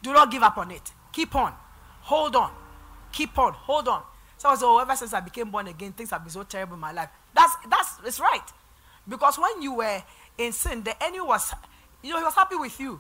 Do 0.02 0.14
not 0.14 0.32
give 0.32 0.44
up 0.44 0.58
on 0.58 0.72
it. 0.72 0.92
Keep 1.12 1.36
on. 1.36 1.54
Hold 2.02 2.36
on. 2.36 2.52
Keep 3.12 3.38
on. 3.40 3.54
Hold 3.54 3.88
on. 3.88 4.04
So 4.38 4.54
oh, 4.62 4.80
ever 4.80 4.96
since 4.96 5.14
I 5.14 5.22
became 5.22 5.50
born 5.50 5.68
again, 5.68 5.94
things 5.94 6.10
have 6.12 6.24
been 6.24 6.32
so 6.32 6.44
terrible 6.44 6.76
in 6.76 6.80
my 6.80 6.92
life. 6.92 7.10
That's 7.34 7.56
that's 7.70 8.00
it's 8.06 8.20
right. 8.20 8.44
Because 9.08 9.38
when 9.38 9.62
you 9.62 9.76
were 9.76 10.04
in 10.38 10.52
sin, 10.52 10.84
the 10.84 11.02
enemy 11.04 11.22
was, 11.22 11.54
you 12.02 12.12
know, 12.12 12.18
he 12.18 12.24
was 12.24 12.36
happy 12.36 12.56
with 12.56 12.80
you. 12.80 13.00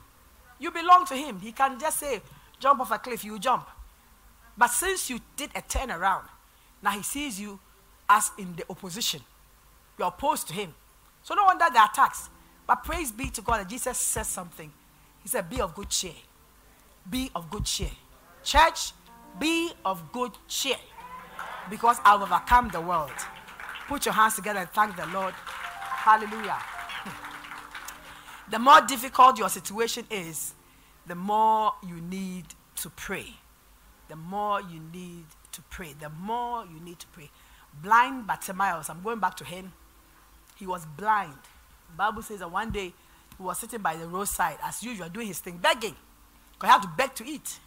You 0.59 0.71
belong 0.71 1.05
to 1.07 1.15
him. 1.15 1.39
He 1.39 1.51
can 1.51 1.79
just 1.79 1.99
say, 1.99 2.21
jump 2.59 2.79
off 2.79 2.91
a 2.91 2.97
cliff, 2.99 3.23
you 3.23 3.39
jump. 3.39 3.67
But 4.57 4.67
since 4.67 5.09
you 5.09 5.19
did 5.35 5.49
a 5.55 5.61
turnaround, 5.61 6.23
now 6.81 6.91
he 6.91 7.03
sees 7.03 7.39
you 7.39 7.59
as 8.07 8.31
in 8.37 8.55
the 8.55 8.63
opposition. 8.69 9.21
You're 9.97 10.07
opposed 10.07 10.47
to 10.47 10.53
him. 10.53 10.73
So 11.23 11.33
no 11.33 11.45
wonder 11.45 11.65
the 11.73 11.83
attacks. 11.83 12.29
But 12.67 12.83
praise 12.83 13.11
be 13.11 13.29
to 13.31 13.41
God 13.41 13.59
that 13.61 13.69
Jesus 13.69 13.97
says 13.97 14.27
something. 14.27 14.71
He 15.23 15.29
said, 15.29 15.49
Be 15.49 15.59
of 15.61 15.75
good 15.75 15.89
cheer. 15.89 16.13
Be 17.09 17.31
of 17.35 17.49
good 17.49 17.65
cheer. 17.65 17.91
Church, 18.43 18.91
be 19.39 19.71
of 19.83 20.11
good 20.11 20.31
cheer. 20.47 20.77
Because 21.69 21.97
I've 22.05 22.21
overcome 22.21 22.69
the 22.69 22.81
world. 22.81 23.11
Put 23.87 24.05
your 24.05 24.13
hands 24.13 24.35
together 24.35 24.59
and 24.59 24.69
thank 24.69 24.95
the 24.95 25.05
Lord. 25.07 25.33
Hallelujah. 25.33 26.57
The 28.47 28.59
more 28.59 28.79
difficult 28.81 29.39
your 29.39 29.49
situation 29.49 30.05
is, 30.11 30.53
the 31.07 31.15
more 31.15 31.73
you 31.81 31.95
need 31.95 32.45
to 32.75 32.91
pray. 32.91 33.33
The 34.07 34.15
more 34.15 34.61
you 34.61 34.79
need 34.93 35.25
to 35.51 35.61
pray. 35.63 35.95
The 35.99 36.09
more 36.09 36.63
you 36.65 36.79
need 36.79 36.99
to 36.99 37.07
pray. 37.07 37.31
Blind 37.81 38.27
Bartimaeus, 38.27 38.89
I'm 38.89 39.01
going 39.01 39.19
back 39.19 39.35
to 39.37 39.43
him. 39.45 39.73
He 40.55 40.67
was 40.67 40.85
blind. 40.97 41.33
The 41.89 41.97
Bible 41.97 42.21
says 42.21 42.39
that 42.39 42.51
one 42.51 42.71
day 42.71 42.93
he 43.37 43.43
was 43.43 43.57
sitting 43.57 43.81
by 43.81 43.95
the 43.95 44.07
roadside, 44.07 44.57
as 44.63 44.83
usual, 44.83 45.09
doing 45.09 45.27
his 45.27 45.39
thing, 45.39 45.57
begging. 45.57 45.95
Because 46.53 46.69
he 46.69 46.71
had 46.71 46.81
to 46.83 46.91
beg 46.95 47.15
to 47.15 47.25
eat. 47.25 47.59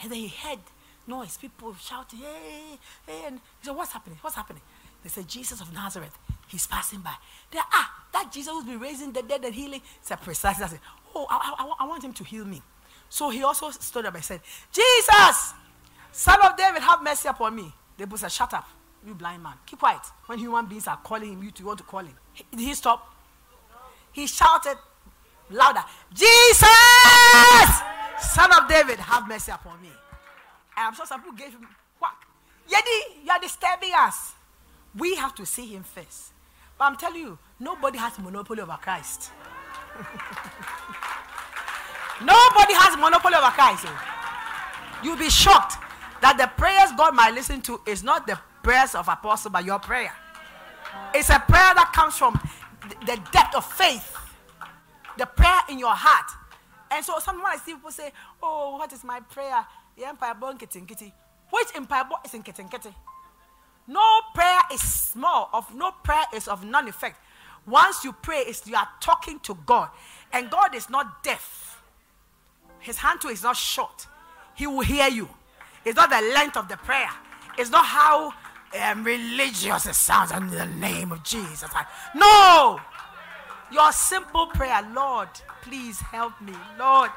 And 0.00 0.10
then 0.10 0.18
he 0.18 0.28
heard 0.28 0.60
noise, 1.06 1.36
people 1.36 1.74
shouting, 1.74 2.20
hey, 2.20 2.78
hey. 3.06 3.22
And 3.26 3.40
he 3.60 3.66
said, 3.66 3.76
What's 3.76 3.92
happening? 3.92 4.18
What's 4.20 4.36
happening? 4.36 4.62
They 5.02 5.08
said, 5.08 5.26
Jesus 5.28 5.60
of 5.60 5.72
Nazareth, 5.72 6.16
he's 6.48 6.66
passing 6.66 7.00
by. 7.00 7.14
They 7.50 7.58
ah, 7.58 8.04
that 8.12 8.30
Jesus 8.32 8.52
who's 8.52 8.64
been 8.64 8.80
raising 8.80 9.12
the 9.12 9.22
dead 9.22 9.44
and 9.44 9.54
healing. 9.54 9.80
He 9.80 9.98
said, 10.02 10.20
Precisely. 10.20 10.64
I 10.64 10.68
said, 10.68 10.80
Oh, 11.14 11.26
I, 11.28 11.54
I, 11.58 11.84
I 11.84 11.88
want 11.88 12.04
him 12.04 12.12
to 12.14 12.24
heal 12.24 12.44
me. 12.44 12.62
So 13.08 13.30
he 13.30 13.42
also 13.42 13.70
stood 13.70 14.06
up 14.06 14.14
and 14.14 14.24
said, 14.24 14.40
Jesus, 14.72 15.54
son 16.12 16.38
of 16.44 16.56
David, 16.56 16.82
have 16.82 17.02
mercy 17.02 17.28
upon 17.28 17.56
me. 17.56 17.72
They 17.96 18.04
both 18.04 18.20
said, 18.20 18.32
Shut 18.32 18.54
up, 18.54 18.68
you 19.06 19.14
blind 19.14 19.42
man. 19.42 19.54
Keep 19.66 19.80
quiet. 19.80 20.02
When 20.26 20.38
human 20.38 20.66
beings 20.66 20.86
are 20.86 20.98
calling 20.98 21.32
him, 21.32 21.42
you, 21.42 21.50
you 21.58 21.66
want 21.66 21.78
to 21.78 21.84
call 21.84 22.00
him. 22.00 22.14
Did 22.50 22.60
he 22.60 22.74
stop? 22.74 23.14
He 24.12 24.26
shouted 24.26 24.76
louder, 25.50 25.84
Jesus, 26.14 26.68
son 28.20 28.50
of 28.52 28.68
David, 28.68 28.98
have 28.98 29.28
mercy 29.28 29.52
upon 29.52 29.80
me. 29.82 29.90
I'm 30.86 30.94
sure 30.94 31.06
some 31.06 31.20
people 31.22 31.36
gave 31.36 31.52
him 31.52 31.66
whack. 32.00 32.26
Yedi, 32.68 33.24
you 33.24 33.30
are 33.30 33.40
disturbing 33.40 33.92
us. 33.96 34.32
We 34.96 35.14
have 35.16 35.34
to 35.36 35.46
see 35.46 35.66
him 35.66 35.82
first. 35.82 36.32
But 36.78 36.84
I'm 36.86 36.96
telling 36.96 37.20
you, 37.20 37.38
nobody 37.58 37.98
has 37.98 38.18
monopoly 38.18 38.62
over 38.62 38.78
Christ. 38.80 39.30
nobody 42.20 42.74
has 42.74 42.96
monopoly 42.98 43.34
over 43.34 43.50
Christ. 43.50 43.84
Oh. 43.86 45.00
You'll 45.02 45.16
be 45.16 45.30
shocked 45.30 45.76
that 46.20 46.36
the 46.38 46.46
prayers 46.56 46.90
God 46.96 47.14
might 47.14 47.34
listen 47.34 47.60
to 47.62 47.80
is 47.86 48.02
not 48.02 48.26
the 48.26 48.38
prayers 48.62 48.94
of 48.94 49.08
apostle, 49.08 49.50
but 49.50 49.64
your 49.64 49.78
prayer. 49.78 50.12
It's 51.14 51.30
a 51.30 51.38
prayer 51.38 51.74
that 51.74 51.92
comes 51.94 52.16
from 52.16 52.40
the 53.06 53.20
depth 53.32 53.54
of 53.54 53.64
faith, 53.64 54.16
the 55.18 55.26
prayer 55.26 55.60
in 55.68 55.78
your 55.78 55.94
heart. 55.94 56.30
And 56.90 57.04
so 57.04 57.18
sometimes 57.20 57.60
I 57.60 57.64
see 57.64 57.74
people 57.74 57.90
say, 57.90 58.12
Oh, 58.42 58.76
what 58.76 58.92
is 58.92 59.04
my 59.04 59.20
prayer? 59.20 59.64
Born 60.40 60.56
kitty 60.56 60.80
kitty. 60.82 61.12
Which 61.50 61.68
empire 61.74 62.04
is 62.24 62.32
kitty? 62.32 62.94
No 63.86 64.20
prayer 64.34 64.60
is 64.72 64.80
small, 64.80 65.50
of 65.52 65.74
no 65.74 65.90
prayer 65.90 66.24
is 66.34 66.46
of 66.48 66.64
none 66.64 66.88
effect. 66.88 67.18
Once 67.66 68.04
you 68.04 68.12
pray, 68.12 68.38
it's 68.46 68.66
you 68.66 68.76
are 68.76 68.88
talking 69.00 69.40
to 69.40 69.56
God. 69.66 69.88
And 70.32 70.50
God 70.50 70.74
is 70.74 70.88
not 70.88 71.22
deaf. 71.22 71.82
His 72.78 72.96
hand 72.96 73.20
too 73.20 73.28
is 73.28 73.42
not 73.42 73.56
short. 73.56 74.06
He 74.54 74.66
will 74.66 74.80
hear 74.80 75.08
you. 75.08 75.28
It's 75.84 75.96
not 75.96 76.10
the 76.10 76.20
length 76.34 76.56
of 76.56 76.68
the 76.68 76.76
prayer. 76.76 77.10
It's 77.58 77.70
not 77.70 77.84
how 77.84 78.32
um, 78.80 79.04
religious 79.04 79.86
it 79.86 79.94
sounds 79.94 80.30
in 80.32 80.48
the 80.48 80.66
name 80.66 81.12
of 81.12 81.22
Jesus. 81.24 81.70
no! 82.14 82.80
Your 83.72 83.92
simple 83.92 84.46
prayer, 84.46 84.80
Lord, 84.92 85.28
please 85.62 86.00
help 86.00 86.40
me. 86.40 86.52
Lord, 86.78 87.10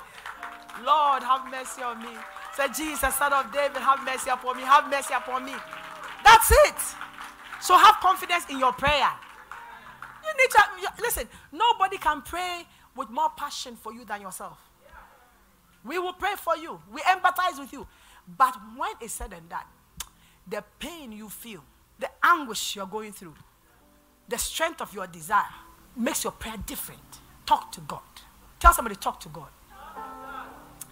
Lord, 0.83 1.23
have 1.23 1.49
mercy 1.49 1.81
on 1.81 1.99
me. 2.01 2.13
Say, 2.55 2.67
Jesus, 2.69 3.15
son 3.15 3.33
of 3.33 3.51
David, 3.51 3.77
have 3.77 4.03
mercy 4.05 4.29
upon 4.29 4.57
me. 4.57 4.63
Have 4.63 4.89
mercy 4.89 5.13
upon 5.13 5.45
me. 5.45 5.53
That's 6.23 6.51
it. 6.51 6.75
So 7.61 7.77
have 7.77 7.95
confidence 8.01 8.45
in 8.49 8.59
your 8.59 8.73
prayer. 8.73 9.09
You 10.23 10.33
need 10.37 10.51
to 10.51 11.01
listen. 11.01 11.27
Nobody 11.51 11.97
can 11.97 12.21
pray 12.21 12.65
with 12.95 13.09
more 13.09 13.29
passion 13.35 13.75
for 13.75 13.93
you 13.93 14.05
than 14.05 14.21
yourself. 14.21 14.57
We 15.83 15.99
will 15.99 16.13
pray 16.13 16.33
for 16.37 16.55
you. 16.55 16.79
We 16.93 17.01
empathize 17.01 17.59
with 17.59 17.73
you. 17.73 17.87
But 18.37 18.55
when 18.77 18.91
it's 19.01 19.13
said 19.13 19.33
and 19.33 19.49
done, 19.49 19.65
the 20.47 20.63
pain 20.79 21.11
you 21.11 21.29
feel, 21.29 21.63
the 21.99 22.09
anguish 22.23 22.75
you're 22.75 22.85
going 22.85 23.11
through, 23.11 23.33
the 24.29 24.37
strength 24.37 24.81
of 24.81 24.93
your 24.93 25.07
desire 25.07 25.43
makes 25.95 26.23
your 26.23 26.31
prayer 26.31 26.55
different. 26.65 27.01
Talk 27.45 27.71
to 27.73 27.81
God. 27.81 28.01
Tell 28.59 28.73
somebody, 28.73 28.95
talk 28.95 29.19
to 29.21 29.29
God. 29.29 29.49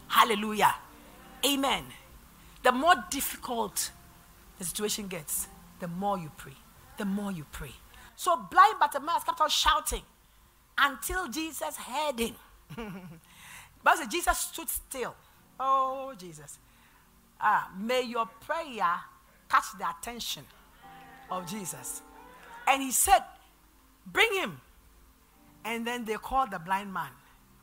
Hallelujah. 0.07 0.75
Amen. 1.45 1.83
The 2.63 2.71
more 2.71 2.95
difficult 3.09 3.91
the 4.59 4.65
situation 4.65 5.07
gets, 5.07 5.47
the 5.79 5.87
more 5.87 6.17
you 6.17 6.31
pray. 6.37 6.53
The 6.97 7.05
more 7.05 7.31
you 7.31 7.45
pray. 7.51 7.71
So 8.15 8.35
blind 8.35 8.75
Bartimaeus 8.79 9.23
kept 9.23 9.41
on 9.41 9.49
shouting 9.49 10.03
until 10.77 11.27
Jesus 11.27 11.75
heard 11.77 12.19
him. 12.19 12.35
but 13.83 14.09
Jesus 14.09 14.37
stood 14.37 14.69
still. 14.69 15.15
Oh, 15.59 16.13
Jesus. 16.17 16.59
Ah, 17.39 17.71
may 17.79 18.03
your 18.03 18.27
prayer 18.27 18.95
catch 19.49 19.77
the 19.77 19.89
attention 19.89 20.43
of 21.31 21.47
Jesus. 21.47 22.01
And 22.67 22.83
he 22.83 22.91
said, 22.91 23.23
Bring 24.05 24.33
him. 24.33 24.61
And 25.63 25.85
then 25.85 26.05
they 26.05 26.15
called 26.15 26.51
the 26.51 26.59
blind 26.59 26.93
man. 26.93 27.09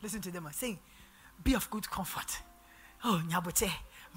Listen 0.02 0.20
to 0.22 0.30
them 0.30 0.48
saying, 0.52 0.78
Be 1.42 1.54
of 1.54 1.70
good 1.70 1.88
comfort. 1.88 2.40
Oh, 3.04 3.22
Nyabote, 3.28 3.70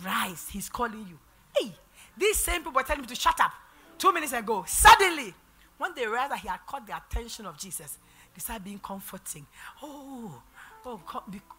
rise. 0.03 0.49
He's 0.51 0.69
calling 0.69 1.05
you. 1.07 1.19
Hey, 1.57 1.73
these 2.17 2.37
same 2.37 2.63
people 2.63 2.81
telling 2.83 3.01
me 3.01 3.07
to 3.07 3.15
shut 3.15 3.39
up 3.39 3.51
two 3.97 4.11
minutes 4.11 4.33
ago. 4.33 4.63
Suddenly, 4.67 5.33
when 5.77 5.93
they 5.95 6.05
realized 6.05 6.31
that 6.31 6.39
he 6.39 6.47
had 6.47 6.59
caught 6.67 6.85
the 6.87 6.95
attention 6.95 7.45
of 7.45 7.57
Jesus, 7.57 7.97
they 8.33 8.39
started 8.39 8.63
being 8.63 8.79
comforting. 8.79 9.45
Oh, 9.81 10.41
oh, 10.85 10.99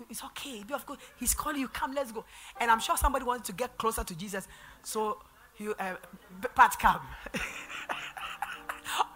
it's 0.09 0.25
okay. 0.25 0.63
Be 0.67 0.75
of 0.75 0.87
good. 0.87 0.99
He's 1.19 1.35
calling 1.35 1.61
you. 1.61 1.69
Come, 1.69 1.95
let's 1.95 2.13
go. 2.13 2.25
And 2.61 2.71
I'm 2.71 2.81
sure 2.81 2.97
somebody 2.97 3.25
wanted 3.25 3.45
to 3.45 3.53
get 3.53 3.77
closer 3.77 4.05
to 4.05 4.15
Jesus. 4.15 4.49
So, 4.83 5.19
you, 5.59 5.75
uh, 5.79 5.95
Pat, 6.55 6.77
come. 6.79 7.01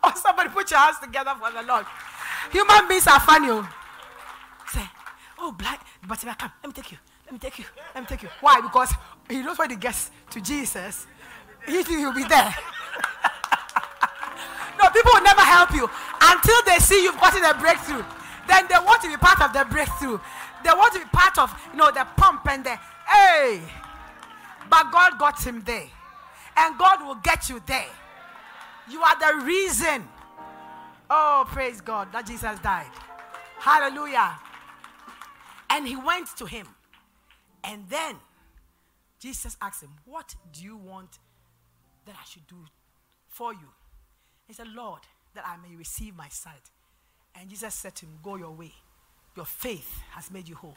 or 0.04 0.16
somebody 0.16 0.50
put 0.50 0.70
your 0.70 0.80
hands 0.80 0.98
together 1.02 1.34
for 1.40 1.50
the 1.50 1.62
Lord. 1.62 1.86
Human 2.52 2.88
beings 2.88 3.06
are 3.06 3.20
funny. 3.20 3.48
Oh. 3.50 3.68
Say, 4.68 4.82
oh, 5.38 5.52
black, 5.52 5.84
but 6.06 6.18
come, 6.18 6.52
let 6.62 6.68
me 6.68 6.72
take 6.72 6.92
you. 6.92 6.98
Let 7.26 7.32
me 7.32 7.38
take 7.38 7.58
you. 7.58 7.64
Let 7.94 8.02
me 8.02 8.06
take 8.06 8.22
you. 8.22 8.28
Why? 8.40 8.60
Because 8.60 8.94
he 9.28 9.42
knows 9.42 9.58
when 9.58 9.70
he 9.70 9.76
gets 9.76 10.10
to 10.30 10.40
Jesus, 10.40 11.06
he 11.66 11.74
will 11.74 12.14
be 12.14 12.24
there. 12.24 12.54
no, 14.78 14.88
people 14.90 15.10
will 15.12 15.22
never 15.22 15.40
help 15.40 15.74
you 15.74 15.90
until 16.22 16.62
they 16.66 16.78
see 16.78 17.02
you've 17.02 17.20
gotten 17.20 17.44
a 17.44 17.54
breakthrough. 17.58 18.04
Then 18.46 18.66
they 18.68 18.76
want 18.76 19.02
to 19.02 19.08
be 19.08 19.16
part 19.16 19.42
of 19.42 19.52
the 19.52 19.64
breakthrough. 19.68 20.18
They 20.62 20.70
want 20.70 20.92
to 20.94 21.00
be 21.00 21.06
part 21.06 21.36
of, 21.38 21.52
you 21.72 21.78
know, 21.78 21.90
the 21.90 22.06
pump 22.16 22.46
and 22.48 22.64
the 22.64 22.78
hey. 23.06 23.60
But 24.70 24.92
God 24.92 25.18
got 25.18 25.44
him 25.44 25.62
there. 25.64 25.88
And 26.56 26.78
God 26.78 27.04
will 27.04 27.16
get 27.16 27.48
you 27.48 27.60
there. 27.66 27.86
You 28.88 29.02
are 29.02 29.18
the 29.18 29.44
reason. 29.44 30.08
Oh, 31.10 31.44
praise 31.48 31.80
God 31.80 32.12
that 32.12 32.26
Jesus 32.26 32.58
died. 32.60 32.90
Hallelujah. 33.58 34.38
And 35.70 35.86
he 35.86 35.96
went 35.96 36.28
to 36.36 36.46
him. 36.46 36.66
And 37.66 37.88
then 37.88 38.16
Jesus 39.18 39.56
asked 39.60 39.82
him, 39.82 39.90
What 40.04 40.34
do 40.52 40.62
you 40.62 40.76
want 40.76 41.18
that 42.06 42.14
I 42.14 42.24
should 42.24 42.46
do 42.46 42.56
for 43.28 43.52
you? 43.52 43.68
He 44.46 44.54
said, 44.54 44.68
Lord, 44.68 45.00
that 45.34 45.44
I 45.46 45.56
may 45.68 45.76
receive 45.76 46.16
my 46.16 46.28
sight. 46.28 46.70
And 47.34 47.50
Jesus 47.50 47.74
said 47.74 47.94
to 47.96 48.06
him, 48.06 48.18
Go 48.22 48.36
your 48.36 48.52
way. 48.52 48.72
Your 49.36 49.44
faith 49.44 50.00
has 50.12 50.30
made 50.30 50.48
you 50.48 50.54
whole. 50.54 50.76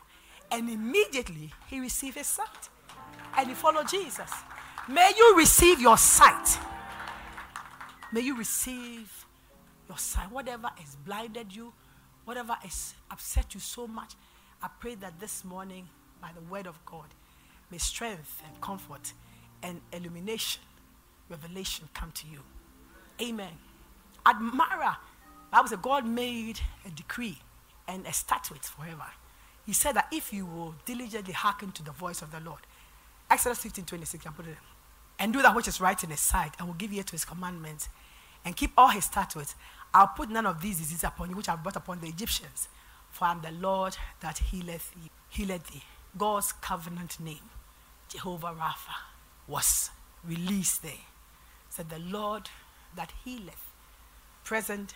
And 0.51 0.69
immediately 0.69 1.51
he 1.69 1.79
received 1.79 2.17
his 2.17 2.27
sight. 2.27 2.69
And 3.37 3.47
he 3.47 3.53
followed 3.53 3.87
Jesus. 3.87 4.31
May 4.89 5.11
you 5.15 5.35
receive 5.37 5.79
your 5.79 5.97
sight. 5.97 6.57
May 8.11 8.21
you 8.21 8.35
receive 8.35 9.25
your 9.87 9.97
sight. 9.97 10.31
Whatever 10.31 10.69
has 10.75 10.95
blinded 10.95 11.55
you, 11.55 11.71
whatever 12.25 12.53
has 12.61 12.95
upset 13.11 13.53
you 13.53 13.59
so 13.59 13.87
much, 13.87 14.13
I 14.61 14.69
pray 14.79 14.95
that 14.95 15.19
this 15.19 15.45
morning, 15.45 15.87
by 16.21 16.29
the 16.33 16.41
word 16.41 16.67
of 16.67 16.83
God, 16.85 17.05
May 17.71 17.77
strength 17.77 18.41
and 18.45 18.59
comfort 18.61 19.13
and 19.61 19.81
illumination, 19.93 20.63
revelation 21.29 21.87
come 21.93 22.11
to 22.13 22.27
you. 22.27 22.39
Amen. 23.21 23.51
Admire. 24.25 24.97
Bible 25.51 25.67
says 25.67 25.79
God 25.81 26.05
made 26.05 26.59
a 26.85 26.89
decree 26.89 27.37
and 27.87 28.05
a 28.07 28.13
statute 28.13 28.65
forever. 28.65 29.05
He 29.65 29.73
said 29.73 29.95
that 29.95 30.07
if 30.11 30.33
you 30.33 30.45
will 30.45 30.75
diligently 30.85 31.33
hearken 31.33 31.71
to 31.73 31.83
the 31.83 31.91
voice 31.91 32.21
of 32.21 32.31
the 32.31 32.39
Lord, 32.39 32.61
Exodus 33.29 33.59
15, 33.59 33.85
26, 33.85 34.25
I 34.25 34.29
put 34.31 34.45
it, 34.47 34.49
in, 34.49 34.55
and 35.19 35.33
do 35.33 35.41
that 35.43 35.55
which 35.55 35.67
is 35.67 35.79
right 35.79 36.01
in 36.03 36.09
his 36.09 36.19
sight, 36.19 36.53
and 36.57 36.67
will 36.67 36.75
give 36.75 36.91
ear 36.91 37.03
to 37.03 37.11
his 37.11 37.25
commandments, 37.25 37.89
and 38.45 38.55
keep 38.55 38.71
all 38.77 38.87
his 38.87 39.05
statutes, 39.05 39.53
I'll 39.93 40.07
put 40.07 40.29
none 40.29 40.47
of 40.47 40.61
these 40.61 40.79
diseases 40.79 41.03
upon 41.03 41.29
you, 41.29 41.35
which 41.35 41.49
I've 41.49 41.61
brought 41.61 41.75
upon 41.75 41.99
the 41.99 42.07
Egyptians. 42.07 42.67
For 43.11 43.25
I 43.25 43.31
am 43.31 43.41
the 43.41 43.51
Lord 43.51 43.97
that 44.21 44.37
healeth 44.37 44.91
thee. 44.95 45.11
Healeth 45.29 45.67
thee. 45.71 45.83
God's 46.17 46.51
covenant 46.51 47.19
name, 47.19 47.49
Jehovah 48.07 48.53
Rapha, 48.59 48.95
was 49.47 49.91
released 50.25 50.81
there. 50.83 51.05
Said 51.69 51.89
the 51.89 51.99
Lord 51.99 52.49
that 52.95 53.13
healeth, 53.23 53.71
present, 54.43 54.95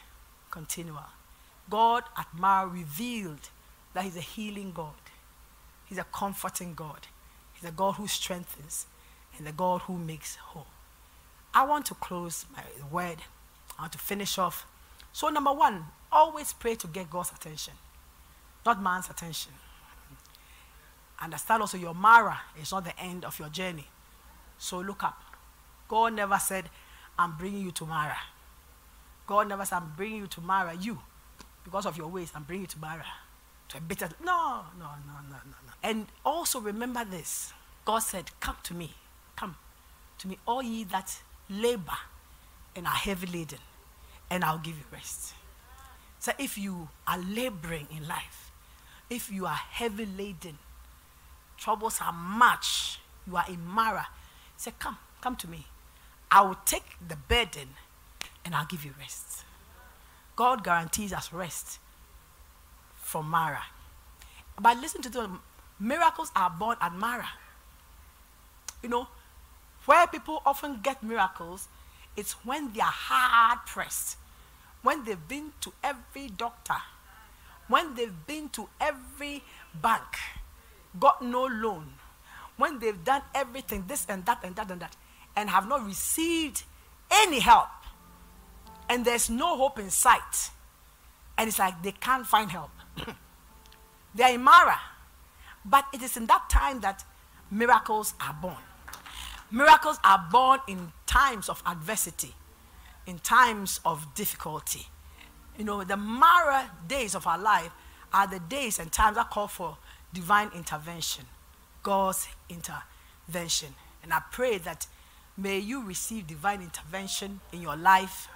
continual. 0.50 1.06
God 1.70 2.04
at 2.18 2.28
Mar 2.34 2.68
revealed 2.68 3.50
that 3.94 4.04
He's 4.04 4.18
a 4.18 4.22
healing 4.22 4.72
God. 4.74 4.94
He's 5.86 5.98
a 5.98 6.06
comforting 6.06 6.74
God. 6.74 7.08
He's 7.54 7.70
a 7.70 7.72
God 7.72 7.94
who 7.94 8.08
strengthens 8.08 8.88
and 9.38 9.46
the 9.46 9.52
God 9.52 9.82
who 9.82 9.98
makes 9.98 10.36
whole. 10.36 10.68
I 11.54 11.66
want 11.66 11.86
to 11.88 11.94
close 11.96 12.46
my 12.56 12.64
word. 12.92 13.18
I 13.78 13.84
want 13.84 13.94
to 13.94 14.00
finish 14.00 14.38
off. 14.38 14.66
So, 15.12 15.30
number 15.30 15.54
one, 15.54 15.86
always 16.12 16.54
pray 16.54 16.76
to 16.76 16.88
get 16.88 17.10
God's 17.10 17.32
attention, 17.32 17.74
not 18.66 18.82
man's 18.82 19.10
attention. 19.10 19.52
Understand 21.24 21.62
also 21.62 21.78
your 21.78 21.94
Mara 21.94 22.40
is 22.62 22.72
not 22.72 22.84
the 22.84 23.00
end 23.00 23.26
of 23.26 23.38
your 23.40 23.50
journey. 23.50 23.88
So, 24.58 24.80
look 24.80 25.04
up. 25.04 25.20
God 25.88 26.14
never 26.14 26.38
said, 26.38 26.66
I'm 27.18 27.38
bringing 27.38 27.62
you 27.62 27.72
to 27.72 27.86
Mara. 27.86 28.18
God 29.28 29.50
never 29.50 29.66
said, 29.66 29.78
I'm 29.78 29.94
bringing 29.96 30.18
you 30.18 30.28
to 30.28 30.42
Mara. 30.42 30.76
You, 30.76 31.00
because 31.64 31.86
of 31.86 31.98
your 31.98 32.08
ways, 32.08 32.32
I'm 32.36 32.44
bringing 32.44 32.64
you 32.64 32.68
to 32.68 32.80
Mara. 32.80 33.06
To 33.70 33.78
a 33.78 33.82
bitter. 33.82 34.10
No, 34.24 34.64
no, 34.78 34.86
no, 34.86 35.14
no, 35.30 35.38
no, 35.46 35.58
no. 35.66 35.74
And 35.82 36.08
also 36.26 36.60
remember 36.60 37.04
this 37.06 37.54
God 37.86 38.00
said, 38.00 38.32
Come 38.40 38.58
to 38.64 38.74
me. 38.74 38.92
Come 39.36 39.56
to 40.20 40.28
me, 40.28 40.38
all 40.48 40.64
ye 40.64 40.86
that 40.86 41.22
labor 41.50 41.98
and 42.76 42.88
are 42.88 42.92
heavy 42.92 43.28
laden, 43.28 43.60
and 44.30 44.44
I'll 44.44 44.58
give 44.58 44.78
you 44.78 44.84
rest. 44.92 45.34
So 46.20 46.32
if 46.40 46.58
you 46.58 46.88
are 47.06 47.20
laboring 47.20 47.88
in 47.96 48.08
life, 48.08 48.52
if 49.10 49.30
you 49.32 49.46
are 49.46 49.60
heavy 49.72 50.06
laden, 50.06 50.58
troubles 51.58 52.00
are 52.02 52.14
much, 52.14 53.00
you 53.28 53.36
are 53.36 53.46
in 53.48 53.66
Mara, 53.66 54.08
say, 54.58 54.74
Come, 54.80 54.98
come 55.22 55.36
to 55.38 55.48
me. 55.48 55.68
I 56.32 56.42
will 56.42 56.58
take 56.66 56.96
the 57.06 57.16
burden 57.16 57.70
and 58.44 58.56
I'll 58.56 58.66
give 58.66 58.84
you 58.84 58.94
rest. 59.00 59.44
God 60.36 60.64
guarantees 60.64 61.14
us 61.14 61.32
rest 61.32 61.80
from 62.96 63.30
Mara. 63.30 63.64
But 64.60 64.78
listen 64.78 65.02
to 65.04 65.10
the 65.10 65.30
miracles 65.80 66.32
are 66.36 66.50
born 66.50 66.78
at 66.82 66.94
Mara. 66.94 67.30
You 68.82 68.90
know, 68.90 69.08
where 69.86 70.08
people 70.08 70.42
often 70.46 70.80
get 70.82 71.04
miracles, 71.04 71.68
it's 72.16 72.34
when 72.46 72.74
they 72.74 72.82
are 72.82 72.86
hard 72.86 73.60
pressed, 73.66 74.18
when 74.82 75.04
they've 75.04 75.28
been 75.28 75.54
to 75.62 75.74
every 75.84 76.30
doctor, 76.30 76.78
when 77.68 77.96
they've 77.96 78.26
been 78.28 78.50
to 78.50 78.70
every 78.80 79.44
bank, 79.82 80.18
got 81.00 81.22
no 81.22 81.46
loan, 81.46 81.94
when 82.58 82.80
they've 82.80 83.04
done 83.04 83.22
everything, 83.34 83.86
this 83.88 84.06
and 84.08 84.26
that 84.26 84.40
and 84.44 84.56
that 84.56 84.70
and 84.70 84.82
that, 84.82 84.96
and 85.36 85.50
have 85.50 85.68
not 85.68 85.86
received 85.86 86.64
any 87.12 87.40
help, 87.40 87.70
and 88.90 89.06
there's 89.06 89.30
no 89.30 89.56
hope 89.58 89.80
in 89.80 89.90
sight, 89.90 90.52
and 91.38 91.48
it's 91.48 91.60
like 91.60 91.82
they 91.84 91.92
can't 91.92 92.26
find 92.26 92.52
help. 92.52 92.72
They're 94.16 94.36
in 94.36 94.44
Mara, 94.44 94.80
but 95.66 95.86
it 95.94 96.02
is 96.02 96.16
in 96.18 96.28
that 96.28 96.50
time 96.50 96.82
that 96.82 97.04
miracles 97.50 98.14
are 98.22 98.36
born. 98.40 98.56
Miracles 99.50 99.98
are 100.04 100.28
born 100.32 100.60
in 100.68 100.92
times 101.06 101.50
of 101.50 101.62
adversity, 101.66 102.34
in 103.06 103.20
times 103.20 103.80
of 103.86 104.14
difficulty. 104.16 104.88
You 105.58 105.66
know, 105.66 105.84
the 105.84 105.98
Mara 105.98 106.72
days 106.88 107.16
of 107.16 107.28
our 107.28 107.38
life 107.38 107.72
are 108.12 108.28
the 108.28 108.40
days 108.40 108.80
and 108.80 108.92
times 108.92 109.16
that 109.16 109.30
call 109.30 109.48
for 109.48 109.78
divine 110.14 110.50
intervention, 110.56 111.26
God's 111.82 112.28
intervention. 112.50 113.70
And 114.04 114.14
I 114.14 114.22
pray 114.32 114.58
that 114.60 114.88
may 115.38 115.60
you 115.60 115.84
receive 115.84 116.28
divine 116.28 116.62
intervention 116.62 117.40
in 117.52 117.62
your 117.62 117.76
life 117.76 118.28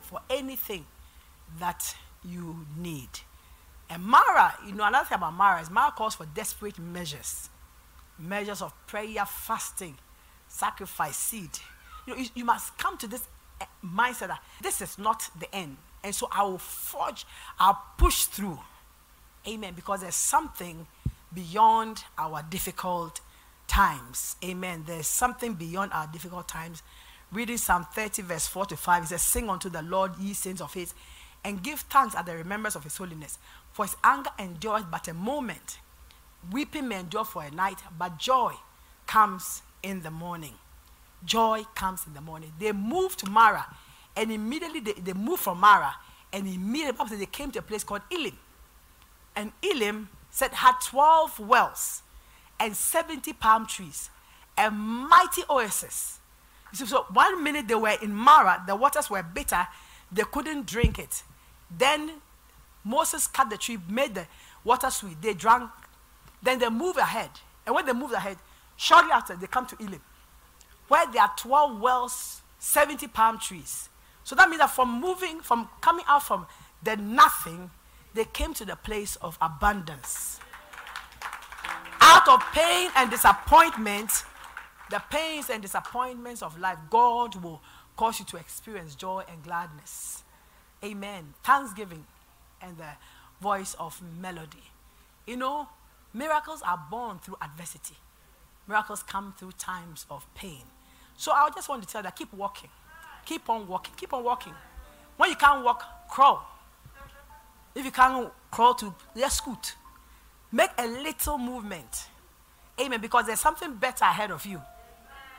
for 0.00 0.20
anything 0.30 0.86
that 1.58 1.94
you 2.24 2.66
need. 2.76 3.08
And 3.88 4.02
Mara, 4.02 4.54
you 4.66 4.72
know, 4.72 4.84
another 4.84 5.06
thing 5.06 5.16
about 5.16 5.34
Mara 5.34 5.60
is 5.60 5.70
Mara 5.70 5.92
calls 5.92 6.14
for 6.14 6.26
desperate 6.26 6.78
measures 6.78 7.48
measures 8.18 8.62
of 8.62 8.72
prayer, 8.86 9.24
fasting, 9.26 9.94
sacrifice, 10.48 11.16
seed. 11.16 11.50
You 12.06 12.14
know, 12.14 12.20
you, 12.20 12.28
you 12.34 12.44
must 12.44 12.76
come 12.78 12.96
to 12.98 13.06
this 13.06 13.26
eh, 13.60 13.64
mindset 13.84 14.28
that 14.28 14.42
this 14.62 14.80
is 14.80 14.98
not 14.98 15.28
the 15.38 15.54
end. 15.54 15.76
And 16.02 16.14
so 16.14 16.28
I 16.30 16.42
will 16.44 16.58
forge, 16.58 17.26
I'll 17.58 17.82
push 17.98 18.24
through. 18.24 18.58
Amen. 19.46 19.74
Because 19.74 20.00
there's 20.00 20.14
something 20.14 20.86
beyond 21.36 22.02
our 22.18 22.42
difficult 22.48 23.20
times. 23.68 24.36
Amen. 24.42 24.84
There's 24.86 25.06
something 25.06 25.54
beyond 25.54 25.92
our 25.92 26.08
difficult 26.08 26.48
times. 26.48 26.82
Reading 27.30 27.58
Psalm 27.58 27.86
30, 27.92 28.22
verse 28.22 28.46
4 28.46 28.66
to 28.66 28.76
5, 28.76 29.02
it 29.04 29.06
says, 29.08 29.22
Sing 29.22 29.50
unto 29.50 29.68
the 29.68 29.82
Lord, 29.82 30.12
ye 30.18 30.32
saints 30.32 30.60
of 30.62 30.72
his, 30.72 30.94
and 31.44 31.62
give 31.62 31.80
thanks 31.80 32.14
at 32.14 32.26
the 32.26 32.34
remembrance 32.34 32.74
of 32.74 32.84
his 32.84 32.96
holiness. 32.96 33.38
For 33.72 33.84
his 33.84 33.96
anger 34.02 34.30
endures 34.38 34.84
but 34.90 35.06
a 35.08 35.14
moment. 35.14 35.78
Weeping 36.50 36.88
may 36.88 37.00
endure 37.00 37.24
for 37.24 37.44
a 37.44 37.50
night, 37.50 37.78
but 37.98 38.18
joy 38.18 38.54
comes 39.06 39.62
in 39.82 40.02
the 40.02 40.10
morning. 40.10 40.54
Joy 41.24 41.64
comes 41.74 42.06
in 42.06 42.14
the 42.14 42.20
morning. 42.20 42.52
They 42.58 42.72
moved 42.72 43.18
to 43.20 43.30
Mara, 43.30 43.66
and 44.16 44.32
immediately 44.32 44.80
they, 44.80 44.92
they 44.94 45.12
moved 45.12 45.42
from 45.42 45.60
Mara, 45.60 45.94
and 46.32 46.46
immediately 46.46 47.18
they 47.18 47.26
came 47.26 47.50
to 47.50 47.58
a 47.58 47.62
place 47.62 47.84
called 47.84 48.02
Elim. 48.10 48.38
And 49.34 49.52
Elim 49.62 50.08
said 50.36 50.52
had 50.52 50.74
12 50.84 51.40
wells 51.40 52.02
and 52.60 52.76
70 52.76 53.32
palm 53.34 53.66
trees, 53.66 54.10
a 54.58 54.70
mighty 54.70 55.42
oasis. 55.48 56.18
So 56.72 57.06
one 57.12 57.42
minute 57.42 57.68
they 57.68 57.74
were 57.74 57.96
in 58.02 58.12
Mara, 58.14 58.62
the 58.66 58.76
waters 58.76 59.08
were 59.08 59.22
bitter, 59.22 59.66
they 60.12 60.24
couldn't 60.30 60.66
drink 60.66 60.98
it. 60.98 61.22
Then 61.70 62.10
Moses 62.84 63.26
cut 63.26 63.50
the 63.50 63.56
tree, 63.56 63.78
made 63.88 64.14
the 64.14 64.26
water 64.64 64.90
sweet. 64.90 65.20
They 65.22 65.34
drank. 65.34 65.70
Then 66.42 66.58
they 66.58 66.68
move 66.68 66.96
ahead. 66.96 67.30
And 67.64 67.74
when 67.74 67.86
they 67.86 67.92
move 67.92 68.12
ahead, 68.12 68.36
Shortly 68.76 69.10
after, 69.10 69.34
they 69.34 69.46
come 69.46 69.66
to 69.66 69.76
Elim, 69.80 70.02
where 70.88 71.06
there 71.10 71.22
are 71.22 71.32
12 71.36 71.80
wells, 71.80 72.42
70 72.58 73.08
palm 73.08 73.38
trees. 73.38 73.88
So 74.22 74.34
that 74.36 74.48
means 74.48 74.60
that 74.60 74.70
from 74.70 75.00
moving, 75.00 75.40
from 75.40 75.68
coming 75.80 76.04
out 76.08 76.22
from 76.22 76.46
the 76.82 76.96
nothing, 76.96 77.70
they 78.16 78.24
came 78.24 78.54
to 78.54 78.64
the 78.64 78.76
place 78.76 79.16
of 79.16 79.36
abundance. 79.40 80.40
Out 82.00 82.26
of 82.28 82.40
pain 82.52 82.90
and 82.96 83.10
disappointment, 83.10 84.10
the 84.90 85.02
pains 85.10 85.50
and 85.50 85.60
disappointments 85.60 86.42
of 86.42 86.58
life, 86.58 86.78
God 86.88 87.34
will 87.42 87.60
cause 87.96 88.18
you 88.18 88.24
to 88.26 88.38
experience 88.38 88.94
joy 88.94 89.22
and 89.30 89.42
gladness. 89.42 90.22
Amen. 90.82 91.34
Thanksgiving 91.44 92.06
and 92.62 92.78
the 92.78 92.90
voice 93.40 93.74
of 93.78 94.00
melody. 94.20 94.64
You 95.26 95.36
know, 95.36 95.68
miracles 96.14 96.62
are 96.66 96.80
born 96.90 97.18
through 97.18 97.36
adversity. 97.42 97.96
Miracles 98.66 99.02
come 99.02 99.34
through 99.36 99.52
times 99.52 100.06
of 100.10 100.26
pain. 100.34 100.62
So 101.16 101.32
I 101.32 101.50
just 101.54 101.68
want 101.68 101.82
to 101.82 101.88
tell 101.88 102.00
you 102.00 102.04
that 102.04 102.16
keep 102.16 102.32
walking. 102.32 102.70
Keep 103.26 103.50
on 103.50 103.66
walking. 103.66 103.94
Keep 103.96 104.14
on 104.14 104.24
walking. 104.24 104.54
When 105.16 105.30
you 105.30 105.36
can't 105.36 105.64
walk, 105.64 106.08
crawl. 106.08 106.55
If 107.76 107.84
you 107.84 107.90
can't 107.92 108.32
crawl 108.50 108.74
to, 108.76 108.94
just 109.14 109.36
scoot. 109.36 109.74
Make 110.50 110.70
a 110.78 110.86
little 110.86 111.36
movement. 111.36 112.06
Amen. 112.80 113.00
Because 113.02 113.26
there's 113.26 113.38
something 113.40 113.74
better 113.74 114.04
ahead 114.04 114.30
of 114.30 114.46
you. 114.46 114.62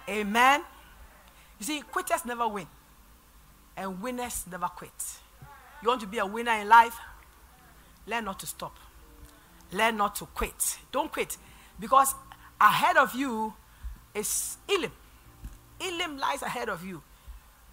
Amen. 0.08 0.62
You 1.60 1.66
see, 1.66 1.82
quitters 1.82 2.24
never 2.26 2.48
win, 2.48 2.68
and 3.76 4.00
winners 4.00 4.46
never 4.50 4.68
quit. 4.68 4.92
You 5.82 5.90
want 5.90 6.02
to 6.02 6.08
be 6.08 6.20
a 6.20 6.26
winner 6.26 6.52
in 6.52 6.70
life? 6.70 6.96
Learn 8.06 8.26
not 8.26 8.40
to 8.40 8.46
stop. 8.46 8.78
Learn 9.72 9.98
not 9.98 10.16
to 10.18 10.26
quit. 10.28 10.78
Don't 10.92 11.12
quit. 11.12 11.38
Because 11.80 12.14
ahead 12.62 12.98
of 12.98 13.16
you 13.16 13.54
is 14.14 14.58
Elim. 14.70 14.92
Elim 15.80 16.20
lies 16.20 16.44
ahead 16.44 16.70
of 16.70 16.86
you. 16.86 17.02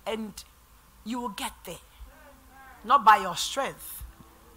And 0.06 0.32
you 1.04 1.20
will 1.20 1.28
get 1.28 1.52
there. 1.66 1.76
Not 2.84 3.04
by 3.04 3.18
your 3.18 3.36
strength, 3.36 4.03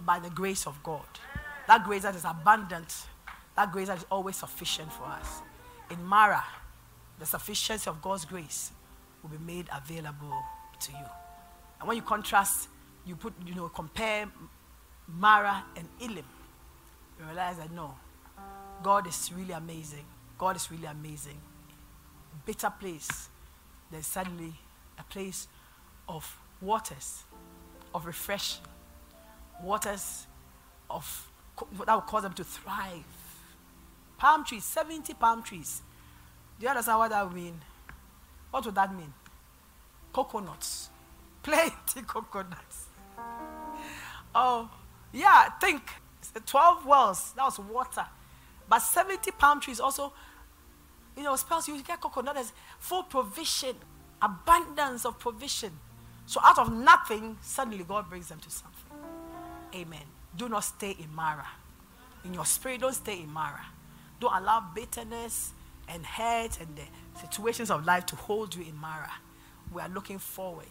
by 0.06 0.20
the 0.20 0.30
grace 0.30 0.68
of 0.68 0.82
God. 0.84 1.06
That 1.68 1.84
grace 1.84 2.04
that 2.04 2.16
is 2.16 2.24
abundant, 2.26 2.94
that 3.56 3.72
grace 3.72 3.88
that 3.88 3.98
is 3.98 4.06
always 4.10 4.38
sufficient 4.38 4.92
for 4.92 5.06
us. 5.06 5.42
in 5.90 6.04
Mara, 6.04 6.44
the 7.20 7.26
sufficiency 7.26 7.90
of 7.90 8.02
God's 8.02 8.26
grace 8.26 8.72
will 9.22 9.30
be 9.30 9.38
made 9.44 9.68
available 9.74 10.34
to 10.82 10.92
you. 10.92 11.06
And 11.80 11.88
when 11.88 11.98
you 11.98 12.04
contrast, 12.04 12.70
you 13.06 13.16
put, 13.16 13.34
you 13.46 13.56
know, 13.56 13.70
compare 13.70 14.28
Mara 15.08 15.64
and 15.76 15.88
Elim, 16.02 16.26
you 17.20 17.26
realize 17.26 17.58
that 17.58 17.72
no, 17.72 17.96
God 18.84 19.08
is 19.08 19.32
really 19.36 19.54
amazing. 19.54 20.06
God 20.38 20.56
is 20.56 20.70
really 20.70 20.86
amazing. 20.86 21.40
Bitter 22.46 22.72
place, 22.80 23.30
there's 23.92 24.06
suddenly 24.06 24.54
a 25.00 25.04
place 25.04 25.48
of 26.08 26.38
waters, 26.62 27.24
of 27.94 28.06
refreshing, 28.06 28.64
waters 29.64 30.28
of 30.90 31.30
that 31.86 31.94
will 31.94 32.02
cause 32.02 32.24
them 32.24 32.34
to 32.34 32.44
thrive. 32.44 33.04
Palm 34.18 34.46
trees, 34.46 34.64
70 34.64 35.14
palm 35.16 35.44
trees. 35.44 35.82
Do 36.60 36.64
you 36.64 36.70
understand 36.70 37.00
what 37.00 37.10
that 37.10 37.24
would 37.26 37.36
mean? 37.36 37.62
What 38.52 38.66
would 38.66 38.76
that 38.76 38.94
mean? 38.96 39.14
Coconuts. 40.14 40.90
Plenty 41.44 42.02
coconuts. 42.06 42.86
Oh, 44.34 44.70
yeah, 45.14 45.50
think 45.60 45.82
12 46.46 46.86
wells, 46.86 47.34
that 47.36 47.44
was 47.44 47.60
water. 47.60 48.06
But 48.70 48.80
70 48.80 49.32
palm 49.32 49.62
trees 49.62 49.80
also, 49.80 50.14
you 51.16 51.24
know, 51.24 51.36
spells 51.36 51.68
you 51.68 51.82
get 51.82 52.02
coconut. 52.02 52.36
There's 52.36 52.52
full 52.80 53.04
provision, 53.04 53.76
abundance 54.22 55.06
of 55.06 55.18
provision. 55.20 55.72
So 56.26 56.42
out 56.44 56.60
of 56.60 56.74
nothing, 56.74 57.38
suddenly 57.42 57.84
God 57.84 58.10
brings 58.10 58.28
them 58.28 58.40
to 58.40 58.50
something. 58.50 58.77
Amen. 59.76 60.04
Do 60.36 60.50
not 60.50 60.64
stay 60.64 60.96
in 61.00 61.14
Mara. 61.14 61.48
In 62.24 62.34
your 62.34 62.46
spirit, 62.46 62.82
don't 62.82 62.94
stay 62.94 63.22
in 63.22 63.32
Mara. 63.32 63.66
Don't 64.20 64.34
allow 64.36 64.72
bitterness 64.74 65.52
and 65.88 66.06
hurt 66.06 66.60
and 66.60 66.76
the 66.76 67.20
situations 67.20 67.72
of 67.72 67.86
life 67.86 68.06
to 68.08 68.16
hold 68.16 68.56
you 68.56 68.64
in 68.64 68.76
Mara. 68.76 69.12
We 69.72 69.82
are 69.82 69.90
looking 69.90 70.20
forward. 70.20 70.66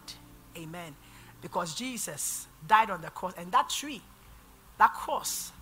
Amen. 0.57 0.95
Because 1.43 1.75
Jesus 1.75 2.47
died 2.67 2.91
on 2.91 3.03
the 3.03 3.11
cross, 3.11 3.35
and 3.37 3.53
that 3.53 3.69
tree, 3.69 4.03
that 4.79 4.93
cross, 4.95 5.53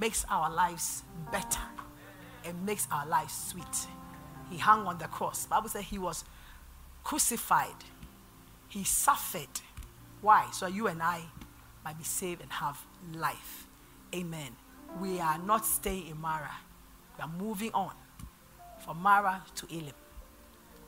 makes 0.00 0.24
our 0.30 0.50
lives 0.50 1.02
better 1.30 1.60
and 2.44 2.66
makes 2.66 2.86
our 2.90 3.06
lives 3.06 3.32
sweet. 3.32 3.86
He 4.50 4.58
hung 4.58 4.86
on 4.86 4.98
the 4.98 5.06
cross. 5.06 5.46
Bible 5.46 5.68
says 5.68 5.84
he 5.84 5.98
was 5.98 6.24
crucified. 7.04 7.74
He 8.68 8.84
suffered. 8.84 9.60
Why? 10.20 10.46
So 10.52 10.66
you 10.66 10.88
and 10.88 11.02
I 11.02 11.22
might 11.88 11.96
be 11.96 12.04
saved 12.04 12.42
and 12.42 12.52
have 12.52 12.78
life. 13.14 13.66
Amen. 14.14 14.54
We 15.00 15.20
are 15.20 15.38
not 15.38 15.64
staying 15.64 16.08
in 16.08 16.20
Mara. 16.20 16.54
We 17.16 17.22
are 17.22 17.30
moving 17.38 17.70
on 17.72 17.92
from 18.84 19.00
Mara 19.00 19.42
to 19.54 19.66
Elim, 19.74 19.94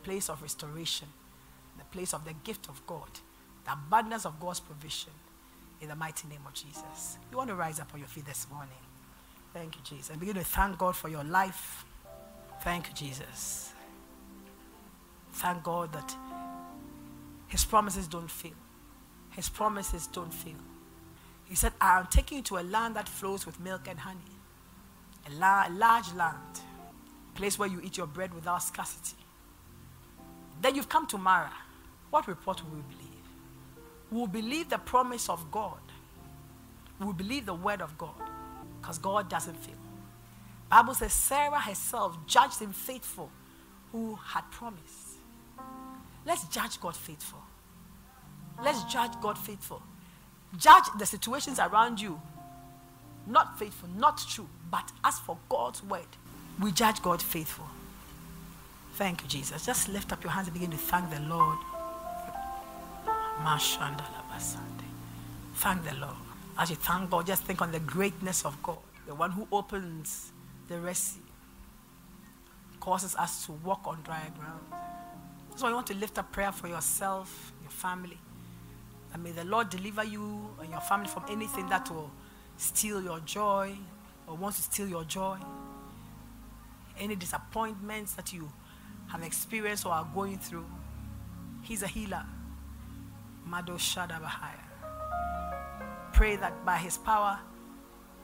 place 0.03 0.29
of 0.29 0.43
restoration, 0.43 1.09
the 1.79 1.85
place 1.85 2.13
of 2.13 2.27
the 2.27 2.35
gift 2.45 2.69
of 2.69 2.87
God, 2.87 3.09
the 3.65 3.73
abundance 3.73 4.27
of 4.27 4.39
God's 4.39 4.61
provision 4.61 5.13
in 5.81 5.89
the 5.89 5.97
mighty 5.97 6.29
name 6.29 6.43
of 6.47 6.53
Jesus. 6.53 7.17
You 7.31 7.39
want 7.39 7.49
to 7.49 7.55
rise 7.55 7.81
up 7.81 7.89
on 7.95 8.01
your 8.01 8.09
feet 8.09 8.27
this 8.27 8.47
morning. 8.53 8.83
Thank 9.55 9.77
you, 9.77 9.83
Jesus. 9.83 10.11
And 10.11 10.21
begin 10.21 10.35
to 10.35 10.45
thank 10.45 10.77
God 10.77 10.95
for 10.95 11.09
your 11.09 11.25
life. 11.25 11.87
Thank 12.61 12.89
you, 12.89 12.95
Jesus. 12.95 13.73
Thank 15.33 15.63
God 15.63 15.95
that 15.95 16.15
His 17.49 17.65
promises 17.65 18.07
don't 18.07 18.31
fail. 18.31 18.61
His 19.31 19.49
promises 19.49 20.07
don't 20.07 20.35
fail. 20.35 20.61
He 21.51 21.57
said, 21.57 21.73
I 21.81 21.99
am 21.99 22.07
taking 22.07 22.39
you 22.39 22.45
to 22.45 22.59
a 22.59 22.63
land 22.63 22.95
that 22.95 23.09
flows 23.09 23.45
with 23.45 23.59
milk 23.59 23.89
and 23.89 23.99
honey. 23.99 24.21
A, 25.29 25.35
la- 25.35 25.67
large 25.73 26.15
land. 26.15 26.61
A 27.35 27.37
place 27.37 27.59
where 27.59 27.69
you 27.69 27.81
eat 27.83 27.97
your 27.97 28.07
bread 28.07 28.33
without 28.33 28.63
scarcity. 28.63 29.17
Then 30.63 30.77
you've 30.77 30.89
come 30.89 31.09
to 31.09 31.19
Mara. 31.19 31.53
What 32.11 32.29
report 32.29 32.63
will 32.63 32.77
we 32.77 32.83
believe? 32.83 33.11
We 34.13 34.19
will 34.19 34.29
believe 34.29 34.69
the 34.69 34.79
promise 34.79 35.29
of 35.29 35.51
God. 35.51 35.81
We 37.01 37.07
will 37.07 37.15
believe 37.15 37.47
the 37.47 37.55
word 37.55 37.83
of 37.83 37.99
God. 37.99 38.15
Because 38.81 38.99
God 38.99 39.29
doesn't 39.29 39.57
fail. 39.57 39.75
Bible 40.71 40.95
says 40.95 41.13
Sarah 41.13 41.59
herself 41.59 42.17
judged 42.29 42.61
him 42.61 42.73
faithful 42.73 43.29
who 43.91 44.17
had 44.25 44.49
promised. 44.53 45.19
Let's 46.25 46.47
judge 46.47 46.81
God 46.81 46.95
faithful. 46.95 47.41
Let's 48.63 48.85
judge 48.85 49.11
God 49.21 49.37
faithful. 49.37 49.83
Judge 50.57 50.85
the 50.99 51.07
situations 51.07 51.59
around 51.59 52.01
you. 52.01 52.21
Not 53.27 53.59
faithful, 53.59 53.89
not 53.97 54.25
true, 54.29 54.49
but 54.71 54.91
as 55.05 55.19
for 55.19 55.37
God's 55.49 55.83
word, 55.85 56.07
we 56.61 56.73
judge 56.73 57.01
God 57.03 57.23
faithful. 57.23 57.67
Thank 58.95 59.23
you, 59.23 59.29
Jesus. 59.29 59.65
Just 59.65 59.89
lift 59.89 60.13
up 60.13 60.23
your 60.23 60.33
hands 60.33 60.49
and 60.49 60.55
begin 60.55 60.71
to 60.71 60.77
thank 60.77 61.11
the 61.11 61.21
Lord. 61.21 61.59
Thank 65.55 65.85
the 65.85 65.95
Lord. 65.97 66.17
As 66.59 66.71
you 66.71 66.77
thank 66.77 67.11
God, 67.11 67.27
just 67.27 67.45
think 67.45 67.63
on 67.63 67.73
the 67.73 67.81
greatness 67.81 68.45
of 68.45 68.61
God, 68.63 68.79
the 69.07 69.15
one 69.15 69.31
who 69.31 69.47
opens 69.53 70.33
the 70.69 70.79
Red 70.79 70.97
Sea, 70.97 71.21
causes 72.81 73.15
us 73.17 73.47
to 73.47 73.53
walk 73.53 73.87
on 73.87 74.03
dry 74.03 74.23
ground. 74.39 74.61
So 75.57 75.67
I 75.67 75.73
want 75.73 75.87
to 75.89 75.95
lift 75.95 76.19
up 76.19 76.33
prayer 76.33 76.53
for 76.53 76.69
yourself, 76.69 77.53
your 77.63 77.71
family. 77.71 78.19
And 79.13 79.25
may 79.25 79.33
the 79.33 79.45
Lord 79.45 79.71
deliver 79.71 80.05
you 80.05 80.51
and 80.61 80.71
your 80.71 80.81
family 80.81 81.09
from 81.09 81.25
anything 81.29 81.69
that 81.69 81.91
will 81.91 82.11
steal 82.57 83.03
your 83.03 83.21
joy 83.21 83.75
or 84.27 84.37
wants 84.37 84.59
to 84.59 84.63
steal 84.65 84.89
your 84.89 85.05
joy. 85.05 85.39
Any 86.99 87.17
disappointments 87.17 88.15
that 88.15 88.33
you 88.33 88.51
have 89.09 89.23
experienced 89.23 89.87
or 89.87 89.93
are 89.93 90.09
going 90.15 90.39
through. 90.39 90.67
He's 91.63 91.83
a 91.83 91.89
healer. 91.89 92.25
Mado 93.45 93.75
Shadabahaya. 93.75 94.61
Pray 96.13 96.37
that 96.37 96.65
by 96.65 96.77
his 96.77 96.99
power, 96.99 97.39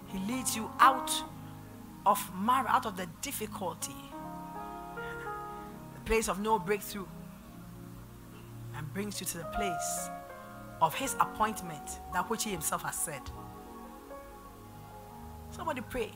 he 0.08 0.18
leads 0.30 0.54
you 0.54 0.70
out 0.78 1.10
of 2.04 2.20
Mara, 2.34 2.68
out 2.68 2.86
of 2.86 2.96
the 2.96 3.06
difficulty, 3.22 3.96
the 5.94 6.00
place 6.04 6.28
of 6.28 6.38
no 6.38 6.58
breakthrough, 6.58 7.06
and 8.76 8.94
brings 8.94 9.20
you 9.20 9.26
to 9.26 9.38
the 9.38 9.44
place 9.44 10.10
of 10.80 10.94
his 10.94 11.14
appointment, 11.20 12.00
that 12.12 12.28
which 12.28 12.44
he 12.44 12.50
himself 12.50 12.82
has 12.82 12.96
said. 12.96 13.22
Somebody 15.50 15.80
pray. 15.80 16.10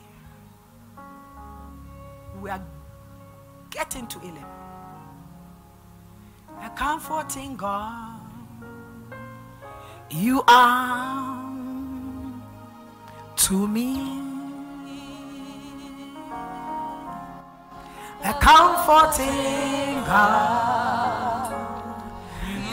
We 2.41 2.51
are 2.51 2.63
getting 3.71 4.07
to 4.09 4.19
Elim. 4.21 4.45
A 6.63 6.71
comforting 6.71 7.57
God. 7.57 8.21
You 10.11 10.43
are 10.47 11.43
to 13.37 13.67
me. 13.69 14.21
A 18.23 18.35
comforting 18.35 20.05
God. 20.05 20.61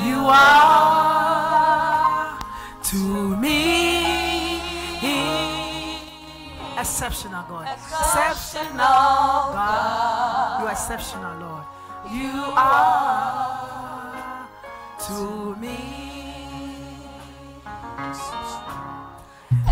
You 0.04 0.18
are 0.28 1.07
Exceptional 6.88 7.44
God. 7.50 7.68
Exceptional 7.68 8.78
God. 8.78 10.62
You 10.62 10.68
are 10.68 10.72
exceptional, 10.72 11.38
Lord. 11.38 11.64
You 12.10 12.44
are 12.56 14.48
to 15.06 15.56
me. 15.60 15.78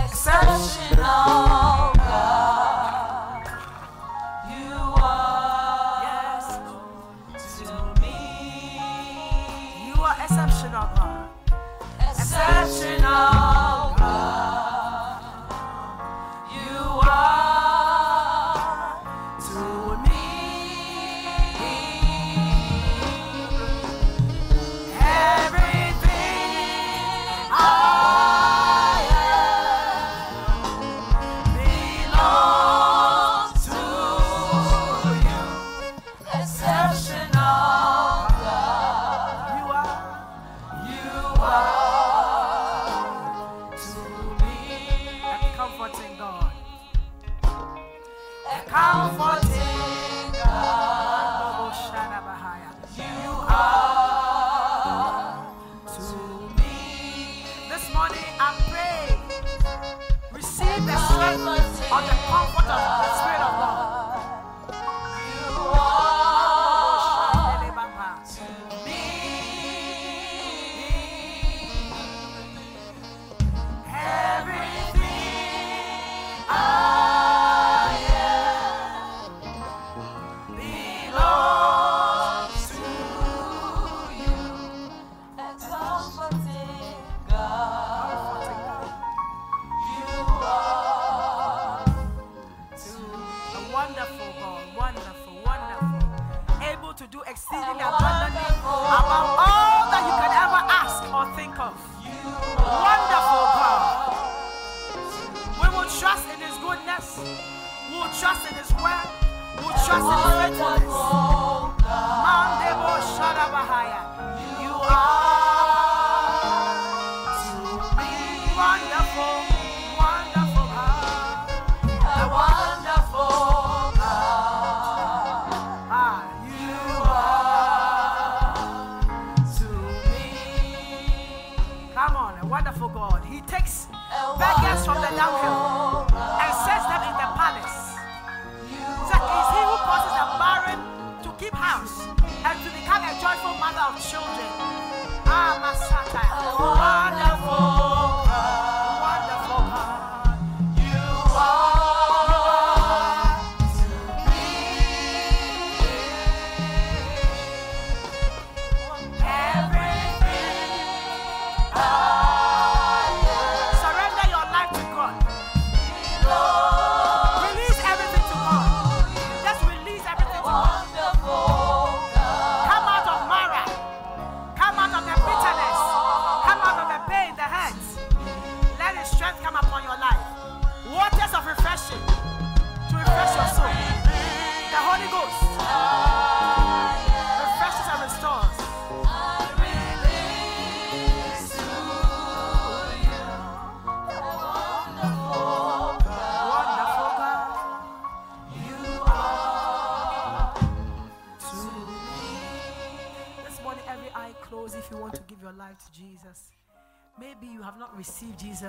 Exceptional 0.04 1.45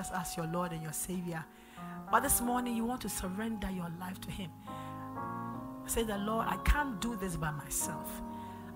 Jesus 0.07 0.19
as 0.19 0.37
your 0.37 0.47
Lord 0.47 0.71
and 0.71 0.81
your 0.81 0.93
Savior, 0.93 1.43
but 2.11 2.21
this 2.21 2.41
morning 2.41 2.75
you 2.75 2.85
want 2.85 3.01
to 3.01 3.09
surrender 3.09 3.69
your 3.69 3.91
life 3.99 4.19
to 4.21 4.31
Him. 4.31 4.49
Say, 5.85 6.03
the 6.03 6.17
Lord, 6.17 6.47
I 6.49 6.57
can't 6.57 6.99
do 6.99 7.15
this 7.15 7.35
by 7.35 7.51
myself. 7.51 8.21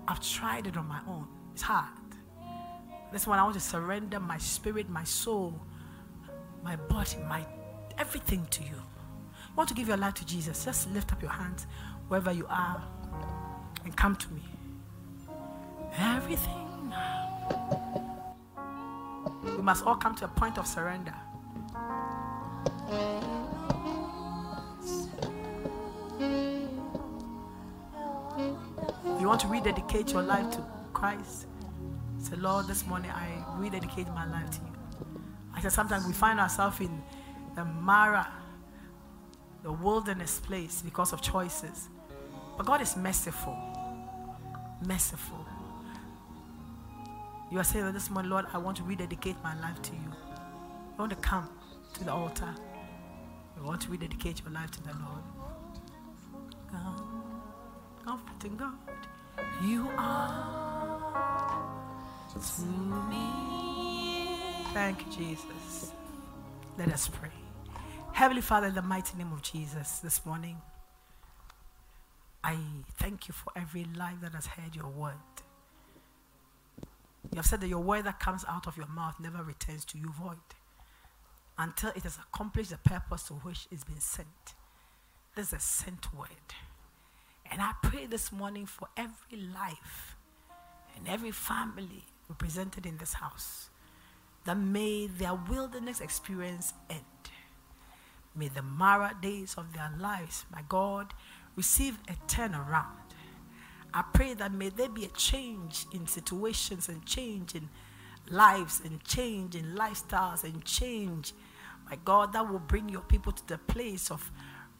I've 0.08 0.20
tried 0.20 0.66
it 0.66 0.76
on 0.76 0.86
my 0.86 1.00
own. 1.06 1.28
It's 1.52 1.62
hard. 1.62 1.88
This 3.12 3.26
one, 3.26 3.38
I 3.38 3.42
want 3.42 3.54
to 3.54 3.60
surrender 3.60 4.18
my 4.18 4.38
spirit, 4.38 4.88
my 4.88 5.04
soul, 5.04 5.60
my 6.62 6.76
body, 6.76 7.18
my 7.28 7.44
everything 7.98 8.46
to 8.50 8.62
you. 8.62 8.80
Want 9.54 9.68
to 9.68 9.74
give 9.74 9.88
your 9.88 9.98
life 9.98 10.14
to 10.14 10.26
Jesus? 10.26 10.64
Just 10.64 10.90
lift 10.92 11.12
up 11.12 11.20
your 11.20 11.30
hands 11.30 11.66
wherever 12.08 12.32
you 12.32 12.46
are 12.48 12.82
and 13.84 13.94
come 13.94 14.16
to 14.16 14.28
me. 14.32 14.42
Everything 15.98 16.88
now. 16.88 17.81
We 19.44 19.62
must 19.62 19.84
all 19.84 19.96
come 19.96 20.14
to 20.16 20.24
a 20.26 20.28
point 20.28 20.58
of 20.58 20.66
surrender. 20.66 21.14
You 29.20 29.28
want 29.28 29.40
to 29.42 29.48
rededicate 29.48 30.12
your 30.12 30.22
life 30.22 30.50
to 30.52 30.64
Christ? 30.92 31.46
Say, 32.18 32.36
Lord, 32.36 32.66
this 32.66 32.86
morning 32.86 33.10
I 33.10 33.44
rededicate 33.56 34.08
my 34.08 34.26
life 34.26 34.50
to 34.50 34.60
you. 34.60 34.72
I 35.54 35.60
said, 35.60 35.72
sometimes 35.72 36.06
we 36.06 36.12
find 36.12 36.40
ourselves 36.40 36.80
in 36.80 37.02
the 37.54 37.64
Mara, 37.64 38.26
the 39.62 39.72
wilderness 39.72 40.40
place 40.40 40.82
because 40.82 41.12
of 41.12 41.20
choices. 41.20 41.88
But 42.56 42.66
God 42.66 42.80
is 42.80 42.96
merciful. 42.96 43.56
Merciful. 44.86 45.46
You 47.52 47.58
are 47.58 47.64
saying 47.64 47.92
this 47.92 48.08
morning, 48.08 48.30
Lord, 48.30 48.46
I 48.54 48.56
want 48.56 48.78
to 48.78 48.82
rededicate 48.82 49.36
my 49.44 49.54
life 49.60 49.82
to 49.82 49.92
you. 49.92 50.08
You 50.08 50.98
want 50.98 51.10
to 51.10 51.16
come 51.16 51.50
to 51.92 52.02
the 52.02 52.10
altar. 52.10 52.48
You 53.58 53.62
want 53.62 53.82
to 53.82 53.90
rededicate 53.90 54.40
your 54.42 54.54
life 54.54 54.70
to 54.70 54.82
the 54.82 54.94
Lord. 54.94 55.22
Come, 56.70 57.22
comforting 58.06 58.56
God. 58.56 58.72
You 59.62 59.86
are 59.98 60.32
to 62.32 62.62
me. 63.10 64.38
Thank 64.72 65.04
you, 65.04 65.12
Jesus. 65.12 65.92
Let 66.78 66.90
us 66.90 67.06
pray. 67.08 67.28
Heavenly 68.12 68.40
Father, 68.40 68.68
in 68.68 68.74
the 68.74 68.80
mighty 68.80 69.18
name 69.18 69.30
of 69.30 69.42
Jesus, 69.42 69.98
this 69.98 70.24
morning, 70.24 70.56
I 72.42 72.56
thank 72.96 73.28
you 73.28 73.34
for 73.34 73.52
every 73.54 73.84
life 73.94 74.22
that 74.22 74.32
has 74.32 74.46
heard 74.46 74.74
your 74.74 74.88
word. 74.88 75.12
You 77.30 77.36
have 77.36 77.46
said 77.46 77.60
that 77.60 77.68
your 77.68 77.80
word 77.80 78.04
that 78.04 78.20
comes 78.20 78.44
out 78.48 78.66
of 78.66 78.76
your 78.76 78.88
mouth 78.88 79.14
never 79.20 79.42
returns 79.42 79.84
to 79.86 79.98
you 79.98 80.12
void 80.12 80.36
until 81.58 81.90
it 81.90 82.02
has 82.02 82.18
accomplished 82.18 82.70
the 82.70 82.78
purpose 82.78 83.24
to 83.24 83.34
which 83.34 83.66
it's 83.70 83.84
been 83.84 84.00
sent. 84.00 84.54
This 85.34 85.48
is 85.48 85.52
a 85.54 85.60
sent 85.60 86.12
word. 86.14 86.28
And 87.50 87.60
I 87.60 87.72
pray 87.82 88.06
this 88.06 88.32
morning 88.32 88.66
for 88.66 88.88
every 88.96 89.38
life 89.38 90.16
and 90.96 91.08
every 91.08 91.30
family 91.30 92.04
represented 92.28 92.86
in 92.86 92.96
this 92.98 93.14
house 93.14 93.68
that 94.44 94.56
may 94.56 95.06
their 95.06 95.34
wilderness 95.34 96.00
experience 96.00 96.74
end. 96.90 97.00
May 98.34 98.48
the 98.48 98.62
Mara 98.62 99.16
days 99.20 99.54
of 99.56 99.72
their 99.74 99.90
lives, 99.98 100.46
my 100.50 100.62
God, 100.68 101.12
receive 101.56 101.98
a 102.08 102.12
turnaround. 102.26 103.01
I 103.94 104.02
pray 104.12 104.34
that 104.34 104.52
may 104.52 104.70
there 104.70 104.88
be 104.88 105.04
a 105.04 105.08
change 105.08 105.86
in 105.92 106.06
situations 106.06 106.88
and 106.88 107.04
change 107.04 107.54
in 107.54 107.68
lives 108.30 108.80
and 108.84 109.02
change 109.04 109.54
in 109.54 109.74
lifestyles 109.74 110.44
and 110.44 110.64
change, 110.64 111.32
my 111.90 111.98
God, 112.04 112.32
that 112.32 112.50
will 112.50 112.58
bring 112.58 112.88
your 112.88 113.02
people 113.02 113.32
to 113.32 113.48
the 113.48 113.58
place 113.58 114.10
of 114.10 114.30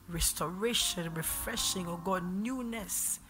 restoration, 0.08 1.12
refreshing, 1.14 1.86
oh 1.86 2.00
God, 2.02 2.24
newness, 2.24 3.20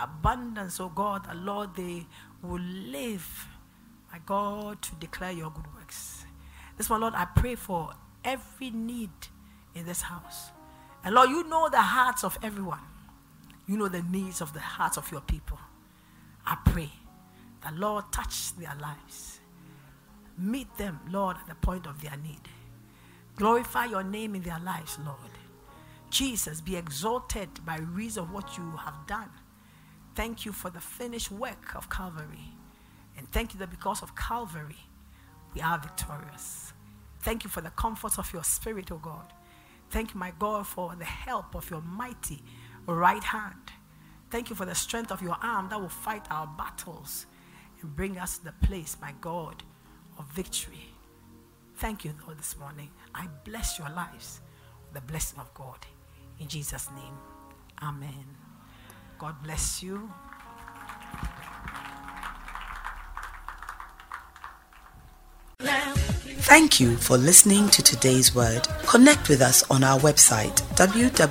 abundance, 0.00 0.80
oh 0.80 0.88
God, 0.88 1.24
that 1.26 1.36
Lord, 1.36 1.74
they 1.76 2.06
will 2.42 2.60
live, 2.60 3.46
my 4.10 4.18
God, 4.26 4.82
to 4.82 4.94
declare 4.96 5.32
your 5.32 5.50
good 5.50 5.66
works. 5.76 6.24
This 6.76 6.90
one, 6.90 7.00
Lord, 7.00 7.14
I 7.14 7.26
pray 7.26 7.54
for 7.54 7.92
every 8.24 8.70
need 8.70 9.10
in 9.74 9.86
this 9.86 10.02
house. 10.02 10.50
And 11.04 11.14
Lord, 11.14 11.30
you 11.30 11.44
know 11.44 11.68
the 11.68 11.80
hearts 11.80 12.24
of 12.24 12.38
everyone. 12.42 12.80
You 13.68 13.76
know 13.76 13.88
the 13.88 14.02
needs 14.02 14.40
of 14.40 14.54
the 14.54 14.60
hearts 14.60 14.96
of 14.96 15.12
your 15.12 15.20
people. 15.20 15.58
I 16.46 16.56
pray 16.64 16.90
that, 17.62 17.76
Lord, 17.76 18.06
touch 18.10 18.56
their 18.56 18.74
lives. 18.80 19.40
Meet 20.38 20.74
them, 20.78 20.98
Lord, 21.10 21.36
at 21.36 21.46
the 21.46 21.54
point 21.54 21.86
of 21.86 22.00
their 22.00 22.16
need. 22.16 22.40
Glorify 23.36 23.84
your 23.84 24.02
name 24.02 24.34
in 24.34 24.42
their 24.42 24.58
lives, 24.58 24.98
Lord. 25.04 25.18
Jesus, 26.10 26.62
be 26.62 26.76
exalted 26.76 27.48
by 27.66 27.76
reason 27.76 28.24
of 28.24 28.32
what 28.32 28.56
you 28.56 28.72
have 28.78 29.06
done. 29.06 29.28
Thank 30.14 30.46
you 30.46 30.52
for 30.52 30.70
the 30.70 30.80
finished 30.80 31.30
work 31.30 31.74
of 31.74 31.90
Calvary. 31.90 32.54
And 33.18 33.30
thank 33.30 33.52
you 33.52 33.60
that 33.60 33.70
because 33.70 34.02
of 34.02 34.16
Calvary, 34.16 34.78
we 35.54 35.60
are 35.60 35.78
victorious. 35.78 36.72
Thank 37.20 37.44
you 37.44 37.50
for 37.50 37.60
the 37.60 37.70
comfort 37.70 38.18
of 38.18 38.32
your 38.32 38.44
spirit, 38.44 38.90
O 38.90 38.96
God. 38.96 39.32
Thank 39.90 40.14
you, 40.14 40.20
my 40.20 40.32
God, 40.38 40.66
for 40.66 40.94
the 40.96 41.04
help 41.04 41.54
of 41.54 41.68
your 41.70 41.82
mighty 41.82 42.42
right 42.94 43.22
hand. 43.22 43.54
Thank 44.30 44.50
you 44.50 44.56
for 44.56 44.64
the 44.64 44.74
strength 44.74 45.10
of 45.10 45.22
your 45.22 45.36
arm 45.42 45.68
that 45.70 45.80
will 45.80 45.88
fight 45.88 46.26
our 46.30 46.46
battles 46.46 47.26
and 47.80 47.94
bring 47.94 48.18
us 48.18 48.38
to 48.38 48.44
the 48.44 48.66
place, 48.66 48.96
my 49.00 49.14
God, 49.20 49.62
of 50.18 50.26
victory. 50.32 50.94
Thank 51.76 52.04
you, 52.04 52.12
Lord, 52.26 52.38
this 52.38 52.58
morning. 52.58 52.90
I 53.14 53.28
bless 53.44 53.78
your 53.78 53.88
lives 53.90 54.40
with 54.84 54.94
the 54.94 55.06
blessing 55.12 55.38
of 55.38 55.52
God. 55.54 55.78
In 56.40 56.48
Jesus' 56.48 56.88
name, 56.94 57.14
Amen. 57.82 58.36
God 59.18 59.42
bless 59.42 59.82
you. 59.82 60.10
Thank 66.36 66.80
you 66.80 66.96
for 66.96 67.16
listening 67.16 67.68
to 67.70 67.82
today's 67.82 68.34
word. 68.34 68.66
Connect 68.86 69.28
with 69.28 69.40
us 69.40 69.68
on 69.70 69.82
our 69.84 69.98
website 70.00 70.56
www.tlgm.org. 70.76 71.28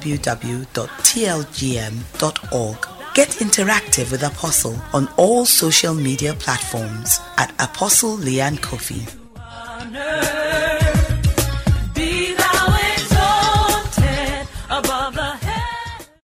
Get 3.14 3.30
interactive 3.30 4.12
with 4.12 4.24
Apostle 4.24 4.80
on 4.93 5.08
all 5.18 5.45
social 5.45 5.93
media 5.93 6.34
platforms 6.34 7.20
at 7.38 7.52
Apostle 7.60 8.18
Leanne 8.18 8.62
Coffee. 8.62 9.06